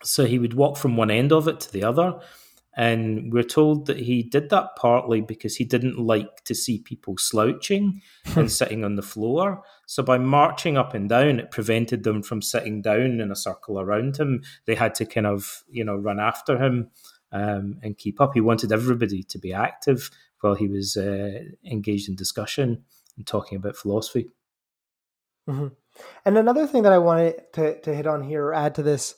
So 0.03 0.25
he 0.25 0.37
would 0.37 0.53
walk 0.53 0.77
from 0.77 0.95
one 0.95 1.09
end 1.09 1.31
of 1.31 1.47
it 1.47 1.59
to 1.61 1.73
the 1.73 1.83
other 1.83 2.19
and 2.77 3.33
we're 3.33 3.41
told 3.41 3.87
that 3.87 3.97
he 3.97 4.21
did 4.21 4.51
that 4.51 4.75
partly 4.77 5.19
because 5.19 5.55
he 5.55 5.65
didn't 5.65 5.97
like 5.97 6.43
to 6.43 6.53
see 6.53 6.77
people 6.77 7.17
slouching 7.17 8.03
and 8.35 8.51
sitting 8.51 8.85
on 8.85 8.95
the 8.95 9.01
floor. 9.01 9.63
So 9.87 10.03
by 10.03 10.19
marching 10.19 10.77
up 10.77 10.93
and 10.93 11.09
down, 11.09 11.39
it 11.39 11.49
prevented 11.49 12.03
them 12.03 12.21
from 12.21 12.43
sitting 12.43 12.83
down 12.83 13.19
in 13.19 13.31
a 13.31 13.35
circle 13.35 13.79
around 13.79 14.17
him. 14.17 14.43
They 14.65 14.75
had 14.75 14.93
to 14.95 15.07
kind 15.07 15.25
of, 15.25 15.63
you 15.67 15.83
know, 15.83 15.95
run 15.95 16.19
after 16.19 16.63
him 16.63 16.91
um, 17.31 17.79
and 17.81 17.97
keep 17.97 18.21
up. 18.21 18.35
He 18.35 18.41
wanted 18.41 18.71
everybody 18.71 19.23
to 19.23 19.39
be 19.39 19.53
active 19.53 20.11
while 20.41 20.53
he 20.53 20.67
was 20.67 20.95
uh, 20.95 21.39
engaged 21.65 22.09
in 22.09 22.15
discussion 22.15 22.83
and 23.17 23.25
talking 23.25 23.55
about 23.55 23.75
philosophy. 23.75 24.29
Mm-hmm. 25.49 25.69
And 26.25 26.37
another 26.37 26.67
thing 26.67 26.83
that 26.83 26.93
I 26.93 26.99
wanted 26.99 27.41
to, 27.53 27.81
to 27.81 27.95
hit 27.95 28.05
on 28.05 28.21
here 28.21 28.45
or 28.45 28.53
add 28.53 28.75
to 28.75 28.83
this 28.83 29.15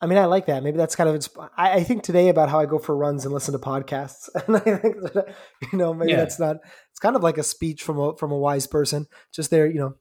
I 0.00 0.06
mean, 0.06 0.18
I 0.18 0.26
like 0.26 0.46
that. 0.46 0.62
Maybe 0.62 0.76
that's 0.76 0.96
kind 0.96 1.08
of. 1.08 1.16
Insp- 1.16 1.50
I, 1.56 1.74
I, 1.74 1.84
think 1.84 2.02
today 2.02 2.28
about 2.28 2.50
how 2.50 2.60
I 2.60 2.66
go 2.66 2.78
for 2.78 2.96
runs 2.96 3.24
and 3.24 3.32
listen 3.32 3.52
to 3.52 3.58
podcasts, 3.58 4.28
and 4.46 4.56
I 4.56 4.76
think 4.76 5.00
that 5.02 5.34
you 5.72 5.78
know 5.78 5.94
maybe 5.94 6.12
yeah. 6.12 6.18
that's 6.18 6.38
not. 6.38 6.56
It's 6.90 7.00
kind 7.00 7.16
of 7.16 7.22
like 7.22 7.38
a 7.38 7.42
speech 7.42 7.82
from 7.82 7.98
a 7.98 8.16
from 8.16 8.32
a 8.32 8.38
wise 8.38 8.66
person, 8.66 9.06
just 9.32 9.50
there, 9.50 9.66
you 9.66 9.78
know, 9.78 9.94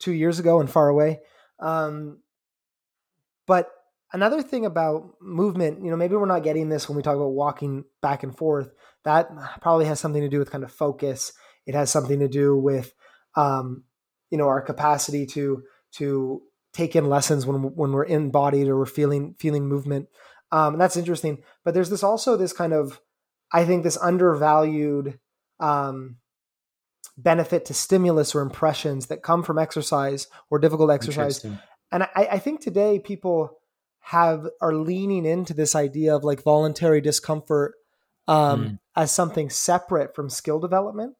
two 0.00 0.12
years 0.12 0.38
ago 0.38 0.60
and 0.60 0.68
far 0.68 0.88
away. 0.88 1.20
Um, 1.60 2.20
but 3.46 3.70
another 4.12 4.42
thing 4.42 4.66
about 4.66 5.14
movement, 5.20 5.82
you 5.82 5.90
know, 5.90 5.96
maybe 5.96 6.16
we're 6.16 6.26
not 6.26 6.42
getting 6.42 6.68
this 6.68 6.88
when 6.88 6.96
we 6.96 7.02
talk 7.02 7.16
about 7.16 7.28
walking 7.28 7.84
back 8.02 8.22
and 8.22 8.36
forth. 8.36 8.70
That 9.04 9.30
probably 9.60 9.86
has 9.86 10.00
something 10.00 10.22
to 10.22 10.28
do 10.28 10.38
with 10.38 10.50
kind 10.50 10.64
of 10.64 10.72
focus. 10.72 11.32
It 11.66 11.74
has 11.74 11.90
something 11.90 12.20
to 12.20 12.28
do 12.28 12.56
with, 12.58 12.92
um, 13.36 13.84
you 14.30 14.38
know, 14.38 14.48
our 14.48 14.60
capacity 14.60 15.26
to 15.26 15.62
to 15.92 16.42
take 16.76 16.94
in 16.94 17.08
lessons 17.08 17.46
when 17.46 17.74
when 17.74 17.92
we're 17.92 18.04
embodied 18.04 18.68
or 18.68 18.76
we're 18.76 18.86
feeling 18.86 19.34
feeling 19.38 19.66
movement. 19.66 20.08
Um, 20.52 20.74
and 20.74 20.80
that's 20.80 20.96
interesting. 20.96 21.42
But 21.64 21.74
there's 21.74 21.90
this 21.90 22.02
also 22.02 22.36
this 22.36 22.52
kind 22.52 22.72
of 22.72 23.00
I 23.52 23.64
think 23.64 23.82
this 23.82 23.96
undervalued 23.96 25.18
um, 25.58 26.16
benefit 27.16 27.64
to 27.66 27.74
stimulus 27.74 28.34
or 28.34 28.42
impressions 28.42 29.06
that 29.06 29.22
come 29.22 29.42
from 29.42 29.58
exercise 29.58 30.26
or 30.50 30.58
difficult 30.58 30.90
exercise. 30.90 31.44
And 31.90 32.02
I, 32.02 32.28
I 32.32 32.38
think 32.38 32.60
today 32.60 32.98
people 32.98 33.58
have 34.00 34.46
are 34.60 34.74
leaning 34.74 35.24
into 35.24 35.54
this 35.54 35.74
idea 35.74 36.14
of 36.14 36.24
like 36.24 36.42
voluntary 36.42 37.00
discomfort 37.00 37.74
um, 38.28 38.64
mm. 38.64 38.78
as 38.94 39.10
something 39.10 39.48
separate 39.50 40.14
from 40.14 40.28
skill 40.28 40.60
development. 40.60 41.14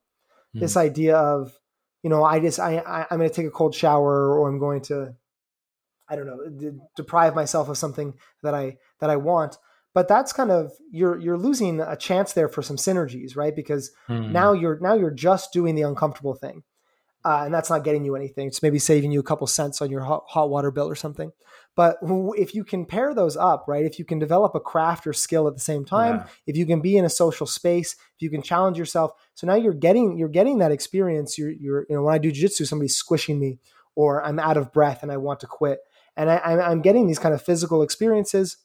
Mm. 0.55 0.61
This 0.61 0.77
idea 0.77 1.17
of 1.17 1.59
you 2.03 2.11
know 2.11 2.25
I 2.25 2.41
just 2.41 2.61
I, 2.61 2.79
I 2.79 3.07
I'm 3.11 3.19
going 3.19 3.31
to 3.31 3.35
take 3.35 3.47
a 3.47 3.51
cold 3.51 3.75
shower 3.75 4.39
or 4.39 4.49
I'm 4.49 4.59
going 4.59 4.83
to 4.83 5.15
I 6.09 6.17
don't 6.17 6.27
know, 6.27 6.49
de- 6.49 6.79
deprive 6.97 7.35
myself 7.35 7.69
of 7.69 7.79
something 7.79 8.15
that 8.43 8.55
I 8.55 8.77
that 9.01 9.11
I 9.11 9.17
want. 9.17 9.59
But 9.97 10.09
that's 10.09 10.33
kind 10.33 10.51
of 10.51 10.73
you're 10.91 11.19
you're 11.19 11.39
losing 11.39 11.81
a 11.81 11.97
chance 11.97 12.35
there 12.35 12.49
for 12.49 12.61
some 12.61 12.77
synergies, 12.77 13.35
right? 13.35 13.57
Because 13.57 13.93
mm. 14.09 14.31
now 14.31 14.53
you're 14.53 14.79
now 14.79 14.93
you're 14.93 15.11
just 15.11 15.55
doing 15.55 15.75
the 15.75 15.83
uncomfortable 15.83 16.35
thing, 16.35 16.65
uh, 17.25 17.45
and 17.45 17.55
that's 17.55 17.71
not 17.71 17.83
getting 17.83 18.05
you 18.05 18.15
anything. 18.15 18.47
It's 18.47 18.63
maybe 18.63 18.79
saving 18.79 19.11
you 19.11 19.21
a 19.21 19.23
couple 19.23 19.47
cents 19.47 19.81
on 19.81 19.91
your 19.91 20.03
hot, 20.03 20.25
hot 20.29 20.51
water 20.51 20.71
bill 20.71 20.87
or 20.87 20.95
something. 20.97 21.33
But 21.77 21.97
if 22.03 22.55
you 22.55 22.63
can 22.63 22.85
pair 22.85 23.15
those 23.15 23.39
up, 23.39 23.65
right? 23.69 23.87
If 23.87 23.99
you 23.99 24.05
can 24.05 24.19
develop 24.19 24.55
a 24.55 24.61
craft 24.61 25.07
or 25.07 25.15
skill 25.15 25.49
at 25.49 25.55
the 25.55 25.61
same 25.61 25.85
time, 25.85 26.17
yeah. 26.17 26.27
if 26.47 26.57
you 26.59 26.67
can 26.67 26.81
be 26.81 26.99
in 26.99 27.07
a 27.07 27.11
social 27.11 27.47
space, 27.47 27.93
if 27.93 28.21
you 28.21 28.29
can 28.29 28.43
challenge 28.43 28.79
yourself, 28.79 29.13
so 29.35 29.47
now 29.47 29.55
you're 29.55 29.73
getting 29.73 30.19
you're 30.19 30.29
getting 30.29 30.59
that 30.59 30.73
experience. 30.73 31.39
You're 31.39 31.53
you're 31.53 31.87
you 31.89 31.97
know 31.97 32.03
when 32.03 32.15
I 32.15 32.19
do 32.19 32.31
jiu-jitsu, 32.31 32.67
somebody's 32.67 32.97
squishing 32.97 33.41
me, 33.41 33.61
or 33.95 34.23
I'm 34.23 34.39
out 34.39 34.59
of 34.59 34.75
breath 34.75 35.03
and 35.03 35.11
I 35.11 35.17
want 35.17 35.41
to 35.41 35.47
quit 35.47 35.81
and 36.17 36.31
I, 36.31 36.39
I'm 36.39 36.83
getting 36.83 37.07
these 37.07 37.19
kind 37.19 37.35
of 37.35 37.43
physical 37.43 37.83
experiences. 37.83 38.57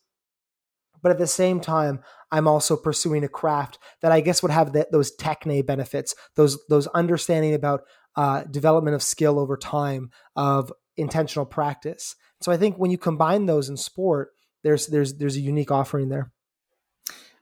But 1.01 1.11
at 1.11 1.17
the 1.17 1.27
same 1.27 1.59
time, 1.59 2.01
I'm 2.31 2.47
also 2.47 2.77
pursuing 2.77 3.23
a 3.23 3.27
craft 3.27 3.79
that 4.01 4.11
I 4.11 4.21
guess 4.21 4.43
would 4.43 4.51
have 4.51 4.71
the, 4.71 4.87
those 4.91 5.15
techne 5.15 5.65
benefits, 5.65 6.15
those 6.35 6.63
those 6.69 6.87
understanding 6.87 7.53
about 7.53 7.81
uh, 8.15 8.43
development 8.43 8.95
of 8.95 9.03
skill 9.03 9.39
over 9.39 9.57
time, 9.57 10.11
of 10.35 10.71
intentional 10.97 11.45
practice. 11.45 12.15
So 12.41 12.51
I 12.51 12.57
think 12.57 12.77
when 12.77 12.91
you 12.91 12.97
combine 12.97 13.45
those 13.45 13.67
in 13.69 13.77
sport, 13.77 14.29
there's 14.63 14.87
there's 14.87 15.15
there's 15.15 15.35
a 15.35 15.41
unique 15.41 15.71
offering 15.71 16.09
there. 16.09 16.31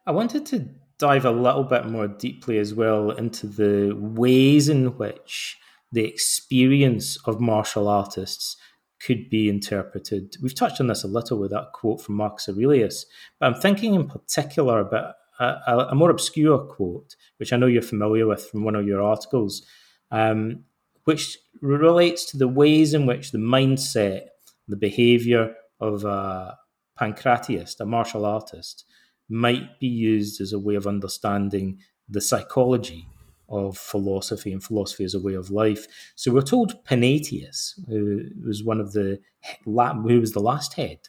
I 0.05 0.11
wanted 0.11 0.45
to 0.47 0.69
dive 0.97 1.25
a 1.25 1.31
little 1.31 1.63
bit 1.63 1.85
more 1.85 2.07
deeply 2.07 2.57
as 2.57 2.73
well 2.73 3.11
into 3.11 3.47
the 3.47 3.93
ways 3.95 4.69
in 4.69 4.97
which 4.97 5.57
the 5.91 6.05
experience 6.05 7.17
of 7.25 7.39
martial 7.39 7.87
artists 7.87 8.57
could 9.05 9.29
be 9.29 9.49
interpreted. 9.49 10.35
We've 10.41 10.55
touched 10.55 10.81
on 10.81 10.87
this 10.87 11.03
a 11.03 11.07
little 11.07 11.39
with 11.39 11.51
that 11.51 11.71
quote 11.73 12.01
from 12.01 12.15
Marcus 12.15 12.49
Aurelius, 12.49 13.05
but 13.39 13.47
I'm 13.47 13.61
thinking 13.61 13.95
in 13.95 14.07
particular 14.07 14.79
about 14.79 15.15
a, 15.39 15.87
a 15.91 15.95
more 15.95 16.09
obscure 16.09 16.59
quote, 16.59 17.15
which 17.37 17.53
I 17.53 17.57
know 17.57 17.67
you're 17.67 17.81
familiar 17.81 18.27
with 18.27 18.45
from 18.45 18.63
one 18.63 18.75
of 18.75 18.85
your 18.85 19.01
articles, 19.01 19.65
um, 20.11 20.65
which 21.05 21.37
relates 21.61 22.25
to 22.25 22.37
the 22.37 22.47
ways 22.47 22.93
in 22.93 23.05
which 23.05 23.31
the 23.31 23.37
mindset, 23.37 24.27
the 24.67 24.75
behavior 24.75 25.55
of 25.79 26.03
a 26.03 26.57
pancratiast, 26.99 27.79
a 27.79 27.85
martial 27.85 28.25
artist, 28.25 28.85
might 29.29 29.79
be 29.79 29.87
used 29.87 30.41
as 30.41 30.51
a 30.51 30.59
way 30.59 30.75
of 30.75 30.87
understanding 30.87 31.79
the 32.09 32.21
psychology 32.21 33.07
of 33.49 33.77
philosophy 33.77 34.51
and 34.51 34.63
philosophy 34.63 35.03
as 35.03 35.13
a 35.13 35.19
way 35.19 35.33
of 35.33 35.49
life. 35.49 35.87
So 36.15 36.31
we're 36.31 36.41
told 36.41 36.83
Panaetius, 36.85 37.73
who 37.87 38.25
was 38.45 38.63
one 38.63 38.79
of 38.79 38.93
the 38.93 39.19
who 39.65 40.19
was 40.19 40.33
the 40.33 40.39
last 40.39 40.73
head 40.73 40.99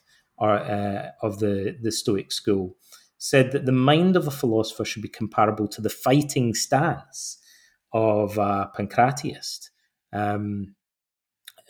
uh, 0.40 1.10
of 1.22 1.38
the 1.38 1.76
the 1.80 1.92
Stoic 1.92 2.32
school, 2.32 2.76
said 3.18 3.52
that 3.52 3.66
the 3.66 3.72
mind 3.72 4.16
of 4.16 4.26
a 4.26 4.30
philosopher 4.30 4.84
should 4.84 5.02
be 5.02 5.08
comparable 5.08 5.68
to 5.68 5.80
the 5.80 5.90
fighting 5.90 6.54
stance 6.54 7.38
of 7.92 8.38
a 8.38 8.70
pancratiast. 8.76 9.70
Um, 10.12 10.74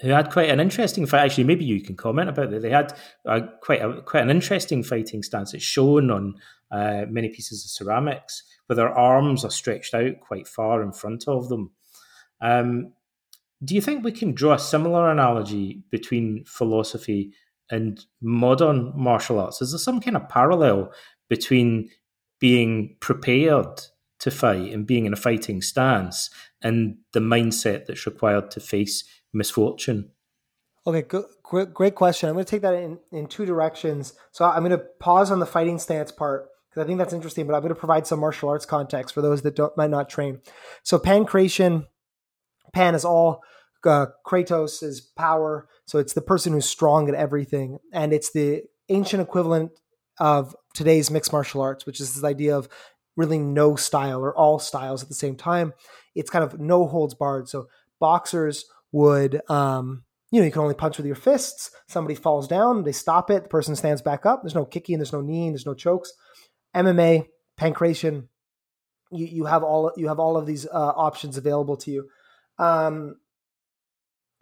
who 0.01 0.09
had 0.09 0.31
quite 0.31 0.49
an 0.49 0.61
interesting 0.61 1.07
fight. 1.07 1.25
Actually, 1.25 1.45
maybe 1.45 1.65
you 1.65 1.83
can 1.83 1.97
comment 1.97 2.29
about 2.29 2.51
that. 2.51 2.63
They 2.63 2.71
had 2.71 2.95
uh, 3.27 3.41
quite 3.63 3.83
a, 3.83 4.01
quite 4.03 4.23
an 4.23 4.31
interesting 4.31 4.83
fighting 4.83 5.23
stance. 5.23 5.53
It's 5.53 5.65
shown 5.65 6.11
on 6.11 6.35
uh, 6.71 7.05
many 7.09 7.29
pieces 7.29 7.65
of 7.65 7.71
ceramics 7.71 8.43
where 8.67 8.77
their 8.77 8.97
arms 8.97 9.45
are 9.45 9.51
stretched 9.51 9.95
out 9.95 10.21
quite 10.21 10.49
far 10.49 10.83
in 10.83 10.93
front 10.93 11.29
of 11.29 11.49
them. 11.49 11.73
Um, 12.41 12.93
do 13.63 13.75
you 13.75 13.83
think 13.83 14.03
we 14.03 14.13
can 14.13 14.33
draw 14.33 14.55
a 14.55 14.59
similar 14.59 15.11
analogy 15.11 15.83
between 15.91 16.45
philosophy 16.47 17.33
and 17.71 18.05
modern 18.23 18.93
martial 18.97 19.39
arts? 19.39 19.61
Is 19.61 19.73
there 19.73 19.79
some 19.79 20.01
kind 20.01 20.17
of 20.17 20.29
parallel 20.29 20.93
between 21.29 21.91
being 22.39 22.97
prepared 23.01 23.83
to 24.21 24.31
fight 24.31 24.73
and 24.73 24.87
being 24.87 25.05
in 25.05 25.13
a 25.13 25.17
fighting 25.17 25.61
stance 25.61 26.31
and 26.63 26.97
the 27.13 27.21
mindset 27.21 27.87
that's 27.87 28.07
required 28.07 28.51
to 28.53 28.61
face 28.61 29.05
misfortune? 29.33 30.11
Okay, 30.87 31.03
good, 31.03 31.25
great, 31.43 31.75
great 31.75 31.95
question. 31.95 32.29
I'm 32.29 32.35
going 32.35 32.45
to 32.45 32.51
take 32.51 32.63
that 32.63 32.75
in, 32.75 32.99
in 33.13 33.27
two 33.27 33.45
directions. 33.45 34.15
So 34.33 34.45
I'm 34.45 34.65
going 34.65 34.71
to 34.71 34.85
pause 34.99 35.31
on 35.31 35.39
the 35.39 35.47
fighting 35.47 35.79
stance 35.79 36.11
part 36.11 36.49
because 36.69 36.83
I 36.83 36.87
think 36.87 36.99
that's 36.99 37.13
interesting. 37.13 37.47
But 37.47 37.55
I'm 37.55 37.61
going 37.61 37.75
to 37.75 37.79
provide 37.79 38.07
some 38.07 38.21
martial 38.21 38.49
arts 38.49 38.65
context 38.65 39.15
for 39.15 39.21
those 39.21 39.43
that 39.43 39.57
don't, 39.57 39.77
might 39.77 39.91
not 39.91 40.09
train. 40.09 40.41
So 40.83 40.99
pankration, 40.99 41.87
pan 42.73 42.95
is 42.95 43.05
all 43.05 43.43
uh, 43.85 44.07
Kratos 44.27 44.83
is 44.83 45.01
power. 45.01 45.69
So 45.87 45.99
it's 45.99 46.13
the 46.13 46.23
person 46.23 46.53
who's 46.53 46.69
strong 46.69 47.09
at 47.09 47.15
everything, 47.15 47.79
and 47.93 48.13
it's 48.13 48.31
the 48.31 48.63
ancient 48.89 49.23
equivalent 49.23 49.73
of 50.19 50.55
today's 50.75 51.11
mixed 51.11 51.33
martial 51.33 51.61
arts, 51.61 51.87
which 51.87 52.01
is 52.01 52.15
this 52.15 52.25
idea 52.25 52.57
of 52.57 52.69
really 53.17 53.39
no 53.39 53.77
style 53.77 54.21
or 54.21 54.37
all 54.37 54.59
styles 54.59 55.03
at 55.03 55.09
the 55.09 55.15
same 55.15 55.37
time. 55.37 55.73
It's 56.15 56.31
kind 56.31 56.45
of 56.45 56.61
no 56.61 56.87
holds 56.87 57.15
barred. 57.15 57.49
So 57.49 57.69
boxers 57.99 58.67
would 58.93 59.41
um, 59.49 60.05
you 60.31 60.41
know, 60.41 60.47
you 60.47 60.53
can 60.53 60.63
only 60.63 60.75
punch 60.75 60.97
with 60.97 61.07
your 61.07 61.17
fists. 61.17 61.71
Somebody 61.89 62.15
falls 62.15 62.47
down, 62.47 62.85
they 62.85 62.93
stop 62.93 63.31
it, 63.31 63.45
the 63.45 63.49
person 63.49 63.75
stands 63.75 64.01
back 64.01 64.25
up. 64.25 64.43
There's 64.43 64.55
no 64.55 64.65
kicking, 64.65 64.99
there's 64.99 65.13
no 65.13 65.21
kneeing, 65.21 65.53
there's 65.53 65.67
no 65.67 65.75
chokes. 65.75 66.13
MMA, 66.75 67.27
pankration, 67.59 68.29
you, 69.11 69.27
you 69.27 69.45
have 69.47 69.65
all 69.65 69.93
you 69.97 70.09
have 70.09 70.21
all 70.21 70.37
of 70.37 70.47
these 70.47 70.67
uh, 70.67 70.93
options 70.97 71.37
available 71.37 71.77
to 71.79 71.91
you. 71.91 72.09
Um, 72.59 73.17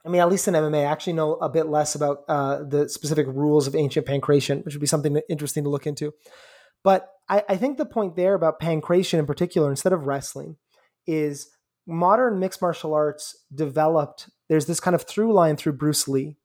I 0.04 0.10
mean, 0.10 0.20
at 0.20 0.28
least 0.28 0.46
in 0.48 0.54
MMA, 0.54 0.80
I 0.80 0.90
actually 0.90 1.14
know 1.14 1.34
a 1.34 1.48
bit 1.48 1.66
less 1.66 1.94
about 1.94 2.24
uh, 2.28 2.62
the 2.62 2.88
specific 2.88 3.26
rules 3.26 3.66
of 3.66 3.74
ancient 3.74 4.06
pankration, 4.06 4.64
which 4.64 4.74
would 4.74 4.80
be 4.80 4.86
something 4.86 5.20
interesting 5.28 5.64
to 5.64 5.70
look 5.70 5.86
into. 5.86 6.12
But 6.84 7.08
I, 7.28 7.42
I 7.48 7.56
think 7.56 7.76
the 7.76 7.84
point 7.84 8.16
there 8.16 8.34
about 8.34 8.60
pankration 8.60 9.18
in 9.18 9.26
particular, 9.26 9.70
instead 9.70 9.92
of 9.92 10.06
wrestling, 10.06 10.56
is 11.06 11.50
modern 11.86 12.38
mixed 12.38 12.62
martial 12.62 12.94
arts 12.94 13.36
developed. 13.54 14.30
There's 14.48 14.66
this 14.66 14.80
kind 14.80 14.94
of 14.94 15.02
through 15.02 15.32
line 15.32 15.56
through 15.56 15.74
Bruce 15.74 16.08
Lee, 16.08 16.36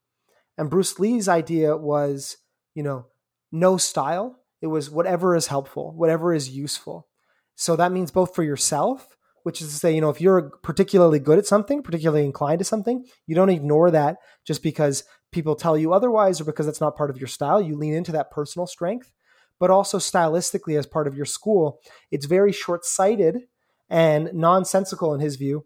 and 0.57 0.69
Bruce 0.69 0.99
Lee's 0.99 1.27
idea 1.27 1.75
was, 1.75 2.37
you 2.75 2.83
know, 2.83 3.07
no 3.51 3.77
style. 3.77 4.39
It 4.61 4.67
was 4.67 4.89
whatever 4.89 5.35
is 5.35 5.47
helpful, 5.47 5.93
whatever 5.95 6.33
is 6.33 6.49
useful. 6.49 7.07
So 7.55 7.75
that 7.75 7.91
means 7.91 8.11
both 8.11 8.33
for 8.35 8.43
yourself, 8.43 9.17
which 9.43 9.61
is 9.61 9.69
to 9.69 9.75
say, 9.75 9.93
you 9.93 10.01
know, 10.01 10.09
if 10.09 10.21
you're 10.21 10.51
particularly 10.63 11.19
good 11.19 11.37
at 11.37 11.45
something, 11.45 11.83
particularly 11.83 12.25
inclined 12.25 12.59
to 12.59 12.65
something, 12.65 13.05
you 13.27 13.35
don't 13.35 13.49
ignore 13.49 13.91
that 13.91 14.17
just 14.45 14.63
because 14.63 15.03
people 15.31 15.55
tell 15.55 15.77
you 15.77 15.93
otherwise 15.93 16.39
or 16.39 16.45
because 16.45 16.67
it's 16.67 16.81
not 16.81 16.95
part 16.95 17.09
of 17.09 17.17
your 17.17 17.27
style. 17.27 17.61
You 17.61 17.75
lean 17.75 17.93
into 17.93 18.11
that 18.13 18.31
personal 18.31 18.67
strength, 18.67 19.11
but 19.59 19.69
also 19.69 19.97
stylistically 19.97 20.77
as 20.77 20.85
part 20.85 21.07
of 21.07 21.15
your 21.15 21.25
school. 21.25 21.79
It's 22.11 22.25
very 22.25 22.51
short 22.51 22.85
sighted 22.85 23.43
and 23.89 24.33
nonsensical 24.33 25.13
in 25.13 25.19
his 25.19 25.35
view 25.35 25.65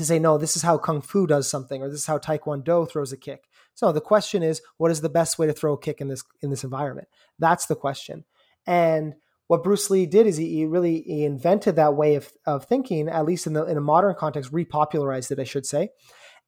to 0.00 0.06
say, 0.06 0.18
no, 0.18 0.38
this 0.38 0.56
is 0.56 0.62
how 0.62 0.78
Kung 0.78 1.00
Fu 1.00 1.26
does 1.26 1.48
something 1.48 1.82
or 1.82 1.88
this 1.88 2.00
is 2.00 2.06
how 2.06 2.18
Taekwondo 2.18 2.90
throws 2.90 3.12
a 3.12 3.16
kick. 3.16 3.48
So 3.74 3.92
the 3.92 4.00
question 4.00 4.42
is, 4.42 4.60
what 4.76 4.90
is 4.90 5.00
the 5.00 5.08
best 5.08 5.38
way 5.38 5.46
to 5.46 5.52
throw 5.52 5.74
a 5.74 5.78
kick 5.78 6.00
in 6.00 6.08
this 6.08 6.24
in 6.42 6.50
this 6.50 6.64
environment? 6.64 7.08
That's 7.38 7.66
the 7.66 7.76
question. 7.76 8.24
And 8.66 9.14
what 9.46 9.62
Bruce 9.62 9.90
Lee 9.90 10.06
did 10.06 10.26
is 10.26 10.36
he, 10.36 10.48
he 10.48 10.66
really 10.66 11.02
he 11.02 11.24
invented 11.24 11.76
that 11.76 11.94
way 11.94 12.14
of, 12.16 12.30
of 12.46 12.66
thinking, 12.66 13.08
at 13.08 13.24
least 13.24 13.46
in 13.46 13.52
the 13.52 13.64
in 13.64 13.76
a 13.76 13.80
modern 13.80 14.14
context, 14.14 14.52
repopularized 14.52 15.30
it, 15.30 15.40
I 15.40 15.44
should 15.44 15.66
say. 15.66 15.90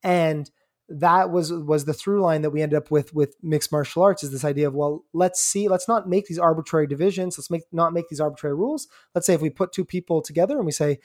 And 0.03 0.51
that 0.89 1.31
was 1.31 1.53
was 1.53 1.85
the 1.85 1.95
through 1.95 2.21
line 2.21 2.43
that 2.43 2.51
we 2.51 2.61
ended 2.61 2.77
up 2.77 2.91
with 2.91 3.15
with 3.15 3.37
mixed 3.43 3.73
martial 3.73 4.03
arts 4.03 4.23
is 4.23 4.31
this 4.31 4.45
idea 4.45 4.67
of 4.67 4.75
well 4.75 5.05
let's 5.15 5.41
see 5.41 5.69
let's 5.69 5.89
not 5.89 6.09
make 6.09 6.27
these 6.27 6.41
arbitrary 6.41 6.87
divisions 6.87 7.39
let's 7.39 7.51
make 7.51 7.63
not 7.73 7.95
make 7.95 8.09
these 8.09 8.21
arbitrary 8.21 8.55
rules 8.55 8.89
let's 9.15 9.27
say 9.27 9.33
if 9.33 9.41
we 9.41 9.49
put 9.49 9.73
two 9.73 9.85
people 9.85 10.21
together 10.21 10.57
and 10.57 10.67
we 10.67 10.73
say 10.73 10.99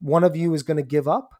one 0.00 0.24
of 0.24 0.36
you 0.36 0.54
is 0.54 0.62
going 0.62 0.76
to 0.76 0.82
give 0.82 1.06
up 1.06 1.34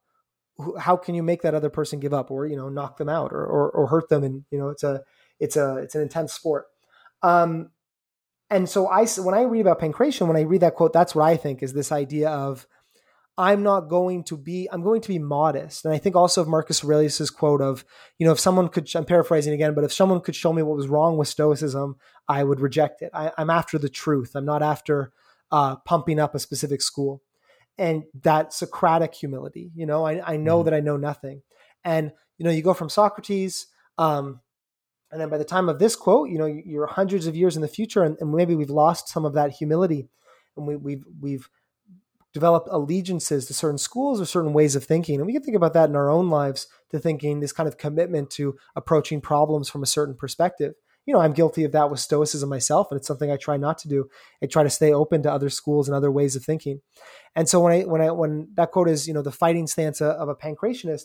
how 0.78 0.96
can 0.96 1.14
you 1.14 1.22
make 1.22 1.42
that 1.42 1.54
other 1.54 1.70
person 1.70 1.98
give 2.00 2.14
up 2.14 2.30
or 2.30 2.46
you 2.46 2.56
know 2.56 2.68
knock 2.68 2.96
them 2.96 3.08
out 3.08 3.32
or, 3.32 3.44
or, 3.44 3.70
or 3.70 3.86
hurt 3.88 4.08
them 4.08 4.22
and 4.22 4.44
you 4.50 4.58
know 4.58 4.68
it's 4.68 4.84
a 4.84 5.02
it's 5.40 5.56
a 5.56 5.76
it's 5.78 5.94
an 5.94 6.02
intense 6.02 6.32
sport 6.32 6.66
um 7.22 7.70
and 8.50 8.68
so 8.68 8.86
I, 8.86 9.06
when 9.18 9.34
I 9.34 9.42
read 9.42 9.62
about 9.62 9.80
pankration, 9.80 10.28
when 10.28 10.36
I 10.36 10.42
read 10.42 10.60
that 10.60 10.74
quote, 10.74 10.92
that's 10.92 11.14
what 11.14 11.24
I 11.24 11.36
think 11.36 11.62
is 11.62 11.72
this 11.72 11.90
idea 11.90 12.30
of 12.30 12.66
I'm 13.36 13.64
not 13.64 13.88
going 13.88 14.22
to 14.24 14.36
be, 14.36 14.68
I'm 14.70 14.82
going 14.82 15.00
to 15.00 15.08
be 15.08 15.18
modest. 15.18 15.84
And 15.84 15.92
I 15.92 15.98
think 15.98 16.14
also 16.14 16.40
of 16.40 16.46
Marcus 16.46 16.84
Aurelius's 16.84 17.30
quote 17.30 17.60
of, 17.60 17.84
you 18.18 18.26
know, 18.26 18.32
if 18.32 18.38
someone 18.38 18.68
could, 18.68 18.88
I'm 18.94 19.06
paraphrasing 19.06 19.52
again, 19.52 19.74
but 19.74 19.82
if 19.82 19.92
someone 19.92 20.20
could 20.20 20.36
show 20.36 20.52
me 20.52 20.62
what 20.62 20.76
was 20.76 20.86
wrong 20.86 21.16
with 21.16 21.26
Stoicism, 21.26 21.96
I 22.28 22.44
would 22.44 22.60
reject 22.60 23.02
it. 23.02 23.10
I, 23.12 23.32
am 23.36 23.50
after 23.50 23.76
the 23.76 23.88
truth. 23.88 24.36
I'm 24.36 24.44
not 24.44 24.62
after 24.62 25.10
uh, 25.50 25.76
pumping 25.76 26.20
up 26.20 26.34
a 26.34 26.38
specific 26.38 26.80
school. 26.80 27.22
And 27.76 28.04
that 28.22 28.52
Socratic 28.52 29.14
humility, 29.14 29.72
you 29.74 29.86
know, 29.86 30.06
I, 30.06 30.34
I 30.34 30.36
know 30.36 30.58
mm-hmm. 30.58 30.66
that 30.66 30.74
I 30.74 30.80
know 30.80 30.96
nothing. 30.96 31.42
And, 31.84 32.12
you 32.38 32.44
know, 32.44 32.50
you 32.50 32.62
go 32.62 32.74
from 32.74 32.88
Socrates, 32.88 33.66
um, 33.98 34.40
and 35.10 35.20
then 35.20 35.28
by 35.28 35.38
the 35.38 35.44
time 35.44 35.68
of 35.68 35.78
this 35.78 35.94
quote, 35.94 36.28
you 36.30 36.38
know, 36.38 36.46
you're 36.46 36.86
hundreds 36.86 37.26
of 37.26 37.36
years 37.36 37.56
in 37.56 37.62
the 37.62 37.68
future, 37.68 38.02
and, 38.02 38.16
and 38.20 38.32
maybe 38.32 38.54
we've 38.54 38.70
lost 38.70 39.08
some 39.08 39.24
of 39.24 39.34
that 39.34 39.52
humility, 39.52 40.08
and 40.56 40.66
we, 40.66 40.76
we've 40.76 41.04
we've 41.20 41.48
developed 42.32 42.68
allegiances 42.72 43.46
to 43.46 43.54
certain 43.54 43.78
schools 43.78 44.20
or 44.20 44.24
certain 44.24 44.52
ways 44.52 44.74
of 44.74 44.84
thinking, 44.84 45.20
and 45.20 45.26
we 45.26 45.32
can 45.32 45.42
think 45.42 45.56
about 45.56 45.72
that 45.74 45.88
in 45.88 45.94
our 45.94 46.10
own 46.10 46.30
lives 46.30 46.66
to 46.90 46.98
thinking 46.98 47.38
this 47.38 47.52
kind 47.52 47.68
of 47.68 47.78
commitment 47.78 48.28
to 48.30 48.56
approaching 48.74 49.20
problems 49.20 49.68
from 49.68 49.84
a 49.84 49.86
certain 49.86 50.16
perspective. 50.16 50.74
You 51.06 51.12
know, 51.12 51.20
I'm 51.20 51.32
guilty 51.32 51.64
of 51.64 51.72
that 51.72 51.90
with 51.90 52.00
Stoicism 52.00 52.48
myself, 52.48 52.88
and 52.90 52.98
it's 52.98 53.06
something 53.06 53.30
I 53.30 53.36
try 53.36 53.56
not 53.56 53.78
to 53.78 53.88
do. 53.88 54.08
I 54.42 54.46
try 54.46 54.62
to 54.62 54.70
stay 54.70 54.92
open 54.92 55.22
to 55.22 55.32
other 55.32 55.50
schools 55.50 55.86
and 55.88 55.94
other 55.94 56.10
ways 56.10 56.34
of 56.34 56.44
thinking. 56.44 56.80
And 57.36 57.48
so 57.48 57.60
when 57.60 57.72
I 57.72 57.80
when 57.82 58.00
I 58.00 58.10
when 58.10 58.48
that 58.54 58.70
quote 58.70 58.88
is, 58.88 59.06
you 59.06 59.14
know, 59.14 59.22
the 59.22 59.32
fighting 59.32 59.66
stance 59.66 60.00
of 60.00 60.28
a 60.28 60.34
pankrationist, 60.34 61.04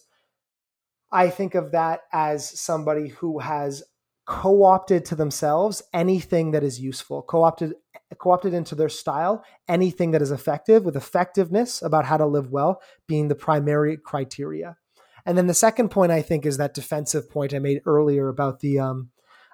I 1.12 1.30
think 1.30 1.56
of 1.56 1.72
that 1.72 2.02
as 2.14 2.60
somebody 2.60 3.10
who 3.10 3.40
has 3.40 3.84
co-opted 4.26 5.06
to 5.06 5.16
themselves 5.16 5.82
anything 5.92 6.52
that 6.52 6.64
is 6.64 6.80
useful, 6.80 7.24
co-opted 7.24 7.74
co-opted 8.20 8.54
into 8.54 8.76
their 8.76 8.90
style 8.90 9.44
anything 9.68 10.12
that 10.12 10.22
is 10.22 10.32
effective 10.32 10.84
with 10.84 10.96
effectiveness 10.96 11.82
about 11.82 12.06
how 12.06 12.18
to 12.18 12.26
live 12.26 12.52
well 12.52 12.82
being 13.08 13.28
the 13.28 13.36
primary 13.36 13.98
criteria. 13.98 14.78
And 15.26 15.38
then 15.38 15.48
the 15.48 15.54
second 15.54 15.90
point 15.90 16.12
I 16.12 16.22
think 16.22 16.46
is 16.46 16.58
that 16.58 16.74
defensive 16.74 17.30
point 17.30 17.54
I 17.54 17.60
made 17.60 17.82
earlier 17.86 18.30
about 18.30 18.60
the 18.60 18.80
um, 18.80 19.10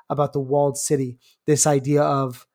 about 0.09 0.33
the 0.33 0.39
walled 0.39 0.77
city. 0.77 1.17
This 1.45 1.67
idea 1.67 2.01
of 2.01 2.47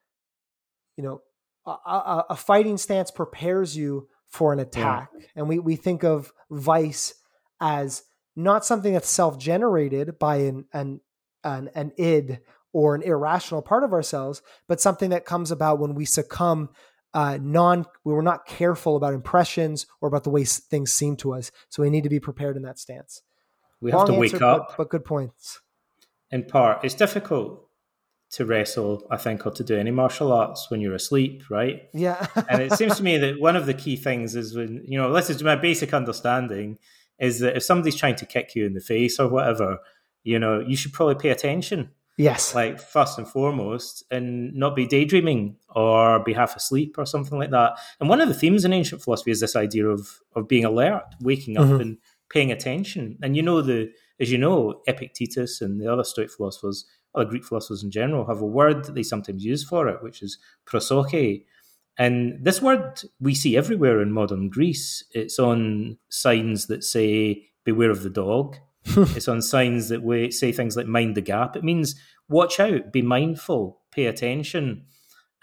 you 0.97 1.03
know 1.03 1.21
a, 1.65 2.23
a 2.31 2.35
fighting 2.35 2.77
stance 2.77 3.11
prepares 3.11 3.75
you 3.75 4.07
for 4.29 4.53
an 4.53 4.59
attack, 4.59 5.09
yeah. 5.17 5.25
and 5.35 5.49
we 5.49 5.59
we 5.59 5.75
think 5.75 6.03
of 6.03 6.31
vice 6.49 7.13
as 7.59 8.03
not 8.35 8.65
something 8.65 8.93
that's 8.93 9.09
self-generated 9.09 10.17
by 10.17 10.37
an, 10.37 10.65
an 10.73 11.01
an, 11.43 11.69
an 11.75 11.91
id 11.97 12.39
or 12.73 12.95
an 12.95 13.01
irrational 13.01 13.61
part 13.61 13.83
of 13.83 13.93
ourselves, 13.93 14.41
but 14.67 14.79
something 14.79 15.09
that 15.09 15.25
comes 15.25 15.51
about 15.51 15.79
when 15.79 15.93
we 15.93 16.05
succumb 16.05 16.69
uh, 17.13 17.37
non 17.41 17.85
we 18.05 18.13
were 18.13 18.21
not 18.21 18.45
careful 18.45 18.95
about 18.95 19.13
impressions 19.13 19.85
or 19.99 20.07
about 20.07 20.23
the 20.23 20.29
way 20.29 20.45
things 20.45 20.93
seem 20.93 21.15
to 21.17 21.33
us. 21.33 21.51
So 21.69 21.83
we 21.83 21.89
need 21.89 22.03
to 22.03 22.09
be 22.09 22.19
prepared 22.19 22.55
in 22.55 22.63
that 22.63 22.79
stance. 22.79 23.21
We 23.81 23.91
Long 23.91 24.07
have 24.07 24.15
to 24.15 24.21
answer, 24.21 24.35
wake 24.35 24.41
up. 24.41 24.67
But, 24.69 24.77
but, 24.77 24.89
good 24.89 25.05
points. 25.05 25.59
In 26.31 26.43
part, 26.43 26.83
it's 26.83 26.95
difficult 26.95 27.67
to 28.31 28.45
wrestle, 28.45 29.05
I 29.11 29.17
think, 29.17 29.45
or 29.45 29.51
to 29.51 29.63
do 29.63 29.77
any 29.77 29.91
martial 29.91 30.31
arts 30.31 30.71
when 30.71 30.79
you're 30.79 30.95
asleep, 30.95 31.43
right? 31.49 31.89
Yeah. 31.93 32.25
and 32.49 32.61
it 32.61 32.73
seems 32.73 32.95
to 32.97 33.03
me 33.03 33.17
that 33.17 33.39
one 33.39 33.55
of 33.55 33.65
the 33.65 33.73
key 33.73 33.97
things 33.97 34.35
is 34.35 34.55
when, 34.55 34.83
you 34.87 34.97
know, 34.97 35.11
this 35.13 35.29
is 35.29 35.43
my 35.43 35.55
basic 35.55 35.93
understanding 35.93 36.77
is 37.19 37.39
that 37.39 37.57
if 37.57 37.63
somebody's 37.63 37.95
trying 37.95 38.15
to 38.15 38.25
kick 38.25 38.55
you 38.55 38.65
in 38.65 38.73
the 38.73 38.79
face 38.79 39.19
or 39.19 39.27
whatever, 39.27 39.79
you 40.23 40.39
know, 40.39 40.61
you 40.61 40.77
should 40.77 40.93
probably 40.93 41.15
pay 41.15 41.29
attention. 41.29 41.89
Yes. 42.17 42.55
Like 42.55 42.79
first 42.79 43.17
and 43.17 43.27
foremost, 43.27 44.03
and 44.11 44.53
not 44.53 44.75
be 44.75 44.85
daydreaming 44.85 45.57
or 45.69 46.23
be 46.23 46.33
half 46.33 46.55
asleep 46.55 46.95
or 46.97 47.05
something 47.05 47.37
like 47.37 47.51
that. 47.51 47.79
And 47.99 48.09
one 48.09 48.21
of 48.21 48.27
the 48.27 48.33
themes 48.33 48.63
in 48.63 48.73
ancient 48.73 49.01
philosophy 49.01 49.31
is 49.31 49.39
this 49.39 49.55
idea 49.55 49.87
of 49.87 50.19
of 50.35 50.47
being 50.47 50.65
alert, 50.65 51.03
waking 51.19 51.57
up 51.57 51.65
mm-hmm. 51.65 51.81
and 51.81 51.97
paying 52.29 52.51
attention. 52.51 53.17
And 53.23 53.35
you 53.35 53.41
know 53.41 53.61
the 53.61 53.91
as 54.21 54.31
you 54.31 54.37
know, 54.37 54.81
Epictetus 54.87 55.61
and 55.61 55.81
the 55.81 55.91
other 55.91 56.03
Stoic 56.03 56.31
philosophers, 56.31 56.85
other 57.15 57.25
Greek 57.25 57.43
philosophers 57.43 57.83
in 57.83 57.89
general, 57.91 58.27
have 58.27 58.41
a 58.41 58.45
word 58.45 58.85
that 58.85 58.93
they 58.93 59.03
sometimes 59.03 59.43
use 59.43 59.63
for 59.63 59.87
it, 59.87 60.01
which 60.03 60.21
is 60.21 60.37
prosoche. 60.65 61.43
And 61.97 62.45
this 62.45 62.61
word 62.61 63.01
we 63.19 63.33
see 63.33 63.57
everywhere 63.57 64.01
in 64.01 64.11
modern 64.11 64.49
Greece. 64.49 65.03
It's 65.11 65.39
on 65.39 65.97
signs 66.09 66.67
that 66.67 66.83
say, 66.83 67.47
beware 67.65 67.89
of 67.89 68.03
the 68.03 68.09
dog. 68.09 68.57
it's 68.85 69.27
on 69.27 69.41
signs 69.41 69.89
that 69.89 70.03
we 70.03 70.31
say 70.31 70.51
things 70.51 70.77
like 70.77 70.87
mind 70.87 71.15
the 71.15 71.21
gap. 71.21 71.55
It 71.55 71.63
means 71.63 71.95
watch 72.29 72.59
out, 72.59 72.93
be 72.93 73.01
mindful, 73.01 73.81
pay 73.91 74.05
attention 74.05 74.85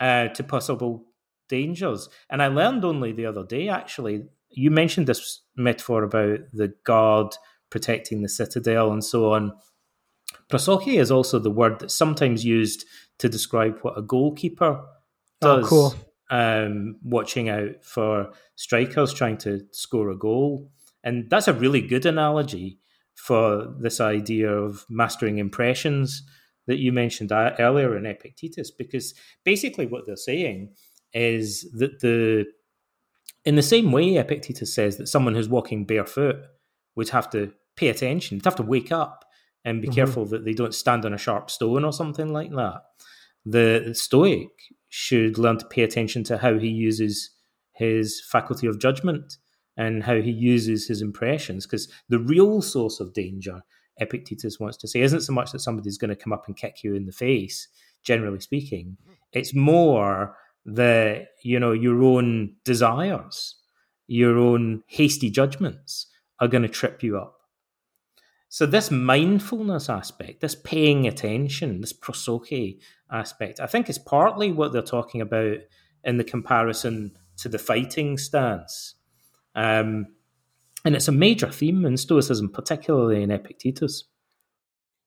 uh, 0.01 0.29
to 0.29 0.43
possible 0.45 1.05
dangers. 1.49 2.09
And 2.31 2.43
I 2.43 2.47
learned 2.47 2.85
only 2.85 3.13
the 3.13 3.27
other 3.27 3.45
day, 3.45 3.69
actually, 3.69 4.25
you 4.51 4.71
mentioned 4.71 5.07
this 5.07 5.43
metaphor 5.57 6.03
about 6.05 6.41
the 6.53 6.75
guard 6.85 7.35
protecting 7.71 8.23
the 8.23 8.29
citadel 8.29 8.93
and 8.93 9.05
so 9.05 9.33
on. 9.33 9.53
Prosoche 10.51 10.99
is 10.99 11.11
also 11.11 11.39
the 11.39 11.51
word 11.51 11.81
that's 11.81 11.95
sometimes 11.95 12.45
used 12.45 12.85
to 13.19 13.29
describe 13.29 13.79
what 13.83 13.99
a 13.99 14.03
goalkeeper 14.03 14.85
does. 15.41 15.65
Oh, 15.65 15.69
cool. 15.69 15.95
Um, 16.31 16.97
watching 17.03 17.49
out 17.49 17.83
for 17.83 18.31
strikers 18.55 19.15
trying 19.15 19.39
to 19.39 19.63
score 19.73 20.11
a 20.11 20.17
goal. 20.17 20.71
And 21.03 21.31
that's 21.31 21.49
a 21.49 21.55
really 21.55 21.81
good 21.81 22.05
analogy 22.05 22.79
for 23.15 23.75
this 23.81 24.01
idea 24.01 24.51
of 24.51 24.85
mastering 24.89 25.39
impressions 25.39 26.23
that 26.67 26.79
you 26.79 26.93
mentioned 26.93 27.33
earlier 27.33 27.97
in 27.97 28.05
Epictetus, 28.05 28.71
because 28.71 29.15
basically 29.43 29.87
what 29.87 30.05
they're 30.07 30.17
saying 30.17 30.75
is 31.15 31.67
that 31.73 32.01
the 32.01 32.45
in 33.45 33.55
the 33.55 33.63
same 33.63 33.91
way 33.91 34.17
Epictetus 34.17 34.75
says 34.75 34.99
that 34.99 35.09
someone 35.09 35.35
who's 35.35 35.49
walking 35.49 35.87
barefoot 35.87 36.37
would 36.99 37.09
have 37.11 37.31
to 37.31 37.53
pay 37.77 37.89
attention, 37.89 38.37
would 38.37 38.45
have 38.45 38.57
to 38.57 38.63
wake 38.65 38.91
up 38.91 39.25
and 39.65 39.81
be 39.81 39.87
mm-hmm. 39.87 39.95
careful 39.95 40.27
that 40.27 40.45
they 40.45 40.53
don't 40.53 40.75
stand 40.75 41.05
on 41.05 41.15
a 41.15 41.19
sharp 41.19 41.49
stone 41.49 41.85
or 41.85 41.93
something 41.93 42.33
like 42.33 42.51
that. 42.51 42.83
The, 43.47 43.85
the 43.87 43.95
Stoic 43.95 44.49
should 44.89 45.39
learn 45.39 45.59
to 45.59 45.67
pay 45.67 45.83
attention 45.83 46.25
to 46.25 46.39
how 46.39 46.59
he 46.59 46.67
uses 46.69 47.31
his 47.73 48.21
faculty 48.21 48.67
of 48.67 48.81
judgment 48.81 49.37
and 49.77 50.03
how 50.03 50.17
he 50.17 50.33
uses 50.33 50.89
his 50.89 51.01
impressions 51.01 51.67
because 51.67 51.89
the 52.09 52.19
real 52.19 52.61
source 52.61 52.99
of 52.99 53.15
danger 53.15 53.63
Epictetus 54.01 54.59
wants 54.59 54.77
to 54.79 54.89
say 54.89 55.01
isn't 55.01 55.23
so 55.23 55.33
much 55.33 55.53
that 55.53 55.61
somebody's 55.61 55.99
going 55.99 56.11
to 56.11 56.17
come 56.17 56.33
up 56.33 56.49
and 56.49 56.57
kick 56.57 56.83
you 56.83 56.95
in 56.95 57.07
the 57.07 57.13
face, 57.13 57.69
generally 58.03 58.41
speaking. 58.41 58.97
It's 59.33 59.55
more 59.55 60.37
the 60.65 61.27
you 61.43 61.61
know 61.61 61.73
your 61.73 62.03
own 62.03 62.57
desires, 62.65 63.57
your 64.09 64.37
own 64.37 64.83
hasty 64.89 65.31
judgments 65.31 66.07
are 66.41 66.49
going 66.49 66.63
to 66.63 66.69
trip 66.69 67.03
you 67.03 67.19
up. 67.19 67.35
So 68.49 68.65
this 68.65 68.91
mindfulness 68.91 69.91
aspect, 69.91 70.41
this 70.41 70.55
paying 70.55 71.07
attention, 71.07 71.81
this 71.81 71.93
prosoche 71.93 72.79
aspect, 73.11 73.61
I 73.61 73.67
think 73.67 73.91
is 73.91 73.99
partly 73.99 74.53
what 74.53 74.73
they're 74.73 74.83
talking 74.83 75.21
about 75.21 75.59
in 76.05 76.17
the 76.17 76.25
comparison 76.25 77.13
to 77.39 77.49
the 77.49 77.59
fighting 77.59 78.17
stance. 78.17 78.95
Um, 79.55 80.07
and 80.85 80.95
it's 80.95 81.09
a 81.09 81.13
major 81.13 81.51
theme 81.51 81.85
in 81.85 81.97
Stoicism, 81.97 82.49
particularly 82.51 83.23
in 83.23 83.31
Epictetus. 83.31 84.05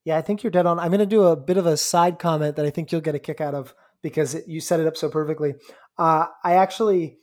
Yeah, 0.04 0.18
I 0.18 0.22
think 0.22 0.44
you're 0.44 0.52
dead 0.52 0.66
on. 0.66 0.80
I'm 0.80 0.90
going 0.90 1.00
to 1.00 1.06
do 1.06 1.24
a 1.24 1.36
bit 1.36 1.58
of 1.58 1.66
a 1.66 1.78
side 1.78 2.20
comment 2.20 2.56
that 2.58 2.66
I 2.66 2.70
think 2.70 2.92
you'll 2.92 3.02
get 3.02 3.16
a 3.16 3.20
kick 3.20 3.42
out 3.42 3.56
of 3.56 3.74
because 4.02 4.36
you 4.48 4.60
set 4.60 4.80
it 4.80 4.88
up 4.88 4.98
so 4.98 5.10
perfectly. 5.10 5.56
Uh, 5.98 6.26
I 6.44 6.56
actually 6.56 7.18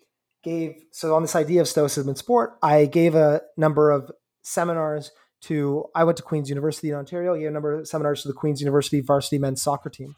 gave, 0.49 0.77
so 0.93 1.15
on 1.15 1.23
this 1.23 1.37
idea 1.37 1.61
of 1.61 1.69
Stoicism 1.69 2.09
in 2.09 2.17
sport, 2.17 2.59
I 2.63 2.87
gave 2.87 3.15
a 3.15 3.43
number 3.57 3.91
of 3.91 4.11
seminars 4.43 5.11
to, 5.43 5.85
I 5.95 6.05
went 6.05 6.17
to 6.17 6.23
Queen's 6.23 6.49
University 6.49 6.91
in 6.91 6.97
Ontario, 6.97 7.35
I 7.35 7.39
gave 7.39 7.49
a 7.49 7.53
number 7.53 7.81
of 7.81 7.89
seminars 7.89 8.23
to 8.23 8.29
the 8.29 8.35
Queen's 8.35 8.61
University 8.61 9.01
varsity 9.01 9.39
men's 9.39 9.63
soccer 9.63 9.91
team, 9.91 10.17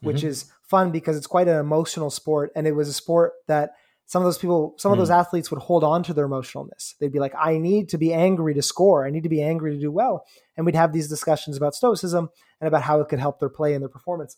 which 0.00 0.18
mm-hmm. 0.18 0.28
is 0.28 0.50
fun 0.68 0.90
because 0.90 1.16
it's 1.16 1.26
quite 1.26 1.48
an 1.48 1.58
emotional 1.58 2.10
sport. 2.10 2.50
And 2.56 2.66
it 2.66 2.72
was 2.72 2.88
a 2.88 2.92
sport 2.92 3.32
that 3.46 3.72
some 4.06 4.22
of 4.22 4.26
those 4.26 4.38
people, 4.38 4.74
some 4.78 4.92
of 4.92 4.98
those 4.98 5.08
hmm. 5.08 5.14
athletes 5.14 5.50
would 5.50 5.60
hold 5.60 5.82
on 5.82 6.04
to 6.04 6.14
their 6.14 6.28
emotionalness. 6.28 6.94
They'd 7.00 7.12
be 7.12 7.18
like, 7.18 7.34
I 7.36 7.58
need 7.58 7.88
to 7.88 7.98
be 7.98 8.12
angry 8.12 8.54
to 8.54 8.62
score. 8.62 9.04
I 9.04 9.10
need 9.10 9.24
to 9.24 9.28
be 9.28 9.42
angry 9.42 9.72
to 9.72 9.80
do 9.80 9.90
well. 9.90 10.24
And 10.56 10.64
we'd 10.64 10.76
have 10.76 10.92
these 10.92 11.08
discussions 11.08 11.56
about 11.56 11.74
stoicism 11.74 12.30
and 12.60 12.68
about 12.68 12.82
how 12.82 13.00
it 13.00 13.08
could 13.08 13.18
help 13.18 13.40
their 13.40 13.48
play 13.48 13.74
and 13.74 13.82
their 13.82 13.88
performance. 13.88 14.36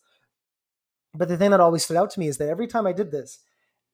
But 1.15 1.29
the 1.29 1.37
thing 1.37 1.51
that 1.51 1.61
always 1.61 1.85
stood 1.85 1.99
out 1.99 2.11
to 2.13 2.21
me 2.21 2.29
is 2.29 2.39
that 2.39 2.49
every 2.49 2.67
time 2.67 2.87
I 2.87 2.93
did 2.93 3.11
this, 3.11 3.41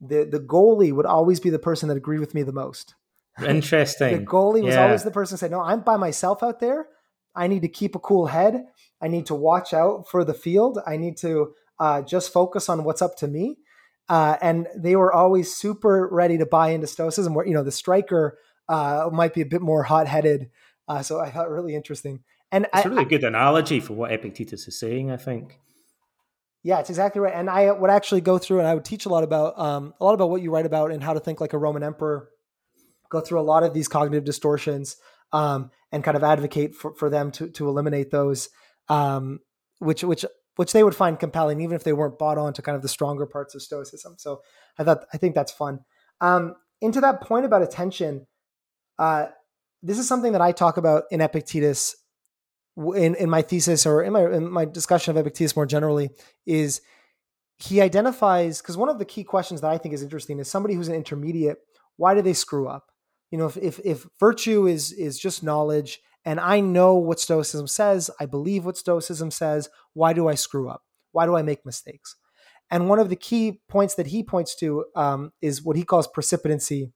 the, 0.08 0.24
the 0.24 0.40
goalie 0.40 0.92
would 0.92 1.06
always 1.06 1.40
be 1.40 1.50
the 1.50 1.58
person 1.58 1.88
that 1.88 1.96
agreed 1.96 2.20
with 2.20 2.34
me 2.34 2.42
the 2.42 2.52
most. 2.52 2.94
Interesting. 3.44 4.18
the 4.18 4.24
goalie 4.24 4.62
was 4.62 4.74
yeah. 4.74 4.84
always 4.84 5.02
the 5.02 5.10
person 5.10 5.36
said, 5.36 5.50
No, 5.50 5.60
I'm 5.60 5.80
by 5.80 5.96
myself 5.96 6.42
out 6.42 6.60
there. 6.60 6.86
I 7.34 7.48
need 7.48 7.62
to 7.62 7.68
keep 7.68 7.94
a 7.94 7.98
cool 7.98 8.26
head. 8.26 8.64
I 9.00 9.08
need 9.08 9.26
to 9.26 9.34
watch 9.34 9.74
out 9.74 10.08
for 10.08 10.24
the 10.24 10.34
field. 10.34 10.78
I 10.86 10.96
need 10.96 11.16
to 11.18 11.54
uh, 11.78 12.02
just 12.02 12.32
focus 12.32 12.68
on 12.68 12.84
what's 12.84 13.02
up 13.02 13.16
to 13.18 13.28
me. 13.28 13.56
Uh, 14.08 14.36
and 14.40 14.68
they 14.76 14.96
were 14.96 15.12
always 15.12 15.54
super 15.54 16.08
ready 16.10 16.38
to 16.38 16.46
buy 16.46 16.70
into 16.70 16.86
stoicism. 16.86 17.34
Where 17.34 17.46
you 17.46 17.54
know 17.54 17.64
the 17.64 17.72
striker 17.72 18.38
uh, 18.68 19.08
might 19.12 19.34
be 19.34 19.40
a 19.40 19.46
bit 19.46 19.62
more 19.62 19.82
hot 19.82 20.06
headed. 20.06 20.50
Uh, 20.86 21.02
so 21.02 21.18
I 21.18 21.30
thought 21.30 21.50
really 21.50 21.74
interesting. 21.74 22.20
And 22.52 22.66
it's 22.66 22.86
I, 22.86 22.88
a 22.88 22.90
really 22.90 23.04
good 23.06 23.24
analogy 23.24 23.80
for 23.80 23.94
what 23.94 24.12
Epictetus 24.12 24.68
is 24.68 24.78
saying. 24.78 25.10
I 25.10 25.16
think. 25.16 25.58
Yeah, 26.64 26.80
it's 26.80 26.88
exactly 26.88 27.20
right. 27.20 27.34
And 27.34 27.50
I 27.50 27.70
would 27.70 27.90
actually 27.90 28.22
go 28.22 28.38
through 28.38 28.58
and 28.58 28.66
I 28.66 28.74
would 28.74 28.86
teach 28.86 29.04
a 29.04 29.10
lot 29.10 29.22
about 29.22 29.58
um, 29.58 29.92
a 30.00 30.04
lot 30.04 30.14
about 30.14 30.30
what 30.30 30.40
you 30.40 30.50
write 30.50 30.64
about 30.64 30.90
and 30.90 31.02
how 31.02 31.12
to 31.12 31.20
think 31.20 31.40
like 31.40 31.52
a 31.52 31.58
Roman 31.58 31.82
emperor. 31.82 32.30
Go 33.10 33.20
through 33.20 33.38
a 33.38 33.42
lot 33.42 33.62
of 33.62 33.74
these 33.74 33.86
cognitive 33.86 34.24
distortions 34.24 34.96
um, 35.30 35.70
and 35.92 36.02
kind 36.02 36.16
of 36.16 36.24
advocate 36.24 36.74
for, 36.74 36.94
for 36.94 37.10
them 37.10 37.30
to 37.32 37.50
to 37.50 37.68
eliminate 37.68 38.10
those, 38.10 38.48
um, 38.88 39.40
which 39.78 40.02
which 40.02 40.24
which 40.56 40.72
they 40.72 40.82
would 40.82 40.96
find 40.96 41.20
compelling, 41.20 41.60
even 41.60 41.76
if 41.76 41.84
they 41.84 41.92
weren't 41.92 42.18
bought 42.18 42.38
on 42.38 42.54
to 42.54 42.62
kind 42.62 42.76
of 42.76 42.82
the 42.82 42.88
stronger 42.88 43.26
parts 43.26 43.54
of 43.54 43.60
Stoicism. 43.60 44.14
So 44.16 44.40
I 44.78 44.84
thought 44.84 45.04
I 45.12 45.18
think 45.18 45.34
that's 45.34 45.52
fun. 45.52 45.80
Um, 46.22 46.54
into 46.80 47.00
that 47.02 47.20
point 47.20 47.44
about 47.44 47.62
attention, 47.62 48.26
uh, 48.98 49.26
this 49.82 49.98
is 49.98 50.08
something 50.08 50.32
that 50.32 50.40
I 50.40 50.52
talk 50.52 50.78
about 50.78 51.04
in 51.10 51.20
Epictetus, 51.20 51.94
in 52.76 53.14
in 53.14 53.30
my 53.30 53.42
thesis 53.42 53.86
or 53.86 54.02
in 54.02 54.12
my 54.12 54.24
in 54.32 54.50
my 54.50 54.64
discussion 54.64 55.10
of 55.10 55.16
Epictetus 55.16 55.56
more 55.56 55.66
generally. 55.66 56.10
Is 56.46 56.80
he 57.56 57.80
identifies 57.80 58.60
because 58.60 58.76
one 58.76 58.88
of 58.88 58.98
the 58.98 59.04
key 59.04 59.24
questions 59.24 59.60
that 59.60 59.70
I 59.70 59.78
think 59.78 59.94
is 59.94 60.02
interesting 60.02 60.38
is 60.38 60.50
somebody 60.50 60.74
who's 60.74 60.88
an 60.88 60.94
intermediate. 60.94 61.58
Why 61.96 62.14
do 62.14 62.22
they 62.22 62.32
screw 62.32 62.68
up? 62.68 62.86
You 63.30 63.38
know, 63.38 63.46
if 63.46 63.56
if, 63.56 63.80
if 63.84 64.06
virtue 64.18 64.66
is 64.66 64.92
is 64.92 65.18
just 65.18 65.42
knowledge 65.42 66.00
and 66.24 66.40
I 66.40 66.60
know 66.60 66.94
what 66.94 67.20
Stoicism 67.20 67.66
says. 67.66 68.10
I 68.18 68.26
believe 68.26 68.64
what 68.64 68.76
Stoicism 68.76 69.30
says. 69.30 69.68
Why 69.92 70.12
do 70.12 70.28
I 70.28 70.34
screw 70.34 70.68
up? 70.68 70.82
Why 71.12 71.26
do 71.26 71.36
I 71.36 71.42
make 71.42 71.66
mistakes? 71.66 72.16
And 72.70 72.88
one 72.88 72.98
of 72.98 73.10
the 73.10 73.16
key 73.16 73.60
points 73.68 73.94
that 73.96 74.08
he 74.08 74.22
points 74.22 74.56
to 74.56 74.86
um, 74.96 75.32
is 75.42 75.62
what 75.62 75.76
he 75.76 75.84
calls 75.84 76.08
precipitancy 76.08 76.92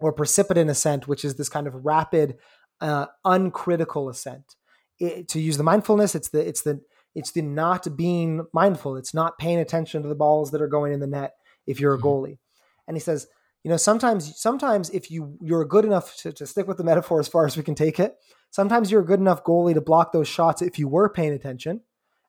or 0.00 0.12
precipitant 0.12 0.70
assent, 0.70 1.06
which 1.06 1.24
is 1.24 1.36
this 1.36 1.48
kind 1.48 1.66
of 1.66 1.84
rapid, 1.84 2.36
uh, 2.80 3.06
uncritical 3.24 4.08
assent. 4.08 4.56
It, 5.00 5.28
to 5.28 5.40
use 5.40 5.56
the 5.56 5.64
mindfulness, 5.64 6.14
it's 6.14 6.28
the 6.28 6.46
it's 6.46 6.62
the 6.62 6.80
it's 7.14 7.32
the 7.32 7.42
not 7.42 7.96
being 7.96 8.46
mindful. 8.52 8.96
It's 8.96 9.14
not 9.14 9.38
paying 9.38 9.58
attention 9.58 10.02
to 10.02 10.08
the 10.08 10.14
balls 10.14 10.50
that 10.50 10.62
are 10.62 10.68
going 10.68 10.92
in 10.92 11.00
the 11.00 11.06
net 11.06 11.34
if 11.66 11.80
you're 11.80 11.94
a 11.94 11.98
mm-hmm. 11.98 12.06
goalie. 12.06 12.38
And 12.86 12.96
he 12.96 13.00
says, 13.00 13.26
you 13.62 13.70
know, 13.70 13.76
sometimes 13.76 14.40
sometimes 14.40 14.90
if 14.90 15.10
you 15.10 15.36
you're 15.40 15.64
good 15.64 15.84
enough 15.84 16.16
to, 16.18 16.32
to 16.32 16.46
stick 16.46 16.66
with 16.66 16.78
the 16.78 16.84
metaphor 16.84 17.20
as 17.20 17.28
far 17.28 17.46
as 17.46 17.56
we 17.56 17.62
can 17.62 17.74
take 17.74 18.00
it, 18.00 18.16
Sometimes 18.50 18.90
you're 18.90 19.02
a 19.02 19.06
good 19.06 19.20
enough 19.20 19.44
goalie 19.44 19.74
to 19.74 19.80
block 19.80 20.12
those 20.12 20.28
shots 20.28 20.62
if 20.62 20.78
you 20.78 20.88
were 20.88 21.08
paying 21.08 21.32
attention, 21.32 21.82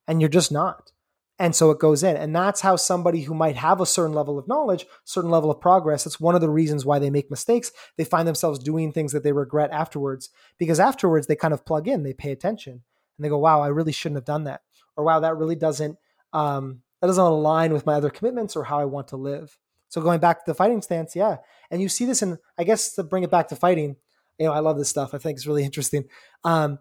and 0.07 0.21
you're 0.21 0.29
just 0.29 0.51
not. 0.51 0.91
And 1.39 1.55
so 1.55 1.71
it 1.71 1.79
goes 1.79 2.03
in. 2.03 2.17
And 2.17 2.35
that's 2.35 2.59
how 2.59 2.75
somebody 2.75 3.21
who 3.21 3.33
might 3.33 3.55
have 3.55 3.79
a 3.79 3.85
certain 3.85 4.13
level 4.13 4.37
of 4.37 4.47
knowledge, 4.47 4.85
certain 5.05 5.31
level 5.31 5.49
of 5.49 5.61
progress, 5.61 6.03
that's 6.03 6.19
one 6.19 6.35
of 6.35 6.41
the 6.41 6.49
reasons 6.49 6.85
why 6.85 6.99
they 6.99 7.09
make 7.09 7.31
mistakes. 7.31 7.71
They 7.97 8.03
find 8.03 8.27
themselves 8.27 8.59
doing 8.59 8.91
things 8.91 9.13
that 9.13 9.23
they 9.23 9.31
regret 9.31 9.71
afterwards 9.71 10.29
because 10.57 10.81
afterwards 10.81 11.27
they 11.27 11.37
kind 11.37 11.53
of 11.53 11.65
plug 11.65 11.87
in, 11.87 12.03
they 12.03 12.13
pay 12.13 12.31
attention, 12.31 12.73
and 12.73 13.25
they 13.25 13.29
go, 13.29 13.37
wow, 13.37 13.61
I 13.61 13.67
really 13.67 13.93
shouldn't 13.93 14.17
have 14.17 14.25
done 14.25 14.43
that. 14.43 14.61
Or 14.97 15.05
wow, 15.05 15.21
that 15.21 15.37
really 15.37 15.55
doesn't 15.55 15.97
um, 16.33 16.81
that 17.01 17.07
doesn't 17.07 17.23
align 17.23 17.73
with 17.73 17.85
my 17.85 17.93
other 17.93 18.09
commitments 18.09 18.55
or 18.55 18.65
how 18.65 18.79
I 18.79 18.85
want 18.85 19.07
to 19.09 19.17
live. 19.17 19.57
So 19.87 20.01
going 20.01 20.19
back 20.19 20.39
to 20.39 20.51
the 20.51 20.55
fighting 20.55 20.81
stance, 20.81 21.15
yeah. 21.15 21.37
And 21.71 21.81
you 21.81 21.89
see 21.89 22.05
this 22.05 22.21
in, 22.21 22.37
I 22.57 22.63
guess 22.63 22.93
to 22.95 23.03
bring 23.03 23.23
it 23.23 23.31
back 23.31 23.47
to 23.47 23.55
fighting, 23.55 23.95
you 24.37 24.45
know, 24.45 24.53
I 24.53 24.59
love 24.59 24.77
this 24.77 24.89
stuff. 24.89 25.13
I 25.13 25.17
think 25.17 25.37
it's 25.37 25.47
really 25.47 25.63
interesting. 25.63 26.05
Um, 26.43 26.79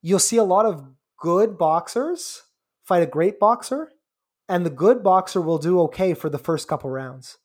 you'll 0.00 0.18
see 0.18 0.36
a 0.36 0.44
lot 0.44 0.64
of 0.64 0.88
good 1.18 1.58
boxers 1.58 2.42
fight 2.86 3.02
a 3.02 3.06
great 3.06 3.38
boxer, 3.38 3.92
and 4.48 4.64
the 4.64 4.70
good 4.70 5.02
boxer 5.02 5.40
will 5.40 5.58
do 5.58 5.80
okay 5.82 6.14
for 6.14 6.28
the 6.28 6.38
first 6.38 6.68
couple 6.68 6.90
rounds. 6.90 7.38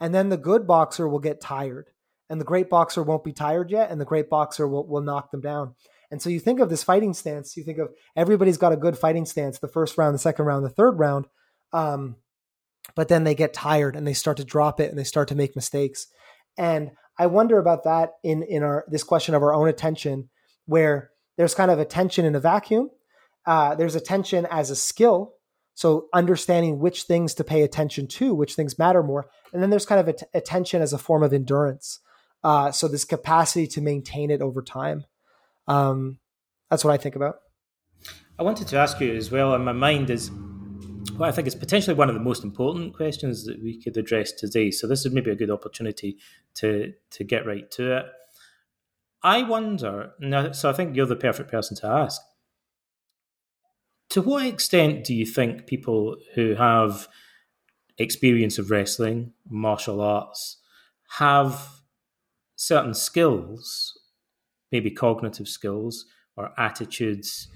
And 0.00 0.14
then 0.14 0.28
the 0.28 0.36
good 0.36 0.66
boxer 0.66 1.08
will 1.08 1.20
get 1.20 1.40
tired, 1.40 1.90
and 2.28 2.40
the 2.40 2.44
great 2.44 2.68
boxer 2.68 3.02
won't 3.02 3.24
be 3.24 3.32
tired 3.32 3.70
yet, 3.70 3.90
and 3.90 4.00
the 4.00 4.04
great 4.04 4.28
boxer 4.28 4.68
will, 4.68 4.86
will 4.86 5.02
knock 5.02 5.30
them 5.30 5.40
down. 5.40 5.74
And 6.10 6.20
so 6.20 6.30
you 6.30 6.38
think 6.38 6.60
of 6.60 6.68
this 6.68 6.84
fighting 6.84 7.14
stance, 7.14 7.56
you 7.56 7.64
think 7.64 7.78
of 7.78 7.92
everybody's 8.14 8.58
got 8.58 8.72
a 8.72 8.76
good 8.76 8.96
fighting 8.96 9.26
stance 9.26 9.58
the 9.58 9.68
first 9.68 9.98
round, 9.98 10.14
the 10.14 10.18
second 10.18 10.44
round, 10.44 10.64
the 10.64 10.70
third 10.70 10.98
round. 10.98 11.26
Um, 11.72 12.16
but 12.94 13.08
then 13.08 13.24
they 13.24 13.34
get 13.34 13.52
tired 13.54 13.96
and 13.96 14.06
they 14.06 14.12
start 14.12 14.36
to 14.36 14.44
drop 14.44 14.78
it 14.78 14.90
and 14.90 14.98
they 14.98 15.04
start 15.04 15.28
to 15.28 15.34
make 15.34 15.56
mistakes. 15.56 16.06
And 16.56 16.92
I 17.18 17.26
wonder 17.26 17.58
about 17.58 17.84
that 17.84 18.12
in 18.22 18.42
in 18.42 18.62
our 18.62 18.84
this 18.88 19.02
question 19.02 19.34
of 19.34 19.42
our 19.42 19.54
own 19.54 19.68
attention, 19.68 20.28
where 20.66 21.10
there's 21.36 21.54
kind 21.54 21.70
of 21.70 21.78
attention 21.78 22.24
in 22.24 22.34
a 22.34 22.40
vacuum. 22.40 22.90
Uh, 23.46 23.74
there's 23.74 23.94
attention 23.94 24.46
as 24.50 24.70
a 24.70 24.76
skill, 24.76 25.34
so 25.74 26.06
understanding 26.12 26.78
which 26.78 27.02
things 27.02 27.34
to 27.34 27.44
pay 27.44 27.62
attention 27.62 28.06
to, 28.06 28.34
which 28.34 28.54
things 28.54 28.78
matter 28.78 29.02
more, 29.02 29.28
and 29.52 29.62
then 29.62 29.70
there's 29.70 29.86
kind 29.86 30.00
of 30.00 30.14
attention 30.32 30.82
as 30.82 30.92
a 30.92 30.98
form 30.98 31.22
of 31.22 31.32
endurance. 31.32 32.00
Uh, 32.42 32.70
so 32.70 32.88
this 32.88 33.04
capacity 33.04 33.66
to 33.66 33.80
maintain 33.80 34.30
it 34.30 34.42
over 34.42 34.62
time. 34.62 35.04
Um, 35.66 36.18
that's 36.70 36.84
what 36.84 36.92
I 36.92 36.96
think 36.96 37.16
about. 37.16 37.36
I 38.38 38.42
wanted 38.42 38.68
to 38.68 38.76
ask 38.76 39.00
you 39.00 39.14
as 39.14 39.30
well. 39.30 39.54
In 39.54 39.64
my 39.64 39.72
mind 39.72 40.10
is 40.10 40.30
what 41.16 41.28
I 41.28 41.32
think 41.32 41.46
is 41.46 41.54
potentially 41.54 41.94
one 41.94 42.08
of 42.08 42.14
the 42.14 42.20
most 42.20 42.44
important 42.44 42.94
questions 42.94 43.44
that 43.44 43.62
we 43.62 43.80
could 43.80 43.96
address 43.96 44.32
today. 44.32 44.70
So 44.70 44.86
this 44.86 45.06
is 45.06 45.12
maybe 45.12 45.30
a 45.30 45.36
good 45.36 45.50
opportunity 45.50 46.18
to 46.54 46.92
to 47.12 47.24
get 47.24 47.46
right 47.46 47.70
to 47.72 47.98
it. 47.98 48.06
I 49.22 49.42
wonder. 49.42 50.12
Now, 50.20 50.52
so 50.52 50.68
I 50.68 50.72
think 50.72 50.96
you're 50.96 51.06
the 51.06 51.16
perfect 51.16 51.50
person 51.50 51.76
to 51.78 51.86
ask. 51.86 52.20
To 54.14 54.22
what 54.22 54.46
extent 54.46 55.02
do 55.02 55.12
you 55.12 55.26
think 55.26 55.66
people 55.66 56.14
who 56.36 56.54
have 56.54 57.08
experience 57.98 58.60
of 58.60 58.70
wrestling, 58.70 59.32
martial 59.50 60.00
arts, 60.00 60.58
have 61.18 61.68
certain 62.54 62.94
skills, 62.94 63.92
maybe 64.70 64.92
cognitive 64.92 65.48
skills 65.48 66.06
or 66.36 66.52
attitudes 66.56 67.48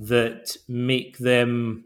that 0.00 0.56
make 0.66 1.18
them 1.18 1.84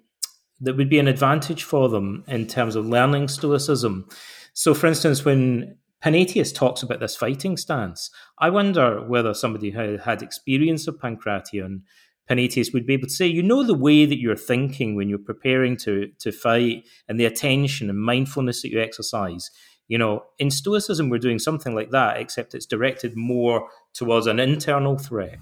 that 0.59 0.79
would 0.79 0.89
be 0.89 0.99
an 0.99 1.09
advantage 1.09 1.62
for 1.62 1.91
them 1.91 2.25
in 2.27 2.47
terms 2.47 2.77
of 2.77 2.87
learning 2.87 3.29
Stoicism. 3.29 4.09
So, 4.55 4.72
for 4.72 4.87
instance, 4.87 5.27
when 5.27 5.77
Panaetius 6.03 6.55
talks 6.55 6.83
about 6.83 7.01
this 7.01 7.14
fighting 7.14 7.59
stance, 7.59 8.11
I 8.39 8.49
wonder 8.49 9.07
whether 9.07 9.35
somebody 9.35 9.72
who 9.72 9.99
had 9.99 10.22
experience 10.22 10.89
of 10.89 10.99
Pankration, 10.99 11.83
Panaetius 12.29 12.72
would 12.72 12.87
be 12.87 12.95
able 12.95 13.09
to 13.09 13.12
say, 13.12 13.27
you 13.27 13.43
know, 13.43 13.62
the 13.62 13.75
way 13.75 14.07
that 14.07 14.18
you're 14.18 14.37
thinking 14.37 14.97
when 14.97 15.09
you're 15.09 15.18
preparing 15.18 15.77
to, 15.79 16.09
to 16.20 16.33
fight 16.33 16.85
and 17.09 17.20
the 17.20 17.27
attention 17.27 17.91
and 17.91 17.99
mindfulness 17.99 18.62
that 18.62 18.70
you 18.70 18.81
exercise. 18.81 19.51
You 19.89 19.99
know, 19.99 20.25
in 20.39 20.51
Stoicism, 20.51 21.11
we're 21.11 21.18
doing 21.18 21.39
something 21.39 21.75
like 21.75 21.91
that, 21.91 22.18
except 22.18 22.55
it's 22.55 22.64
directed 22.64 23.16
more 23.16 23.68
towards 23.93 24.27
an 24.27 24.41
internal 24.41 24.97
threat. 24.97 25.39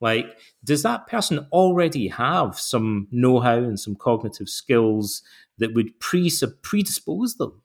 Like, 0.00 0.38
does 0.64 0.82
that 0.84 1.08
person 1.08 1.46
already 1.52 2.08
have 2.08 2.58
some 2.58 3.08
know 3.10 3.40
how 3.40 3.58
and 3.58 3.78
some 3.78 3.96
cognitive 3.96 4.48
skills 4.48 5.22
that 5.58 5.74
would 5.74 5.98
predispose 6.00 7.34
them 7.34 7.62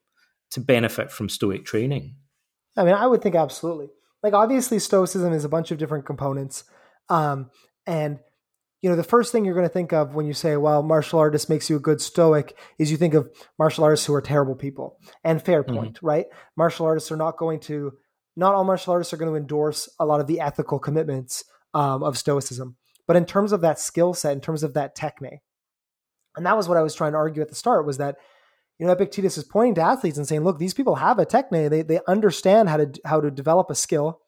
to 0.52 0.60
benefit 0.60 1.12
from 1.12 1.30
Stoic 1.30 1.64
training? 1.66 2.16
I 2.76 2.84
mean, 2.84 2.96
I 2.96 3.08
would 3.08 3.22
think 3.22 3.36
absolutely. 3.36 3.90
Like, 4.22 4.34
obviously, 4.34 4.80
Stoicism 4.80 5.32
is 5.32 5.46
a 5.46 5.50
bunch 5.50 5.72
of 5.72 5.78
different 5.78 6.06
components. 6.06 6.66
Um, 7.08 7.52
and 7.86 8.20
you 8.86 8.92
know, 8.92 8.96
the 8.96 9.04
first 9.04 9.32
thing 9.32 9.46
you're 9.46 9.56
going 9.56 9.68
to 9.68 9.74
think 9.74 9.94
of 9.94 10.14
when 10.14 10.28
you 10.28 10.34
say, 10.34 10.58
well, 10.58 10.84
martial 10.84 11.18
artist 11.18 11.50
makes 11.50 11.72
you 11.72 11.76
a 11.76 11.80
good 11.80 12.00
stoic 12.00 12.56
is 12.78 12.92
you 12.92 12.98
think 12.98 13.16
of 13.16 13.28
martial 13.58 13.84
artists 13.84 14.06
who 14.06 14.14
are 14.14 14.22
terrible 14.22 14.54
people. 14.54 15.00
And 15.24 15.42
fair 15.42 15.64
mm-hmm. 15.64 15.76
point, 15.76 15.94
mm-hmm. 15.96 16.06
right? 16.06 16.26
Martial 16.56 16.86
artists 16.86 17.12
are 17.12 17.18
not 17.18 17.36
going 17.36 17.62
to, 17.62 17.94
not 18.36 18.54
all 18.54 18.64
martial 18.64 18.94
artists 18.94 19.12
are 19.12 19.18
going 19.18 19.32
to 19.32 19.38
endorse 19.38 19.90
a 20.00 20.06
lot 20.06 20.20
of 20.20 20.28
the 20.28 20.40
ethical 20.40 20.78
commitments 20.78 21.44
um, 21.74 22.04
of 22.04 22.16
stoicism. 22.16 22.76
But 23.08 23.16
in 23.16 23.26
terms 23.26 23.54
of 23.54 23.62
that 23.62 23.80
skill 23.80 24.14
set, 24.14 24.34
in 24.34 24.40
terms 24.40 24.62
of 24.62 24.76
that 24.76 24.94
technique, 24.94 25.40
and 26.38 26.46
that 26.46 26.56
was 26.56 26.70
what 26.70 26.78
I 26.78 26.84
was 26.84 26.94
trying 26.94 27.14
to 27.14 27.18
argue 27.18 27.42
at 27.42 27.50
the 27.50 27.56
start 27.56 27.88
was 27.88 27.98
that, 27.98 28.18
you 28.78 28.86
know, 28.86 28.92
Epictetus 28.92 29.40
is 29.40 29.46
pointing 29.46 29.74
to 29.76 29.82
athletes 29.82 30.20
and 30.20 30.28
saying, 30.28 30.44
look, 30.44 30.60
these 30.60 30.76
people 30.76 30.94
have 30.94 31.18
a 31.18 31.26
technique. 31.26 31.72
They, 31.72 31.82
they 31.82 32.02
understand 32.08 32.70
how 32.70 32.78
to, 32.78 32.92
how 33.04 33.20
to 33.20 33.32
develop 33.32 33.72
a 33.72 33.76
skill 33.76 34.22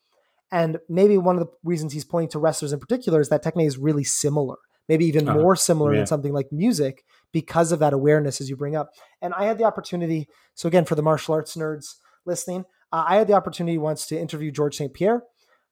and 0.52 0.78
maybe 0.88 1.18
one 1.18 1.38
of 1.38 1.42
the 1.42 1.52
reasons 1.64 1.94
he's 1.94 2.06
pointing 2.06 2.30
to 2.30 2.40
wrestlers 2.40 2.74
in 2.74 2.80
particular 2.80 3.20
is 3.20 3.30
that 3.30 3.44
technique 3.44 3.68
is 3.68 3.78
really 3.78 4.04
similar, 4.04 4.56
maybe 4.88 5.06
even 5.06 5.28
uh-huh. 5.28 5.40
more 5.40 5.56
similar 5.56 5.94
yeah. 5.94 6.00
than 6.00 6.08
something 6.08 6.34
like 6.34 6.52
music 6.52 7.04
because 7.32 7.72
of 7.72 7.80
that 7.80 7.94
awareness 7.94 8.40
as 8.40 8.50
you 8.50 8.56
bring 8.56 8.76
up. 8.76 8.90
And 9.22 9.34
I 9.34 9.46
had 9.46 9.58
the 9.58 9.66
opportunity, 9.66 10.28
so 10.56 10.68
again, 10.68 10.86
for 10.86 10.96
the 10.96 11.02
martial 11.02 11.34
arts 11.34 11.56
nerds 11.56 11.96
listening, 12.26 12.66
uh, 12.92 13.04
I 13.08 13.18
had 13.18 13.28
the 13.28 13.34
opportunity 13.34 13.78
once 13.78 14.06
to 14.08 14.20
interview 14.20 14.52
Georges 14.52 14.78
St-Pierre, 14.78 15.24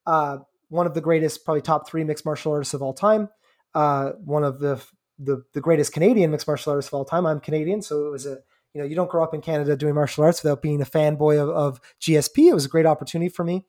uh, 0.06 0.40
one 0.70 0.86
of 0.86 0.94
the 0.94 1.02
greatest, 1.02 1.46
probably 1.46 1.62
top 1.62 1.88
three 1.88 2.04
mixed 2.04 2.26
martial 2.26 2.52
artists 2.52 2.74
of 2.74 2.82
all 2.82 2.94
time, 2.94 3.30
uh, 3.74 4.12
one 4.24 4.44
of 4.44 4.60
the, 4.60 4.84
the 5.18 5.44
the 5.54 5.62
greatest 5.62 5.94
Canadian 5.94 6.32
mixed 6.32 6.48
martial 6.48 6.72
artists 6.72 6.90
of 6.90 6.96
all 6.96 7.06
time. 7.06 7.26
I'm 7.26 7.40
Canadian, 7.40 7.82
so 7.82 8.06
it 8.08 8.12
was 8.12 8.26
a 8.26 8.40
you 8.74 8.82
know 8.82 8.84
you 8.84 8.96
don't 8.96 9.10
grow 9.10 9.24
up 9.24 9.34
in 9.34 9.40
Canada 9.40 9.78
doing 9.78 9.96
martial 9.96 10.26
arts 10.26 10.44
without 10.44 10.62
being 10.62 10.82
a 10.82 10.86
fanboy 10.86 11.42
of, 11.42 11.50
of 11.50 11.82
GSP. 12.02 12.50
It 12.50 12.54
was 12.54 12.66
a 12.66 12.70
great 12.70 12.86
opportunity 12.86 13.30
for 13.30 13.46
me 13.46 13.64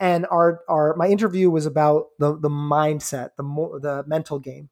and 0.00 0.26
our 0.30 0.62
our 0.68 0.96
my 0.96 1.08
interview 1.08 1.50
was 1.50 1.66
about 1.66 2.06
the 2.18 2.36
the 2.36 2.48
mindset, 2.48 3.30
the 3.36 3.44
the 3.80 4.04
mental 4.06 4.38
game. 4.38 4.70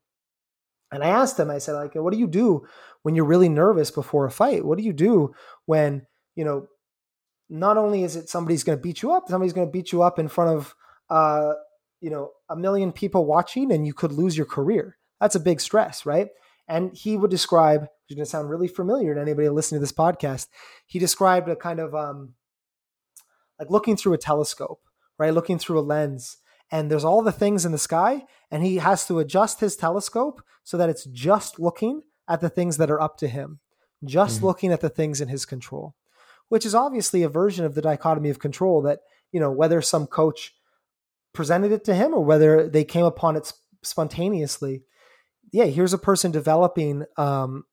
And 0.91 1.05
I 1.05 1.09
asked 1.09 1.39
him, 1.39 1.51
I 1.51 1.59
said, 1.59 1.75
like, 1.75 1.95
what 1.95 2.15
do 2.15 2.19
you 2.19 2.27
do 2.27 2.67
when 3.03 3.15
you're 3.15 3.27
really 3.27 3.51
nervous 3.51 3.91
before 3.91 4.25
a 4.25 4.31
fight? 4.31 4.65
What 4.65 4.79
do 4.79 4.85
you 4.85 4.95
do 4.95 5.35
when 5.67 6.07
you 6.35 6.45
know? 6.45 6.67
Not 7.51 7.79
only 7.79 8.03
is 8.03 8.15
it 8.15 8.29
somebody's 8.29 8.63
going 8.63 8.77
to 8.77 8.83
beat 8.83 9.01
you 9.01 9.13
up, 9.13 9.29
somebody's 9.29 9.55
going 9.55 9.67
to 9.67 9.73
beat 9.73 9.91
you 9.91 10.03
up 10.03 10.19
in 10.19 10.29
front 10.29 10.57
of 10.57 10.75
uh, 11.11 11.53
you 12.01 12.11
know 12.11 12.31
a 12.49 12.57
million 12.57 12.91
people 12.91 13.27
watching, 13.27 13.71
and 13.71 13.87
you 13.87 13.93
could 13.93 14.13
lose 14.13 14.37
your 14.37 14.47
career. 14.47 14.97
That's 15.21 15.35
a 15.35 15.41
big 15.41 15.61
stress, 15.61 16.07
right? 16.07 16.29
And 16.69 16.95
he 16.95 17.17
would 17.17 17.31
describe, 17.31 17.83
which 17.83 17.91
is 18.11 18.17
going 18.17 18.25
to 18.25 18.31
sound 18.31 18.51
really 18.51 18.69
familiar 18.69 19.15
to 19.15 19.21
anybody 19.21 19.49
listening 19.49 19.79
to 19.79 19.83
this 19.83 19.93
podcast. 19.93 20.49
He 20.87 20.99
described 20.99 21.49
a 21.49 21.57
kind 21.57 21.81
of 21.81 21.95
um, 21.95 22.35
like 23.59 23.71
looking 23.71 23.97
through 23.97 24.13
a 24.13 24.19
telescope 24.19 24.81
right? 25.19 25.35
Looking 25.35 25.59
through 25.59 25.79
a 25.79 25.81
lens. 25.81 26.39
And 26.71 26.91
there's 26.91 27.05
all 27.05 27.23
the 27.23 27.33
things 27.33 27.65
in 27.65 27.73
the 27.73 27.79
sky, 27.79 28.25
and 28.51 28.63
he 28.63 28.77
has 28.77 29.07
to 29.07 29.19
adjust 29.19 29.61
his 29.61 29.77
telescope 29.77 30.43
so 30.65 30.77
that 30.77 30.91
it's 30.91 31.05
just 31.05 31.59
looking 31.59 32.03
at 32.29 32.41
the 32.41 32.51
things 32.51 32.77
that 32.77 32.91
are 32.91 33.01
up 33.01 33.17
to 33.19 33.29
him, 33.29 33.61
just 34.05 34.41
mm 34.41 34.45
looking 34.45 34.71
at 34.71 34.81
the 34.81 34.91
things 34.91 35.21
in 35.21 35.29
his 35.29 35.47
control, 35.47 35.95
which 36.49 36.67
is 36.67 36.75
obviously 36.75 37.23
a 37.23 37.29
version 37.29 37.65
of 37.65 37.75
the 37.75 37.83
dichotomy 37.83 38.29
of 38.29 38.39
control 38.39 38.83
that, 38.83 39.01
you 39.33 39.41
know, 39.41 39.51
whether 39.51 39.81
some 39.81 40.07
coach 40.07 40.55
presented 41.33 41.73
it 41.73 41.85
to 41.85 41.95
him 41.95 42.13
or 42.13 42.25
whether 42.25 42.69
they 42.69 42.85
came 42.85 43.05
upon 43.05 43.37
it 43.37 43.51
spontaneously. 43.83 44.83
Yeah, 45.53 45.65
here's 45.65 45.95
a 45.95 45.99
person 45.99 46.31
developing, 46.31 47.07
um, 47.17 47.65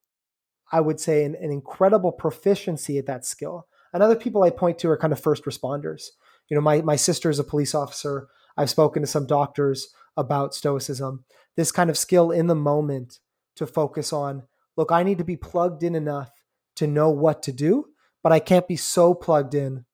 I 0.72 0.80
would 0.80 1.00
say, 1.00 1.24
an, 1.24 1.34
an 1.34 1.50
incredible 1.50 2.12
proficiency 2.12 2.96
at 2.96 3.06
that 3.06 3.26
skill. 3.26 3.66
And 3.92 4.02
other 4.02 4.16
people 4.16 4.42
I 4.42 4.50
point 4.50 4.78
to 4.78 4.90
are 4.90 4.96
kind 4.96 5.12
of 5.12 5.20
first 5.20 5.44
responders 5.44 6.10
you 6.48 6.54
know, 6.54 6.60
my 6.60 6.82
my 6.82 6.96
sister 6.96 7.30
is 7.30 7.38
a 7.38 7.44
police 7.44 7.74
officer. 7.74 8.28
I've 8.56 8.70
spoken 8.70 9.02
to 9.02 9.06
some 9.06 9.26
doctors 9.26 9.88
about 10.16 10.54
stoicism. 10.54 11.24
This 11.56 11.72
kind 11.72 11.90
of 11.90 11.98
skill 11.98 12.30
in 12.30 12.46
the 12.46 12.54
moment 12.54 13.18
to 13.56 13.66
focus 13.66 14.12
on, 14.12 14.44
look, 14.76 14.92
I 14.92 15.02
need 15.02 15.18
to 15.18 15.24
be 15.24 15.36
plugged 15.36 15.82
in 15.82 15.94
enough 15.94 16.30
to 16.76 16.86
know 16.86 17.10
what 17.10 17.42
to 17.44 17.52
do, 17.52 17.86
but 18.22 18.32
I 18.32 18.38
can't 18.38 18.68
be 18.68 18.76
so 18.76 19.14
plugged 19.14 19.54
in 19.54 19.84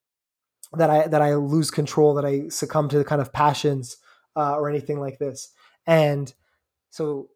that 0.73 0.89
I 0.89 1.07
that 1.07 1.21
I 1.21 1.35
lose 1.35 1.71
control, 1.71 2.13
that 2.15 2.25
I 2.25 2.49
succumb 2.49 2.89
to 2.89 2.97
the 2.97 3.05
kind 3.05 3.21
of 3.21 3.33
passions 3.33 3.97
uh, 4.35 4.55
or 4.55 4.69
anything 4.69 4.99
like 4.99 5.19
this. 5.19 5.49
And 5.85 6.33
so, 6.89 7.29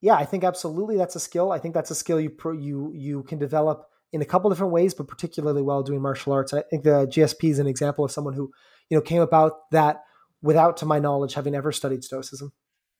yeah, 0.00 0.14
I 0.14 0.24
think 0.24 0.44
absolutely 0.44 0.96
that's 0.96 1.16
a 1.16 1.20
skill. 1.20 1.52
I 1.52 1.58
think 1.58 1.74
that's 1.74 1.90
a 1.90 1.94
skill 1.94 2.20
you 2.20 2.30
pro, 2.30 2.52
you 2.52 2.92
you 2.94 3.22
can 3.24 3.38
develop 3.38 3.89
in 4.12 4.22
a 4.22 4.24
couple 4.24 4.50
different 4.50 4.72
ways, 4.72 4.94
but 4.94 5.08
particularly 5.08 5.62
well 5.62 5.82
doing 5.82 6.02
martial 6.02 6.32
arts. 6.32 6.52
I 6.52 6.62
think 6.62 6.84
the 6.84 7.06
GSP 7.06 7.50
is 7.50 7.58
an 7.58 7.66
example 7.66 8.04
of 8.04 8.10
someone 8.10 8.34
who, 8.34 8.50
you 8.88 8.96
know, 8.96 9.02
came 9.02 9.22
about 9.22 9.70
that 9.70 10.02
without, 10.42 10.76
to 10.78 10.86
my 10.86 10.98
knowledge, 10.98 11.34
having 11.34 11.54
ever 11.54 11.72
studied 11.72 12.02
Stoicism. 12.02 12.52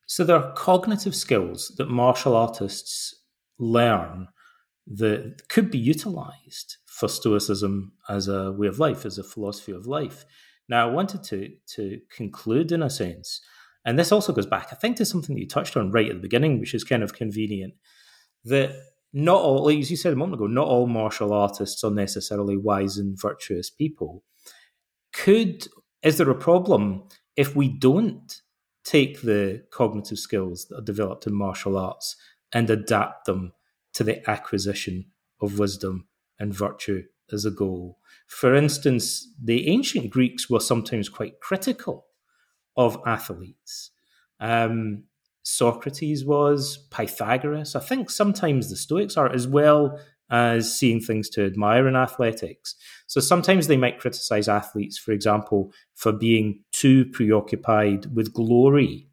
So 0.07 0.25
there 0.25 0.37
are 0.37 0.53
cognitive 0.53 1.15
skills 1.15 1.73
that 1.79 1.89
martial 1.89 2.37
artists 2.37 3.15
learn 3.59 4.29
that 4.87 5.49
could 5.49 5.71
be 5.71 5.79
utilized 5.79 6.79
for 6.87 7.09
Stoicism 7.09 7.93
as 8.09 8.29
a 8.29 8.53
way 8.53 8.67
of 8.67 8.79
life, 8.79 9.05
as 9.07 9.19
a 9.19 9.25
philosophy 9.25 9.73
of 9.73 9.87
life. 9.87 10.25
Now, 10.69 10.89
I 10.89 10.93
wanted 10.93 11.23
to 11.25 11.51
to 11.75 12.01
conclude 12.15 12.73
in 12.73 12.83
a 12.83 12.91
sense, 12.91 13.41
and 13.85 13.99
this 13.99 14.13
also 14.13 14.33
goes 14.33 14.47
back, 14.47 14.69
I 14.73 14.77
think, 14.77 14.97
to 14.97 15.05
something 15.05 15.35
that 15.35 15.41
you 15.41 15.49
touched 15.49 15.77
on 15.77 15.91
right 15.91 16.09
at 16.09 16.17
the 16.17 16.23
beginning, 16.23 16.61
which 16.61 16.75
is 16.75 16.85
kind 16.85 17.03
of 17.03 17.15
convenient. 17.15 17.75
That 18.45 18.73
not 19.13 19.41
all, 19.41 19.65
like 19.65 19.91
you 19.91 19.97
said 19.97 20.13
a 20.13 20.17
moment 20.17 20.41
ago, 20.41 20.47
not 20.47 20.69
all 20.69 20.87
martial 20.87 21.33
artists 21.33 21.83
are 21.83 21.91
necessarily 21.91 22.57
wise 22.57 22.97
and 22.97 23.21
virtuous 23.21 23.71
people. 23.71 24.25
Could 25.13 25.67
is 26.03 26.17
there 26.17 26.31
a 26.31 26.35
problem 26.35 27.05
if 27.37 27.55
we 27.55 27.69
don't 27.69 28.41
take 28.85 29.21
the 29.21 29.63
cognitive 29.71 30.19
skills 30.19 30.67
that 30.67 30.79
are 30.79 30.85
developed 30.85 31.27
in 31.27 31.35
martial 31.35 31.77
arts 31.77 32.17
and 32.53 32.71
adapt 32.71 33.27
them 33.27 33.53
to 33.93 34.05
the 34.05 34.29
acquisition 34.31 35.07
of 35.41 35.59
wisdom 35.59 36.07
and 36.39 36.55
virtue 36.55 37.03
as 37.33 37.45
a 37.45 37.51
goal? 37.51 37.99
For 38.27 38.55
instance, 38.55 39.29
the 39.43 39.69
ancient 39.69 40.11
Greeks 40.11 40.49
were 40.49 40.61
sometimes 40.61 41.09
quite 41.09 41.41
critical 41.41 42.07
of 42.77 42.99
athletes. 43.05 43.91
Um, 44.39 45.05
Socrates 45.43 46.25
was, 46.25 46.87
Pythagoras. 46.91 47.75
I 47.75 47.81
think 47.81 48.11
sometimes 48.11 48.69
the 48.69 48.77
Stoics 48.77 49.17
are 49.17 49.33
as 49.33 49.47
well 49.47 49.99
as 50.31 50.73
seeing 50.73 51.01
things 51.01 51.29
to 51.31 51.45
admire 51.45 51.89
in 51.89 51.97
athletics. 51.97 52.77
So 53.07 53.21
sometimes 53.21 53.67
they 53.67 53.77
might 53.77 53.99
criticize 53.99 54.49
athletes, 54.49 54.97
for 54.97 55.13
example, 55.13 55.73
for 55.95 56.13
being 56.13 56.63
too 56.73 57.07
preoccupied 57.07 58.15
with 58.15 58.33
glory 58.33 59.09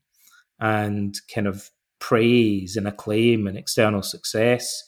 and 0.59 1.17
kind 1.33 1.47
of 1.47 1.71
praise 1.99 2.77
and 2.77 2.87
acclaim 2.87 3.47
and 3.47 3.57
external 3.57 4.03
success. 4.03 4.83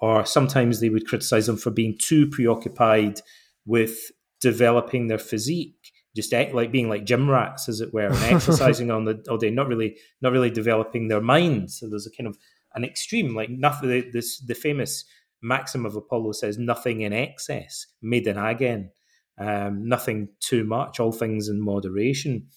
Or 0.00 0.24
sometimes 0.24 0.80
they 0.80 0.88
would 0.88 1.06
criticize 1.06 1.46
them 1.46 1.56
for 1.56 1.70
being 1.70 1.96
too 1.98 2.28
preoccupied 2.28 3.20
with 3.66 4.10
developing 4.40 5.06
their 5.06 5.18
physique 5.18 5.73
just 6.14 6.32
like 6.32 6.70
being 6.70 6.88
like 6.88 7.04
gym 7.04 7.28
rats, 7.28 7.68
as 7.68 7.80
it 7.80 7.92
were, 7.92 8.06
and 8.06 8.16
exercising 8.22 8.90
on 8.90 9.04
the 9.04 9.24
all 9.28 9.38
day, 9.38 9.50
not 9.50 9.68
really, 9.68 9.96
not 10.20 10.32
really 10.32 10.50
developing 10.50 11.08
their 11.08 11.20
minds. 11.20 11.78
So 11.78 11.88
there's 11.88 12.06
a 12.06 12.10
kind 12.10 12.28
of 12.28 12.38
an 12.74 12.84
extreme, 12.84 13.34
like 13.34 13.50
nothing. 13.50 14.10
This 14.12 14.40
the 14.40 14.54
famous 14.54 15.04
maxim 15.42 15.84
of 15.84 15.96
Apollo 15.96 16.32
says, 16.32 16.58
"Nothing 16.58 17.00
in 17.00 17.12
excess, 17.12 17.86
meden 18.02 18.36
agan, 18.36 18.90
um, 19.38 19.88
nothing 19.88 20.28
too 20.40 20.64
much, 20.64 21.00
all 21.00 21.12
things 21.12 21.48
in 21.48 21.60
moderation." 21.60 22.48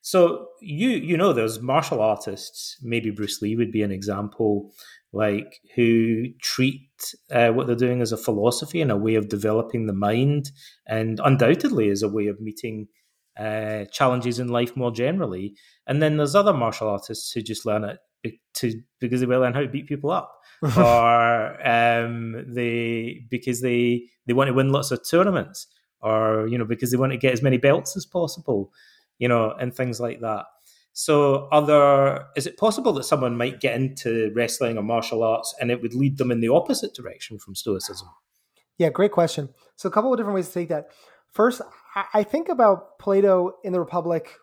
So 0.00 0.48
you 0.60 0.90
you 0.90 1.16
know, 1.16 1.32
there's 1.32 1.60
martial 1.60 2.00
artists. 2.00 2.76
Maybe 2.82 3.10
Bruce 3.10 3.42
Lee 3.42 3.56
would 3.56 3.72
be 3.72 3.82
an 3.82 3.92
example 3.92 4.72
like 5.12 5.60
who 5.74 6.26
treat 6.42 7.14
uh, 7.30 7.48
what 7.50 7.66
they're 7.66 7.76
doing 7.76 8.02
as 8.02 8.12
a 8.12 8.16
philosophy 8.16 8.82
and 8.82 8.90
a 8.90 8.96
way 8.96 9.14
of 9.14 9.28
developing 9.28 9.86
the 9.86 9.92
mind, 9.92 10.50
and 10.86 11.20
undoubtedly 11.24 11.90
as 11.90 12.02
a 12.02 12.08
way 12.08 12.26
of 12.26 12.40
meeting 12.40 12.88
uh, 13.38 13.84
challenges 13.86 14.38
in 14.38 14.48
life 14.48 14.76
more 14.76 14.90
generally. 14.90 15.54
And 15.86 16.02
then 16.02 16.16
there's 16.16 16.34
other 16.34 16.52
martial 16.52 16.88
artists 16.88 17.30
who 17.32 17.40
just 17.40 17.64
learn 17.64 17.84
it 17.84 17.98
to 18.54 18.80
because 19.00 19.20
they 19.20 19.26
will 19.26 19.40
learn 19.40 19.54
how 19.54 19.60
to 19.60 19.68
beat 19.68 19.86
people 19.86 20.10
up, 20.10 20.40
or 20.76 21.68
um, 21.68 22.44
they 22.48 23.20
because 23.30 23.60
they 23.60 24.02
they 24.26 24.32
want 24.32 24.48
to 24.48 24.54
win 24.54 24.72
lots 24.72 24.90
of 24.90 25.08
tournaments, 25.08 25.66
or 26.00 26.46
you 26.48 26.58
know 26.58 26.64
because 26.64 26.90
they 26.90 26.96
want 26.96 27.12
to 27.12 27.18
get 27.18 27.32
as 27.32 27.42
many 27.42 27.58
belts 27.58 27.96
as 27.96 28.04
possible, 28.04 28.72
you 29.18 29.28
know, 29.28 29.52
and 29.52 29.74
things 29.74 30.00
like 30.00 30.20
that. 30.20 30.46
So, 30.92 31.48
other 31.52 32.26
is 32.36 32.46
it 32.46 32.56
possible 32.56 32.92
that 32.94 33.04
someone 33.04 33.36
might 33.36 33.60
get 33.60 33.76
into 33.76 34.32
wrestling 34.34 34.78
or 34.78 34.82
martial 34.82 35.22
arts 35.22 35.54
and 35.60 35.70
it 35.70 35.80
would 35.80 35.94
lead 35.94 36.18
them 36.18 36.32
in 36.32 36.40
the 36.40 36.48
opposite 36.48 36.94
direction 36.94 37.38
from 37.38 37.54
Stoicism? 37.54 38.08
Yeah, 38.78 38.90
great 38.90 39.12
question. 39.12 39.50
So, 39.76 39.88
a 39.88 39.92
couple 39.92 40.12
of 40.12 40.18
different 40.18 40.34
ways 40.34 40.48
to 40.48 40.54
take 40.54 40.70
that. 40.70 40.88
First, 41.30 41.60
I 42.14 42.22
think 42.24 42.48
about 42.48 42.98
Plato 42.98 43.52
in 43.62 43.72
the 43.72 43.80
Republic 43.80 44.38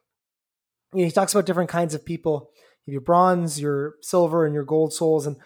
you 0.95 1.01
know, 1.01 1.05
he 1.05 1.11
talks 1.11 1.33
about 1.33 1.45
different 1.45 1.69
kinds 1.69 1.93
of 1.93 2.05
people. 2.05 2.51
Your 2.85 3.01
bronze, 3.01 3.59
your 3.59 3.95
silver, 4.01 4.45
and 4.45 4.53
your 4.53 4.63
gold 4.63 4.93
souls, 4.93 5.27
and 5.27 5.37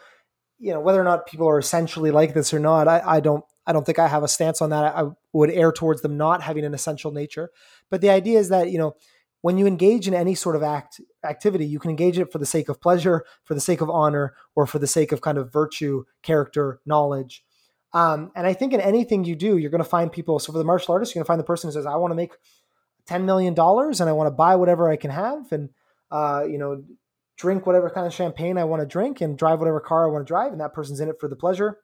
you 0.60 0.74
know 0.74 0.80
whether 0.80 1.02
or 1.02 1.06
not 1.06 1.26
people 1.26 1.50
are 1.50 1.58
essentially 1.58 2.12
like 2.12 2.34
this 2.34 2.54
or 2.54 2.60
not. 2.60 2.88
I, 2.88 3.02
I 3.04 3.20
don't 3.20 3.44
I 3.66 3.74
don't 3.74 3.86
think 3.86 3.98
I 3.98 4.08
have 4.08 4.24
a 4.24 4.28
stance 4.28 4.62
on 4.62 4.70
that. 4.70 4.84
I, 4.84 5.02
I 5.02 5.10
would 5.34 5.50
err 5.50 5.72
towards 5.72 6.02
them 6.02 6.18
not 6.18 6.44
having 6.44 6.66
an 6.66 6.74
essential 6.74 7.12
nature. 7.12 7.50
But 7.90 8.02
the 8.02 8.10
idea 8.10 8.40
is 8.40 8.50
that 8.50 8.70
you 8.72 8.78
know 8.78 8.96
when 9.42 9.58
you 9.58 9.68
engage 9.68 10.08
in 10.08 10.14
any 10.14 10.36
sort 10.36 10.56
of 10.56 10.64
act 10.64 11.00
activity, 11.24 11.66
you 11.66 11.80
can 11.80 11.90
engage 11.90 12.20
it 12.20 12.32
for 12.32 12.40
the 12.40 12.46
sake 12.46 12.70
of 12.70 12.82
pleasure, 12.82 13.24
for 13.44 13.54
the 13.54 13.62
sake 13.62 13.82
of 13.82 13.90
honor, 13.90 14.36
or 14.56 14.68
for 14.68 14.80
the 14.80 14.88
sake 14.88 15.12
of 15.12 15.22
kind 15.22 15.38
of 15.38 15.52
virtue, 15.52 16.04
character, 16.24 16.82
knowledge. 16.86 17.44
Um, 17.94 18.32
and 18.36 18.46
I 18.46 18.54
think 18.54 18.74
in 18.74 18.82
anything 18.82 19.24
you 19.24 19.36
do, 19.36 19.58
you're 19.58 19.72
going 19.72 19.84
to 19.84 19.90
find 19.90 20.12
people. 20.12 20.40
So 20.40 20.52
for 20.52 20.60
the 20.60 20.66
martial 20.66 20.94
artist, 20.94 21.14
you're 21.14 21.20
going 21.20 21.26
to 21.26 21.30
find 21.30 21.40
the 21.40 21.46
person 21.46 21.70
who 21.70 21.74
says, 21.74 21.86
"I 21.86 21.96
want 21.96 22.12
to 22.12 22.16
make 22.16 22.34
ten 23.08 23.26
million 23.26 23.54
dollars, 23.54 24.02
and 24.02 24.10
I 24.10 24.14
want 24.14 24.28
to 24.28 24.32
buy 24.32 24.56
whatever 24.56 24.90
I 24.90 24.98
can 24.98 25.12
have, 25.12 25.52
and 25.52 25.70
uh, 26.12 26.44
you 26.48 26.58
know, 26.58 26.84
drink 27.38 27.66
whatever 27.66 27.90
kind 27.90 28.06
of 28.06 28.14
champagne 28.14 28.58
I 28.58 28.66
want 28.66 28.82
to 28.82 28.86
drink, 28.86 29.22
and 29.22 29.38
drive 29.38 29.60
whatever 29.60 29.80
car 29.80 30.06
I 30.06 30.12
want 30.12 30.28
to 30.28 30.32
drive." 30.32 30.52
And 30.52 30.62
that 30.62 30.74
person's 30.74 31.00
in 31.00 31.10
it 31.10 31.20
for 31.20 31.28
the 31.28 31.36
pleasure. 31.36 31.80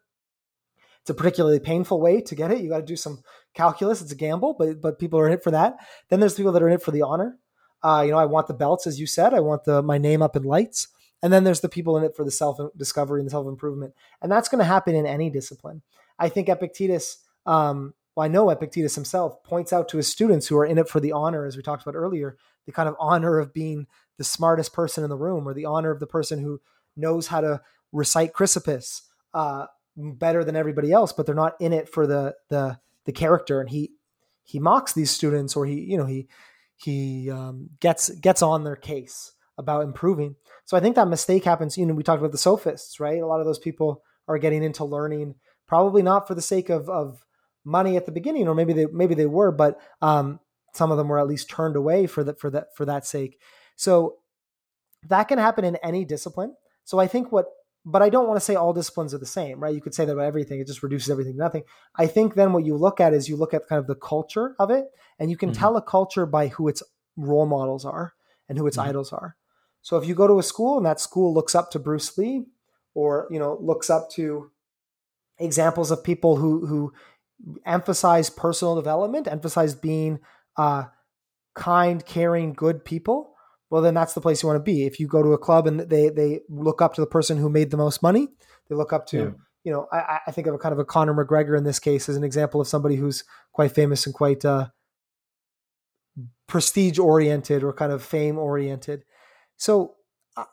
It's 1.01 1.09
a 1.09 1.13
particularly 1.13 1.59
painful 1.59 2.01
way 2.01 2.19
to 2.21 2.35
get 2.35 2.51
it. 2.51 2.61
You 2.61 2.69
got 2.69 2.79
to 2.79 2.83
do 2.83 2.95
some 2.95 3.19
calculus. 3.53 4.01
It's 4.01 4.11
a 4.11 4.15
gamble, 4.15 4.55
but 4.57 4.81
but 4.81 4.99
people 4.99 5.19
are 5.19 5.27
in 5.27 5.33
it 5.33 5.43
for 5.43 5.51
that. 5.51 5.77
Then 6.09 6.19
there's 6.19 6.35
people 6.35 6.51
that 6.51 6.61
are 6.61 6.67
in 6.67 6.73
it 6.73 6.81
for 6.81 6.91
the 6.91 7.03
honor. 7.03 7.37
Uh, 7.85 8.01
you 8.01 8.11
know, 8.11 8.17
I 8.17 8.25
want 8.25 8.47
the 8.47 8.53
belts, 8.55 8.87
as 8.87 8.99
you 8.99 9.05
said. 9.05 9.35
I 9.35 9.41
want 9.41 9.63
the 9.65 9.83
my 9.83 9.99
name 9.99 10.23
up 10.23 10.35
in 10.35 10.41
lights. 10.41 10.87
And 11.21 11.31
then 11.31 11.43
there's 11.43 11.61
the 11.61 11.69
people 11.69 11.97
in 11.97 12.03
it 12.03 12.15
for 12.15 12.23
the 12.23 12.31
self 12.31 12.59
discovery 12.75 13.19
and 13.19 13.27
the 13.27 13.31
self 13.31 13.47
improvement, 13.47 13.93
and 14.21 14.31
that's 14.31 14.49
going 14.49 14.59
to 14.59 14.65
happen 14.65 14.95
in 14.95 15.05
any 15.05 15.29
discipline. 15.29 15.83
I 16.17 16.29
think 16.29 16.49
Epictetus, 16.49 17.17
um, 17.45 17.93
well, 18.15 18.25
I 18.25 18.27
know 18.27 18.49
Epictetus 18.49 18.95
himself 18.95 19.43
points 19.43 19.71
out 19.71 19.87
to 19.89 19.97
his 19.97 20.07
students 20.07 20.47
who 20.47 20.57
are 20.57 20.65
in 20.65 20.77
it 20.77 20.89
for 20.89 20.99
the 20.99 21.11
honor, 21.11 21.45
as 21.45 21.55
we 21.55 21.63
talked 21.63 21.83
about 21.83 21.95
earlier, 21.95 22.37
the 22.65 22.71
kind 22.71 22.89
of 22.89 22.95
honor 22.99 23.37
of 23.37 23.53
being 23.53 23.85
the 24.17 24.23
smartest 24.23 24.73
person 24.73 25.03
in 25.03 25.09
the 25.09 25.15
room, 25.15 25.47
or 25.47 25.53
the 25.53 25.65
honor 25.65 25.91
of 25.91 25.99
the 25.99 26.07
person 26.07 26.39
who 26.39 26.61
knows 26.97 27.27
how 27.27 27.41
to 27.41 27.61
recite 27.91 28.33
Chrysippus 28.33 29.01
uh, 29.33 29.67
better 29.95 30.43
than 30.43 30.55
everybody 30.55 30.91
else, 30.91 31.13
but 31.13 31.25
they're 31.25 31.35
not 31.35 31.55
in 31.59 31.71
it 31.71 31.87
for 31.87 32.07
the 32.07 32.35
the 32.49 32.79
the 33.05 33.11
character. 33.11 33.61
And 33.61 33.69
he 33.69 33.91
he 34.43 34.59
mocks 34.59 34.93
these 34.93 35.11
students, 35.11 35.55
or 35.55 35.65
he 35.65 35.79
you 35.81 35.97
know 35.97 36.05
he 36.05 36.27
he 36.77 37.29
um, 37.31 37.69
gets 37.79 38.09
gets 38.09 38.41
on 38.41 38.63
their 38.63 38.75
case 38.75 39.31
about 39.57 39.83
improving. 39.83 40.35
So 40.65 40.75
I 40.75 40.79
think 40.79 40.95
that 40.95 41.07
mistake 41.07 41.43
happens. 41.45 41.77
You 41.77 41.85
know, 41.85 41.93
we 41.93 42.03
talked 42.03 42.19
about 42.19 42.31
the 42.31 42.37
sophists, 42.37 42.99
right? 42.99 43.21
A 43.21 43.27
lot 43.27 43.39
of 43.39 43.45
those 43.45 43.59
people 43.59 44.03
are 44.27 44.37
getting 44.37 44.63
into 44.63 44.83
learning 44.83 45.35
probably 45.67 46.01
not 46.01 46.27
for 46.27 46.35
the 46.35 46.41
sake 46.41 46.69
of 46.69 46.89
of 46.89 47.25
money 47.63 47.97
at 47.97 48.05
the 48.05 48.11
beginning, 48.11 48.47
or 48.47 48.55
maybe 48.55 48.73
they 48.73 48.85
maybe 48.85 49.15
they 49.15 49.25
were, 49.25 49.51
but 49.51 49.79
um, 50.01 50.39
some 50.73 50.91
of 50.91 50.97
them 50.97 51.07
were 51.07 51.19
at 51.19 51.27
least 51.27 51.49
turned 51.49 51.75
away 51.75 52.07
for 52.07 52.23
that 52.23 52.39
for 52.39 52.49
that 52.49 52.75
for 52.75 52.85
that 52.85 53.05
sake. 53.05 53.39
So 53.75 54.17
that 55.07 55.25
can 55.25 55.39
happen 55.39 55.65
in 55.65 55.75
any 55.77 56.05
discipline. 56.05 56.55
So 56.83 56.99
I 56.99 57.07
think 57.07 57.31
what 57.31 57.47
but 57.85 58.01
I 58.01 58.09
don't 58.09 58.27
want 58.27 58.37
to 58.37 58.43
say 58.43 58.55
all 58.55 58.73
disciplines 58.73 59.13
are 59.13 59.19
the 59.19 59.25
same, 59.27 59.59
right? 59.59 59.73
You 59.73 59.81
could 59.81 59.93
say 59.93 60.05
that 60.05 60.11
about 60.11 60.25
everything. 60.25 60.59
It 60.59 60.67
just 60.67 60.81
reduces 60.81 61.09
everything 61.09 61.33
to 61.33 61.39
nothing. 61.39 61.63
I 61.95 62.07
think 62.07 62.33
then 62.33 62.51
what 62.51 62.65
you 62.65 62.75
look 62.75 62.99
at 62.99 63.13
is 63.13 63.29
you 63.29 63.35
look 63.37 63.53
at 63.53 63.67
kind 63.67 63.79
of 63.79 63.87
the 63.87 63.95
culture 63.95 64.55
of 64.59 64.71
it, 64.71 64.85
and 65.19 65.29
you 65.29 65.37
can 65.37 65.51
mm-hmm. 65.51 65.59
tell 65.59 65.77
a 65.77 65.81
culture 65.81 66.25
by 66.25 66.47
who 66.47 66.67
its 66.67 66.81
role 67.15 67.45
models 67.45 67.85
are 67.85 68.13
and 68.49 68.57
who 68.57 68.65
its 68.65 68.77
mm-hmm. 68.77 68.89
idols 68.89 69.13
are. 69.13 69.35
So 69.81 69.97
if 69.97 70.07
you 70.07 70.15
go 70.15 70.27
to 70.27 70.39
a 70.39 70.43
school 70.43 70.77
and 70.77 70.85
that 70.85 70.99
school 70.99 71.31
looks 71.33 71.53
up 71.53 71.69
to 71.71 71.79
Bruce 71.79 72.17
Lee, 72.17 72.45
or 72.95 73.27
you 73.29 73.37
know 73.37 73.57
looks 73.61 73.89
up 73.89 74.09
to 74.11 74.49
examples 75.37 75.91
of 75.91 76.03
people 76.03 76.37
who 76.37 76.65
who 76.65 76.91
emphasize 77.65 78.31
personal 78.31 78.75
development, 78.75 79.27
emphasize 79.27 79.75
being 79.75 80.19
uh, 80.57 80.85
kind, 81.53 82.03
caring, 82.03 82.53
good 82.53 82.83
people, 82.83 83.34
well, 83.69 83.81
then 83.81 83.93
that's 83.93 84.13
the 84.13 84.21
place 84.21 84.43
you 84.43 84.47
want 84.47 84.59
to 84.59 84.63
be. 84.63 84.85
If 84.85 84.99
you 84.99 85.07
go 85.07 85.23
to 85.23 85.33
a 85.33 85.37
club 85.37 85.67
and 85.67 85.79
they 85.79 86.09
they 86.09 86.41
look 86.49 86.81
up 86.81 86.93
to 86.95 87.01
the 87.01 87.07
person 87.07 87.37
who 87.37 87.49
made 87.49 87.71
the 87.71 87.77
most 87.77 88.03
money, 88.03 88.29
they 88.69 88.75
look 88.75 88.93
up 88.93 89.07
to 89.07 89.17
yeah. 89.17 89.31
you 89.63 89.71
know 89.71 89.87
I, 89.91 90.19
I, 90.27 90.31
think 90.31 90.47
of 90.47 90.53
a 90.53 90.57
kind 90.57 90.73
of 90.73 90.79
a 90.79 90.85
Conor 90.85 91.13
McGregor 91.13 91.57
in 91.57 91.63
this 91.63 91.79
case 91.79 92.07
as 92.07 92.15
an 92.15 92.23
example 92.23 92.61
of 92.61 92.67
somebody 92.67 92.95
who's 92.95 93.23
quite 93.53 93.71
famous 93.71 94.05
and 94.05 94.13
quite 94.13 94.45
uh, 94.45 94.67
prestige 96.47 96.99
oriented 96.99 97.63
or 97.63 97.73
kind 97.73 97.91
of 97.91 98.03
fame 98.03 98.37
oriented. 98.37 99.03
So 99.57 99.95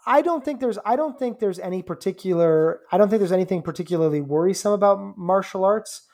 I 0.06 0.22
don't 0.22 0.44
think 0.44 0.60
there's 0.60 0.78
I 0.84 0.96
don't 0.96 1.18
think 1.18 1.38
there's 1.38 1.58
any 1.58 1.82
particular 1.82 2.80
I 2.90 2.98
don't 2.98 3.08
think 3.08 3.20
there's 3.20 3.32
anything 3.32 3.62
particularly 3.62 4.20
worrisome 4.20 4.72
about 4.72 5.18
martial 5.18 5.64
arts. 5.64 6.06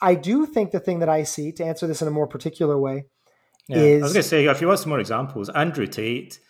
I 0.00 0.14
do 0.14 0.46
think 0.46 0.70
the 0.70 0.80
thing 0.80 1.00
that 1.00 1.08
I 1.08 1.24
see 1.24 1.50
to 1.52 1.64
answer 1.64 1.86
this 1.86 2.00
in 2.00 2.08
a 2.08 2.12
more 2.12 2.28
particular 2.28 2.78
way 2.78 3.06
yeah. 3.68 3.76
is 3.82 4.02
I 4.02 4.04
was 4.04 4.12
going 4.12 4.22
to 4.22 4.28
say 4.28 4.44
if 4.46 4.60
you 4.60 4.66
want 4.66 4.80
some 4.80 4.90
more 4.90 5.00
examples, 5.00 5.48
Andrew 5.50 5.86
Tate. 5.86 6.40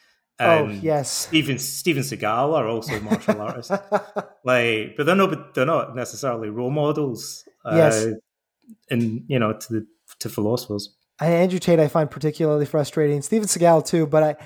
oh 0.40 0.68
yes, 0.68 1.10
Steven 1.10 1.58
Steven 1.58 2.02
Seagal 2.02 2.54
are 2.54 2.68
also 2.68 2.98
martial 3.10 3.40
artists. 3.40 3.70
Like, 4.44 4.94
but 4.96 5.06
they're 5.06 5.16
not 5.16 5.54
they're 5.54 5.66
not 5.66 5.96
necessarily 5.96 6.48
role 6.48 6.70
models. 6.70 7.44
Uh, 7.64 7.76
yes, 7.76 8.06
and 8.90 9.24
you 9.26 9.38
know 9.38 9.52
to 9.52 9.72
the 9.72 9.86
to 10.20 10.28
philosophers. 10.28 10.94
Andrew 11.20 11.58
Tate 11.58 11.80
I 11.80 11.88
find 11.88 12.10
particularly 12.10 12.66
frustrating. 12.66 13.22
Steven 13.22 13.48
Seagal 13.48 13.86
too, 13.86 14.06
but 14.06 14.22
I 14.22 14.36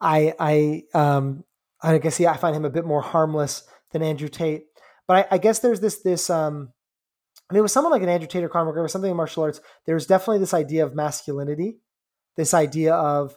I 0.00 0.82
I 0.92 0.98
um 0.98 1.44
I 1.80 1.98
guess 1.98 2.18
yeah, 2.18 2.32
I 2.32 2.36
find 2.36 2.56
him 2.56 2.64
a 2.64 2.70
bit 2.70 2.84
more 2.84 3.02
harmless 3.02 3.62
than 3.92 4.02
Andrew 4.02 4.28
Tate. 4.28 4.64
But 5.06 5.28
I, 5.30 5.36
I 5.36 5.38
guess 5.38 5.60
there's 5.60 5.80
this 5.80 6.02
this 6.02 6.28
um 6.28 6.72
I 7.48 7.54
mean, 7.54 7.62
with 7.62 7.70
someone 7.70 7.92
like 7.92 8.02
an 8.02 8.08
Andrew 8.08 8.26
Tate 8.26 8.42
or 8.42 8.48
Conor 8.48 8.72
McGregor, 8.72 8.90
something 8.90 9.10
in 9.10 9.16
martial 9.16 9.44
arts, 9.44 9.60
there's 9.86 10.06
definitely 10.06 10.38
this 10.38 10.54
idea 10.54 10.84
of 10.84 10.96
masculinity, 10.96 11.78
this 12.36 12.54
idea 12.54 12.94
of 12.94 13.36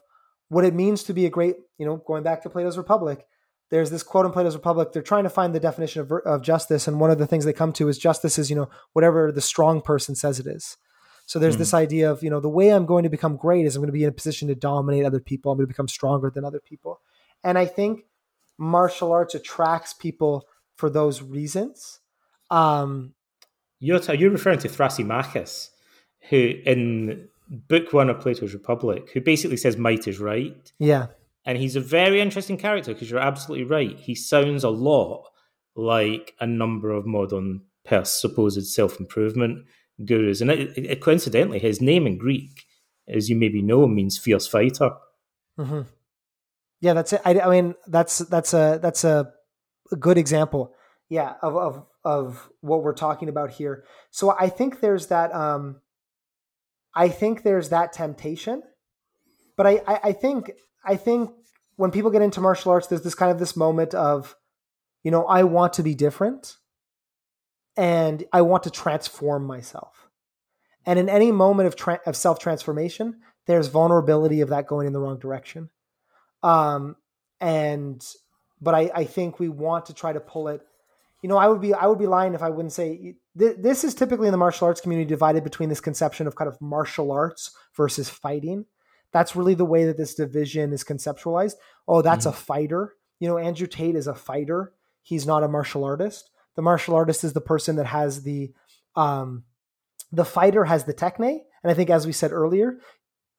what 0.50 0.66
it 0.66 0.74
means 0.74 1.04
to 1.04 1.14
be 1.14 1.26
a 1.26 1.30
great, 1.30 1.56
you 1.78 1.86
know, 1.86 1.98
going 1.98 2.24
back 2.24 2.44
to 2.44 2.50
Plato's 2.50 2.78
Republic. 2.78 3.26
There's 3.70 3.92
this 3.92 4.04
quote 4.04 4.26
in 4.26 4.32
Plato's 4.32 4.56
Republic. 4.56 4.92
They're 4.92 5.04
trying 5.04 5.26
to 5.26 5.30
find 5.30 5.54
the 5.54 5.60
definition 5.60 6.02
of, 6.02 6.12
of 6.12 6.42
justice, 6.42 6.88
and 6.88 7.00
one 7.00 7.12
of 7.12 7.20
the 7.20 7.28
things 7.28 7.46
they 7.46 7.54
come 7.54 7.72
to 7.74 7.88
is 7.88 8.00
justice 8.00 8.40
is, 8.40 8.50
you 8.50 8.56
know, 8.56 8.70
whatever 8.94 9.32
the 9.32 9.42
strong 9.42 9.82
person 9.82 10.16
says 10.16 10.40
it 10.40 10.48
is. 10.48 10.78
So 11.28 11.38
there's 11.38 11.54
mm-hmm. 11.54 11.60
this 11.60 11.74
idea 11.76 12.12
of, 12.12 12.24
you 12.24 12.32
know, 12.32 12.40
the 12.40 12.50
way 12.50 12.70
I'm 12.70 12.88
going 12.88 13.04
to 13.04 13.10
become 13.10 13.38
great 13.38 13.68
is 13.68 13.76
I'm 13.76 13.82
going 13.82 13.90
to 13.90 13.94
be 13.94 14.04
in 14.04 14.10
a 14.10 14.14
position 14.14 14.48
to 14.48 14.56
dominate 14.56 15.06
other 15.06 15.20
people. 15.20 15.52
I'm 15.52 15.60
going 15.60 15.68
to 15.68 15.74
become 15.74 15.88
stronger 15.88 16.32
than 16.34 16.44
other 16.44 16.60
people. 16.60 17.02
And 17.44 17.56
I 17.56 17.68
think 17.68 18.06
martial 18.58 19.12
arts 19.12 19.36
attracts 19.36 19.94
people 19.94 20.48
for 20.76 20.90
those 20.90 21.22
reasons. 21.22 22.00
Um, 22.50 23.14
you're, 23.80 24.00
t- 24.00 24.16
you're 24.16 24.32
referring 24.32 24.58
to 24.60 24.70
Thrasymachus, 24.70 25.70
who 26.32 26.54
in 26.66 27.28
book 27.50 27.94
one 27.94 28.10
of 28.10 28.20
Plato's 28.20 28.54
Republic, 28.54 29.10
who 29.14 29.22
basically 29.22 29.58
says 29.58 29.78
might 29.78 30.08
is 30.08 30.20
right. 30.20 30.72
Yeah. 30.80 31.08
And 31.46 31.58
he's 31.58 31.76
a 31.76 31.82
very 31.82 32.22
interesting 32.22 32.58
character 32.58 32.94
because 32.94 33.10
you're 33.10 33.20
absolutely 33.20 33.66
right. 33.66 33.98
He 33.98 34.14
sounds 34.14 34.64
a 34.64 34.70
lot 34.70 35.26
like 35.76 36.36
a 36.40 36.46
number 36.46 36.92
of 36.92 37.06
modern 37.06 37.62
supposed 38.04 38.68
self 38.68 39.00
improvement 39.00 39.66
gurus. 40.06 40.42
And 40.42 40.52
it, 40.52 40.78
it, 40.78 41.02
coincidentally, 41.02 41.60
his 41.60 41.82
name 41.82 42.06
in 42.06 42.18
Greek, 42.18 42.66
as 43.08 43.30
you 43.30 43.36
maybe 43.36 43.62
know, 43.62 43.88
means 43.88 44.18
fierce 44.18 44.48
fighter. 44.48 44.92
Mm-hmm. 45.58 45.82
Yeah, 46.82 46.94
that's 46.94 47.14
it. 47.14 47.22
I, 47.26 47.40
I 47.40 47.50
mean, 47.50 47.76
that's 47.88 48.20
that's 48.20 48.54
a 48.54 48.80
that's 48.82 49.04
a, 49.04 49.34
a 49.92 49.96
good 49.96 50.18
example. 50.18 50.74
Yeah, 51.10 51.34
of 51.42 51.56
of 51.56 51.86
of 52.04 52.50
what 52.62 52.84
we're 52.84 52.94
talking 52.94 53.28
about 53.28 53.52
here. 53.52 53.84
So 54.12 54.36
I 54.40 54.50
think 54.50 54.80
there's 54.80 55.08
that. 55.08 55.34
Um, 55.34 55.82
I 56.96 57.10
think 57.10 57.44
there's 57.44 57.70
that 57.70 57.94
temptation, 57.94 58.64
but 59.56 59.68
I, 59.68 59.82
I 59.88 60.00
I 60.04 60.12
think 60.14 60.52
I 60.84 60.96
think 60.96 61.32
when 61.76 61.92
people 61.92 62.12
get 62.12 62.22
into 62.22 62.42
martial 62.42 62.72
arts, 62.72 62.88
there's 62.88 63.04
this 63.04 63.16
kind 63.16 63.32
of 63.32 63.40
this 63.40 63.56
moment 63.56 63.94
of, 63.94 64.36
you 65.04 65.12
know, 65.12 65.26
I 65.26 65.44
want 65.44 65.74
to 65.74 65.84
be 65.84 65.96
different, 65.96 66.58
and 67.78 68.24
I 68.34 68.42
want 68.42 68.64
to 68.64 68.70
transform 68.70 69.46
myself. 69.46 70.10
And 70.86 71.00
in 71.00 71.08
any 71.08 71.32
moment 71.32 71.68
of 71.68 71.76
tra- 71.76 72.02
of 72.06 72.16
self 72.16 72.40
transformation, 72.40 73.22
there's 73.46 73.68
vulnerability 73.68 74.42
of 74.42 74.50
that 74.50 74.68
going 74.68 74.88
in 74.88 74.94
the 74.94 75.00
wrong 75.00 75.20
direction. 75.20 75.70
Um, 76.44 76.96
and 77.40 78.06
but 78.62 78.76
I, 78.76 78.92
I 78.94 79.04
think 79.06 79.40
we 79.40 79.50
want 79.50 79.86
to 79.88 79.94
try 79.94 80.14
to 80.14 80.20
pull 80.20 80.50
it. 80.50 80.62
You 81.22 81.30
know, 81.30 81.38
I 81.38 81.48
would 81.48 81.62
be 81.62 81.74
I 81.74 81.88
would 81.88 82.00
be 82.00 82.08
lying 82.08 82.34
if 82.34 82.42
I 82.42 82.50
wouldn't 82.50 82.72
say 82.72 83.16
th- 83.38 83.58
this 83.60 83.84
is 83.84 83.94
typically 83.94 84.28
in 84.28 84.32
the 84.32 84.38
martial 84.38 84.68
arts 84.68 84.82
community 84.82 85.08
divided 85.08 85.44
between 85.44 85.70
this 85.70 85.82
conception 85.82 86.28
of 86.28 86.36
kind 86.36 86.48
of 86.48 86.60
martial 86.62 87.12
arts 87.12 87.52
versus 87.76 88.10
fighting. 88.10 88.66
That's 89.12 89.36
really 89.36 89.56
the 89.56 89.66
way 89.66 89.86
that 89.86 89.98
this 89.98 90.14
division 90.14 90.72
is 90.72 90.84
conceptualized. 90.84 91.56
Oh, 91.88 92.02
that's 92.02 92.26
mm-hmm. 92.26 92.36
a 92.36 92.42
fighter. 92.42 92.94
You 93.20 93.28
know, 93.28 93.38
Andrew 93.38 93.68
Tate 93.68 93.96
is 93.96 94.08
a 94.08 94.16
fighter. 94.16 94.74
He's 95.02 95.26
not 95.26 95.44
a 95.44 95.48
martial 95.48 95.84
artist. 95.84 96.30
The 96.56 96.62
martial 96.62 96.96
artist 96.96 97.24
is 97.24 97.34
the 97.34 97.42
person 97.42 97.76
that 97.78 97.88
has 97.88 98.24
the 98.24 98.54
um, 98.96 99.44
the 100.12 100.26
fighter 100.26 100.66
has 100.66 100.86
the 100.86 100.94
techne. 100.94 101.40
And 101.64 101.72
I 101.72 101.74
think, 101.74 101.90
as 101.90 102.06
we 102.06 102.14
said 102.14 102.32
earlier, 102.32 102.80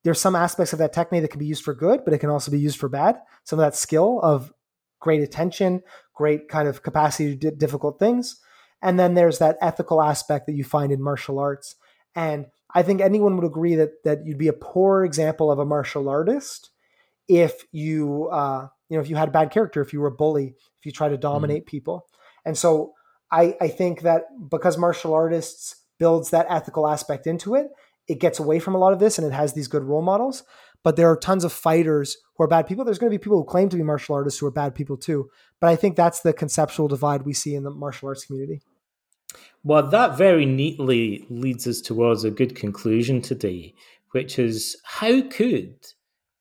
there's 0.04 0.20
some 0.20 0.36
aspects 0.36 0.72
of 0.72 0.78
that 0.78 0.92
technique 0.92 1.22
that 1.22 1.30
can 1.30 1.38
be 1.38 1.46
used 1.46 1.64
for 1.64 1.74
good, 1.74 2.04
but 2.04 2.14
it 2.14 2.18
can 2.18 2.30
also 2.30 2.50
be 2.50 2.58
used 2.58 2.78
for 2.78 2.88
bad. 2.88 3.20
Some 3.44 3.58
of 3.58 3.64
that 3.64 3.76
skill 3.76 4.20
of 4.22 4.52
great 5.00 5.22
attention, 5.22 5.82
great 6.14 6.48
kind 6.48 6.68
of 6.68 6.82
capacity 6.82 7.30
to 7.30 7.36
do 7.36 7.50
difficult 7.56 7.98
things. 7.98 8.36
And 8.82 8.98
then 8.98 9.14
there's 9.14 9.38
that 9.38 9.58
ethical 9.60 10.00
aspect 10.00 10.46
that 10.46 10.54
you 10.54 10.64
find 10.64 10.92
in 10.92 11.02
martial 11.02 11.38
arts. 11.38 11.74
And 12.14 12.46
I 12.74 12.82
think 12.82 13.00
anyone 13.00 13.36
would 13.36 13.46
agree 13.46 13.74
that 13.74 14.04
that 14.04 14.26
you'd 14.26 14.38
be 14.38 14.48
a 14.48 14.52
poor 14.52 15.04
example 15.04 15.50
of 15.50 15.58
a 15.58 15.64
martial 15.64 16.08
artist 16.08 16.70
if 17.28 17.64
you 17.72 18.28
uh, 18.28 18.68
you 18.88 18.96
know 18.96 19.02
if 19.02 19.10
you 19.10 19.16
had 19.16 19.28
a 19.28 19.32
bad 19.32 19.50
character, 19.50 19.80
if 19.80 19.92
you 19.92 20.00
were 20.00 20.08
a 20.08 20.12
bully, 20.12 20.54
if 20.78 20.86
you 20.86 20.92
try 20.92 21.08
to 21.08 21.16
dominate 21.16 21.62
mm-hmm. 21.62 21.70
people. 21.70 22.06
And 22.44 22.56
so 22.56 22.94
I, 23.30 23.56
I 23.60 23.68
think 23.68 24.02
that 24.02 24.24
because 24.50 24.78
martial 24.78 25.14
artists 25.14 25.76
builds 25.98 26.30
that 26.30 26.46
ethical 26.48 26.88
aspect 26.88 27.26
into 27.26 27.54
it, 27.54 27.68
it 28.08 28.18
gets 28.18 28.38
away 28.38 28.58
from 28.58 28.74
a 28.74 28.78
lot 28.78 28.92
of 28.92 28.98
this 28.98 29.18
and 29.18 29.26
it 29.26 29.32
has 29.32 29.52
these 29.52 29.68
good 29.68 29.84
role 29.84 30.02
models. 30.02 30.42
But 30.82 30.96
there 30.96 31.10
are 31.10 31.16
tons 31.16 31.44
of 31.44 31.52
fighters 31.52 32.16
who 32.36 32.44
are 32.44 32.48
bad 32.48 32.66
people. 32.66 32.84
There's 32.84 32.98
going 32.98 33.12
to 33.12 33.18
be 33.18 33.22
people 33.22 33.38
who 33.38 33.44
claim 33.44 33.68
to 33.68 33.76
be 33.76 33.82
martial 33.82 34.14
artists 34.14 34.40
who 34.40 34.46
are 34.46 34.50
bad 34.50 34.74
people 34.74 34.96
too. 34.96 35.28
But 35.60 35.68
I 35.68 35.76
think 35.76 35.96
that's 35.96 36.20
the 36.20 36.32
conceptual 36.32 36.88
divide 36.88 37.22
we 37.22 37.34
see 37.34 37.54
in 37.54 37.64
the 37.64 37.70
martial 37.70 38.08
arts 38.08 38.24
community. 38.24 38.62
Well, 39.62 39.86
that 39.90 40.16
very 40.16 40.46
neatly 40.46 41.26
leads 41.28 41.66
us 41.66 41.80
towards 41.80 42.24
a 42.24 42.30
good 42.30 42.56
conclusion 42.56 43.20
today, 43.20 43.74
which 44.12 44.38
is 44.38 44.76
how 44.84 45.20
could 45.22 45.74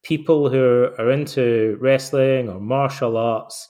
people 0.03 0.49
who 0.49 0.89
are 0.97 1.11
into 1.11 1.77
wrestling 1.81 2.49
or 2.49 2.59
martial 2.59 3.17
arts 3.17 3.67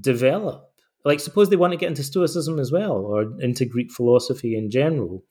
develop? 0.00 0.64
Like, 1.04 1.20
suppose 1.20 1.48
they 1.48 1.56
want 1.56 1.72
to 1.72 1.78
get 1.78 1.88
into 1.88 2.02
Stoicism 2.02 2.58
as 2.58 2.72
well 2.72 2.96
or 2.96 3.22
into 3.40 3.64
Greek 3.64 3.92
philosophy 3.92 4.56
in 4.56 4.70
general. 4.70 5.24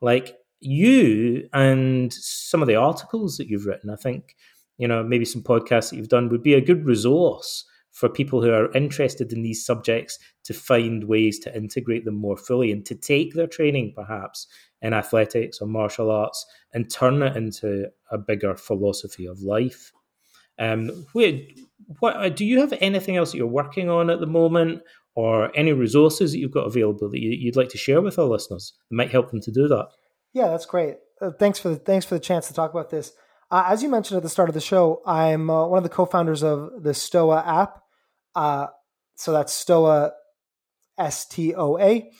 Like, 0.00 0.37
you 0.60 1.48
and 1.52 2.12
some 2.12 2.62
of 2.62 2.68
the 2.68 2.76
articles 2.76 3.36
that 3.36 3.48
you've 3.48 3.66
written, 3.66 3.90
I 3.90 3.96
think, 3.96 4.36
you 4.76 4.88
know, 4.88 5.02
maybe 5.02 5.24
some 5.24 5.42
podcasts 5.42 5.90
that 5.90 5.96
you've 5.96 6.08
done 6.08 6.28
would 6.28 6.42
be 6.42 6.54
a 6.54 6.60
good 6.60 6.84
resource 6.84 7.64
for 7.90 8.08
people 8.08 8.42
who 8.42 8.52
are 8.52 8.70
interested 8.72 9.32
in 9.32 9.42
these 9.42 9.64
subjects 9.64 10.18
to 10.44 10.54
find 10.54 11.04
ways 11.04 11.38
to 11.40 11.56
integrate 11.56 12.04
them 12.04 12.14
more 12.14 12.36
fully 12.36 12.70
and 12.70 12.86
to 12.86 12.94
take 12.94 13.34
their 13.34 13.46
training 13.46 13.92
perhaps 13.96 14.46
in 14.82 14.92
athletics 14.92 15.60
or 15.60 15.66
martial 15.66 16.10
arts 16.10 16.46
and 16.72 16.90
turn 16.90 17.22
it 17.22 17.36
into 17.36 17.86
a 18.12 18.18
bigger 18.18 18.54
philosophy 18.54 19.26
of 19.26 19.40
life. 19.40 19.92
Um, 20.58 21.06
wait, 21.14 21.60
what 21.98 22.36
do 22.36 22.44
you 22.44 22.60
have 22.60 22.72
anything 22.80 23.16
else 23.16 23.32
that 23.32 23.38
you're 23.38 23.46
working 23.46 23.88
on 23.88 24.10
at 24.10 24.20
the 24.20 24.26
moment, 24.26 24.82
or 25.14 25.56
any 25.56 25.72
resources 25.72 26.30
that 26.30 26.38
you've 26.38 26.52
got 26.52 26.66
available 26.66 27.10
that 27.10 27.20
you, 27.20 27.48
would 27.48 27.56
like 27.56 27.70
to 27.70 27.78
share 27.78 28.00
with 28.00 28.18
our 28.18 28.26
listeners 28.26 28.74
that 28.88 28.94
might 28.94 29.10
help 29.10 29.30
them 29.30 29.40
to 29.40 29.50
do 29.50 29.66
that? 29.66 29.88
Yeah, 30.32 30.48
that's 30.48 30.66
great. 30.66 30.96
Uh, 31.20 31.30
thanks 31.38 31.58
for 31.58 31.70
the, 31.70 31.76
thanks 31.76 32.06
for 32.06 32.14
the 32.14 32.20
chance 32.20 32.48
to 32.48 32.54
talk 32.54 32.70
about 32.70 32.90
this. 32.90 33.12
Uh, 33.50 33.64
as 33.68 33.82
you 33.82 33.88
mentioned 33.88 34.16
at 34.16 34.22
the 34.22 34.28
start 34.28 34.48
of 34.48 34.54
the 34.54 34.60
show, 34.60 35.00
I'm 35.06 35.48
uh, 35.48 35.66
one 35.66 35.78
of 35.78 35.82
the 35.82 35.88
co-founders 35.88 36.42
of 36.42 36.82
the 36.82 36.92
Stoa 36.92 37.42
app. 37.44 37.82
Uh, 38.34 38.66
so 39.16 39.32
that's 39.32 39.52
Stoa, 39.52 40.12
S 40.98 41.26
T 41.26 41.54
O 41.54 41.78
A, 41.78 42.10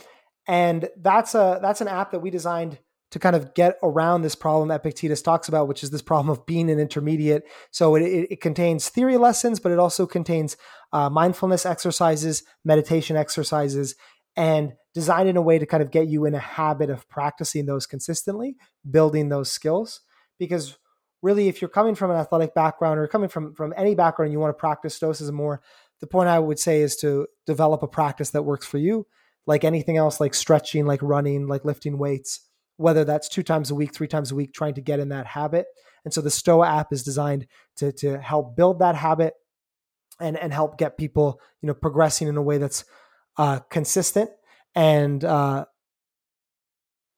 and 0.47 0.89
that's 0.97 1.35
a 1.35 1.59
that's 1.61 1.81
an 1.81 1.89
app 1.89 2.13
that 2.13 2.21
we 2.21 2.31
designed 2.31 2.79
to 3.11 3.19
kind 3.19 3.37
of 3.37 3.55
get 3.55 3.79
around 3.83 4.23
this 4.23 4.35
problem 4.35 4.71
Epictetus 4.71 5.23
talks 5.23 5.49
about, 5.49 5.69
which 5.69 5.83
is 5.83 5.91
this 5.91 6.03
problem 6.03 6.31
of 6.31 6.45
being 6.47 6.71
an 6.71 6.79
intermediate. 6.79 7.45
So 7.71 7.95
it, 7.95 8.03
it, 8.03 8.33
it 8.33 8.41
contains 8.41 8.89
theory 8.89 9.17
lessons, 9.17 9.61
but 9.61 9.73
it 9.73 9.79
also 9.79 10.07
contains 10.07 10.57
uh, 10.93 11.09
mindfulness 11.11 11.67
exercises, 11.67 12.43
meditation 12.65 13.17
exercises, 13.17 13.95
and 14.37 14.73
designed 14.95 15.29
in 15.29 15.37
a 15.37 15.43
way 15.43 15.59
to 15.59 15.67
kind 15.67 15.83
of 15.83 15.91
get 15.91 16.09
you 16.09 16.25
in 16.25 16.35
a 16.35 16.39
habit 16.39 16.91
of 16.91 17.09
practicing 17.09 17.67
those 17.67 17.87
consistently, 17.87 18.57
building 18.91 19.29
those 19.29 19.51
skills. 19.51 20.01
Because 20.39 20.77
really, 21.23 21.49
if 21.49 21.61
you're 21.61 21.69
coming 21.69 21.95
from 21.95 22.11
an 22.11 22.17
athletic 22.17 22.55
background 22.55 22.99
or 22.99 23.07
coming 23.09 23.29
from 23.29 23.55
from 23.55 23.75
any 23.77 23.95
background, 23.95 24.33
you 24.33 24.41
want 24.41 24.57
to 24.57 24.61
practice 24.61 24.95
stoicism 24.95 25.35
more, 25.35 25.61
the 26.01 26.07
point 26.07 26.29
I 26.29 26.39
would 26.39 26.59
say 26.59 26.81
is 26.81 26.97
to 26.97 27.27
develop 27.47 27.83
a 27.83 27.89
practice 27.89 28.31
that 28.31 28.43
works 28.43 28.67
for 28.67 28.79
you. 28.79 29.07
Like 29.47 29.65
anything 29.65 29.97
else, 29.97 30.21
like 30.21 30.35
stretching, 30.35 30.85
like 30.85 31.03
running, 31.03 31.47
like 31.49 31.65
lifting 31.65 31.97
weights, 31.97 32.41
whether 32.77 33.05
that's 33.05 33.29
two 33.29 33.43
times 33.43 33.71
a 33.71 33.75
week, 33.75 33.95
three 33.95 34.07
times 34.07 34.31
a 34.31 34.35
week, 34.35 34.53
trying 34.53 34.75
to 34.75 34.83
get 34.83 35.01
in 35.01 35.09
that 35.09 35.27
habit. 35.27 35.67
And 36.05 36.13
so 36.13 36.21
the 36.21 36.31
Stoa 36.31 36.69
app 36.69 36.93
is 36.93 37.03
designed 37.03 37.47
to 37.77 37.93
to 37.93 38.19
help 38.19 38.57
build 38.57 38.79
that 38.81 38.95
habit 38.95 39.35
and 40.21 40.37
and 40.37 40.53
help 40.53 40.79
get 40.79 40.99
people, 40.99 41.41
you 41.63 41.67
know, 41.67 41.75
progressing 41.75 42.29
in 42.29 42.37
a 42.37 42.43
way 42.43 42.59
that's 42.59 42.85
uh, 43.37 43.61
consistent 43.71 44.31
and 44.75 45.25
uh, 45.25 45.65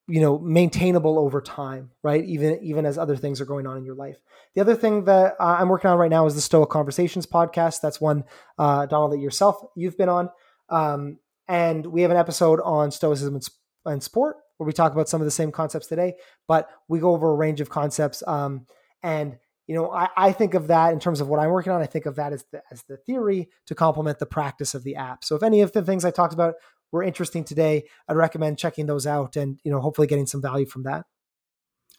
you 0.08 0.20
know 0.20 0.38
maintainable 0.38 1.18
over 1.18 1.40
time 1.40 1.90
right? 2.02 2.24
Even 2.24 2.58
even 2.62 2.84
as 2.86 2.98
other 2.98 3.16
things 3.16 3.40
are 3.40 3.44
going 3.44 3.66
on 3.66 3.76
in 3.76 3.84
your 3.84 3.94
life. 3.94 4.18
The 4.54 4.60
other 4.60 4.74
thing 4.74 5.04
that 5.04 5.36
i'm 5.38 5.68
working 5.68 5.90
on 5.90 5.98
right 5.98 6.10
now 6.10 6.26
is 6.26 6.34
the 6.34 6.40
Stoa 6.40 6.66
Conversations 6.66 7.26
podcast. 7.26 7.80
That's 7.80 8.00
one 8.00 8.24
uh, 8.58 8.86
donald 8.86 9.12
that 9.12 9.18
yourself 9.18 9.62
you've 9.76 9.96
been 9.96 10.08
on. 10.08 10.30
Um, 10.68 11.18
and 11.48 11.84
we 11.84 12.02
have 12.02 12.12
an 12.12 12.16
episode 12.16 12.60
on 12.60 12.92
stoicism 12.92 13.34
and, 13.34 13.48
and, 13.84 14.02
sport 14.02 14.36
where 14.56 14.68
we 14.68 14.72
talk 14.72 14.92
about 14.92 15.08
some 15.08 15.20
of 15.20 15.24
the 15.24 15.32
same 15.32 15.50
concepts 15.50 15.88
today 15.88 16.14
but 16.46 16.68
we 16.86 17.00
go 17.00 17.12
over 17.12 17.30
a 17.30 17.34
range 17.34 17.60
of 17.60 17.68
concepts 17.68 18.22
um, 18.28 18.66
and 19.02 19.36
you 19.66 19.74
know 19.74 19.90
I, 19.90 20.08
I, 20.16 20.32
think 20.32 20.54
of 20.54 20.68
that 20.68 20.92
in 20.92 21.00
terms 21.00 21.20
of 21.20 21.28
what 21.28 21.40
i'm 21.40 21.50
working 21.50 21.72
on 21.72 21.82
i 21.82 21.86
think 21.86 22.06
of 22.06 22.16
that 22.16 22.32
as 22.32 22.44
the, 22.52 22.62
as 22.70 22.84
the 22.84 22.98
theory 22.98 23.48
to 23.66 23.74
complement 23.74 24.20
the 24.20 24.26
practice 24.26 24.74
of 24.74 24.84
the 24.84 24.94
app. 24.94 25.24
So 25.24 25.34
if 25.34 25.42
any 25.42 25.60
of 25.62 25.72
the 25.72 25.82
things 25.82 26.04
i 26.04 26.12
talked 26.12 26.34
about 26.34 26.54
were 26.92 27.02
interesting 27.02 27.44
today, 27.44 27.84
I'd 28.08 28.16
recommend 28.16 28.58
checking 28.58 28.86
those 28.86 29.06
out 29.06 29.36
and 29.36 29.58
you 29.64 29.70
know 29.70 29.80
hopefully 29.80 30.06
getting 30.06 30.26
some 30.26 30.42
value 30.42 30.66
from 30.66 30.84
that. 30.84 31.06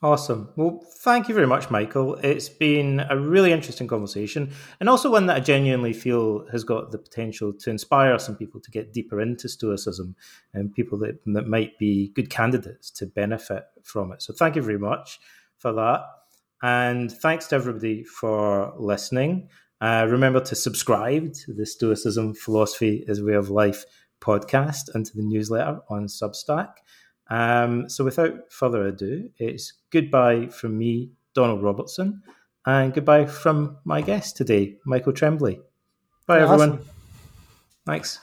Awesome. 0.04 0.50
Well, 0.56 0.84
thank 1.04 1.30
you 1.30 1.36
very 1.36 1.46
much, 1.46 1.70
Michael. 1.70 2.16
It's 2.16 2.50
been 2.50 3.06
a 3.08 3.20
really 3.20 3.52
interesting 3.52 3.88
conversation 3.88 4.52
and 4.80 4.90
also 4.90 5.12
one 5.12 5.28
that 5.28 5.38
I 5.38 5.40
genuinely 5.42 5.94
feel 5.94 6.48
has 6.48 6.64
got 6.64 6.92
the 6.92 6.98
potential 6.98 7.54
to 7.54 7.70
inspire 7.70 8.18
some 8.18 8.36
people 8.36 8.60
to 8.62 8.72
get 8.72 8.94
deeper 8.94 9.22
into 9.22 9.48
Stoicism 9.48 10.16
and 10.56 10.74
people 10.74 10.98
that, 11.00 11.20
that 11.28 11.48
might 11.48 11.78
be 11.78 12.12
good 12.16 12.32
candidates 12.32 12.90
to 12.92 13.06
benefit 13.06 13.66
from 13.84 14.12
it. 14.12 14.24
So, 14.24 14.34
thank 14.34 14.56
you 14.56 14.64
very 14.64 14.80
much 14.80 15.20
for 15.58 15.72
that. 15.74 16.02
And 16.64 17.12
thanks 17.12 17.46
to 17.48 17.56
everybody 17.56 18.04
for 18.04 18.74
listening. 18.80 19.50
Uh, 19.82 20.08
remember 20.10 20.40
to 20.40 20.56
subscribe 20.56 21.34
to 21.34 21.54
the 21.54 21.66
Stoicism 21.66 22.34
Philosophy 22.36 23.04
as 23.08 23.22
Way 23.22 23.34
of 23.34 23.50
Life 23.50 23.86
podcast 24.22 24.94
and 24.94 25.06
to 25.06 25.16
the 25.16 25.24
newsletter 25.24 25.80
on 25.90 26.06
Substack. 26.06 26.76
Um, 27.30 27.90
so 27.90 28.04
without 28.04 28.52
further 28.52 28.88
ado, 28.88 29.30
it's 29.38 29.74
goodbye 29.90 30.48
from 30.48 30.78
me, 30.78 31.12
Donald 31.34 31.64
Robertson, 31.64 32.22
and 32.66 32.94
goodbye 32.94 33.26
from 33.26 33.78
my 33.84 34.02
guest 34.02 34.38
today, 34.38 34.78
Michael 34.86 35.14
Tremblay. 35.14 35.60
Bye, 36.28 36.42
everyone. 36.42 36.72
Awesome. 36.72 36.86
Thanks. 37.86 38.20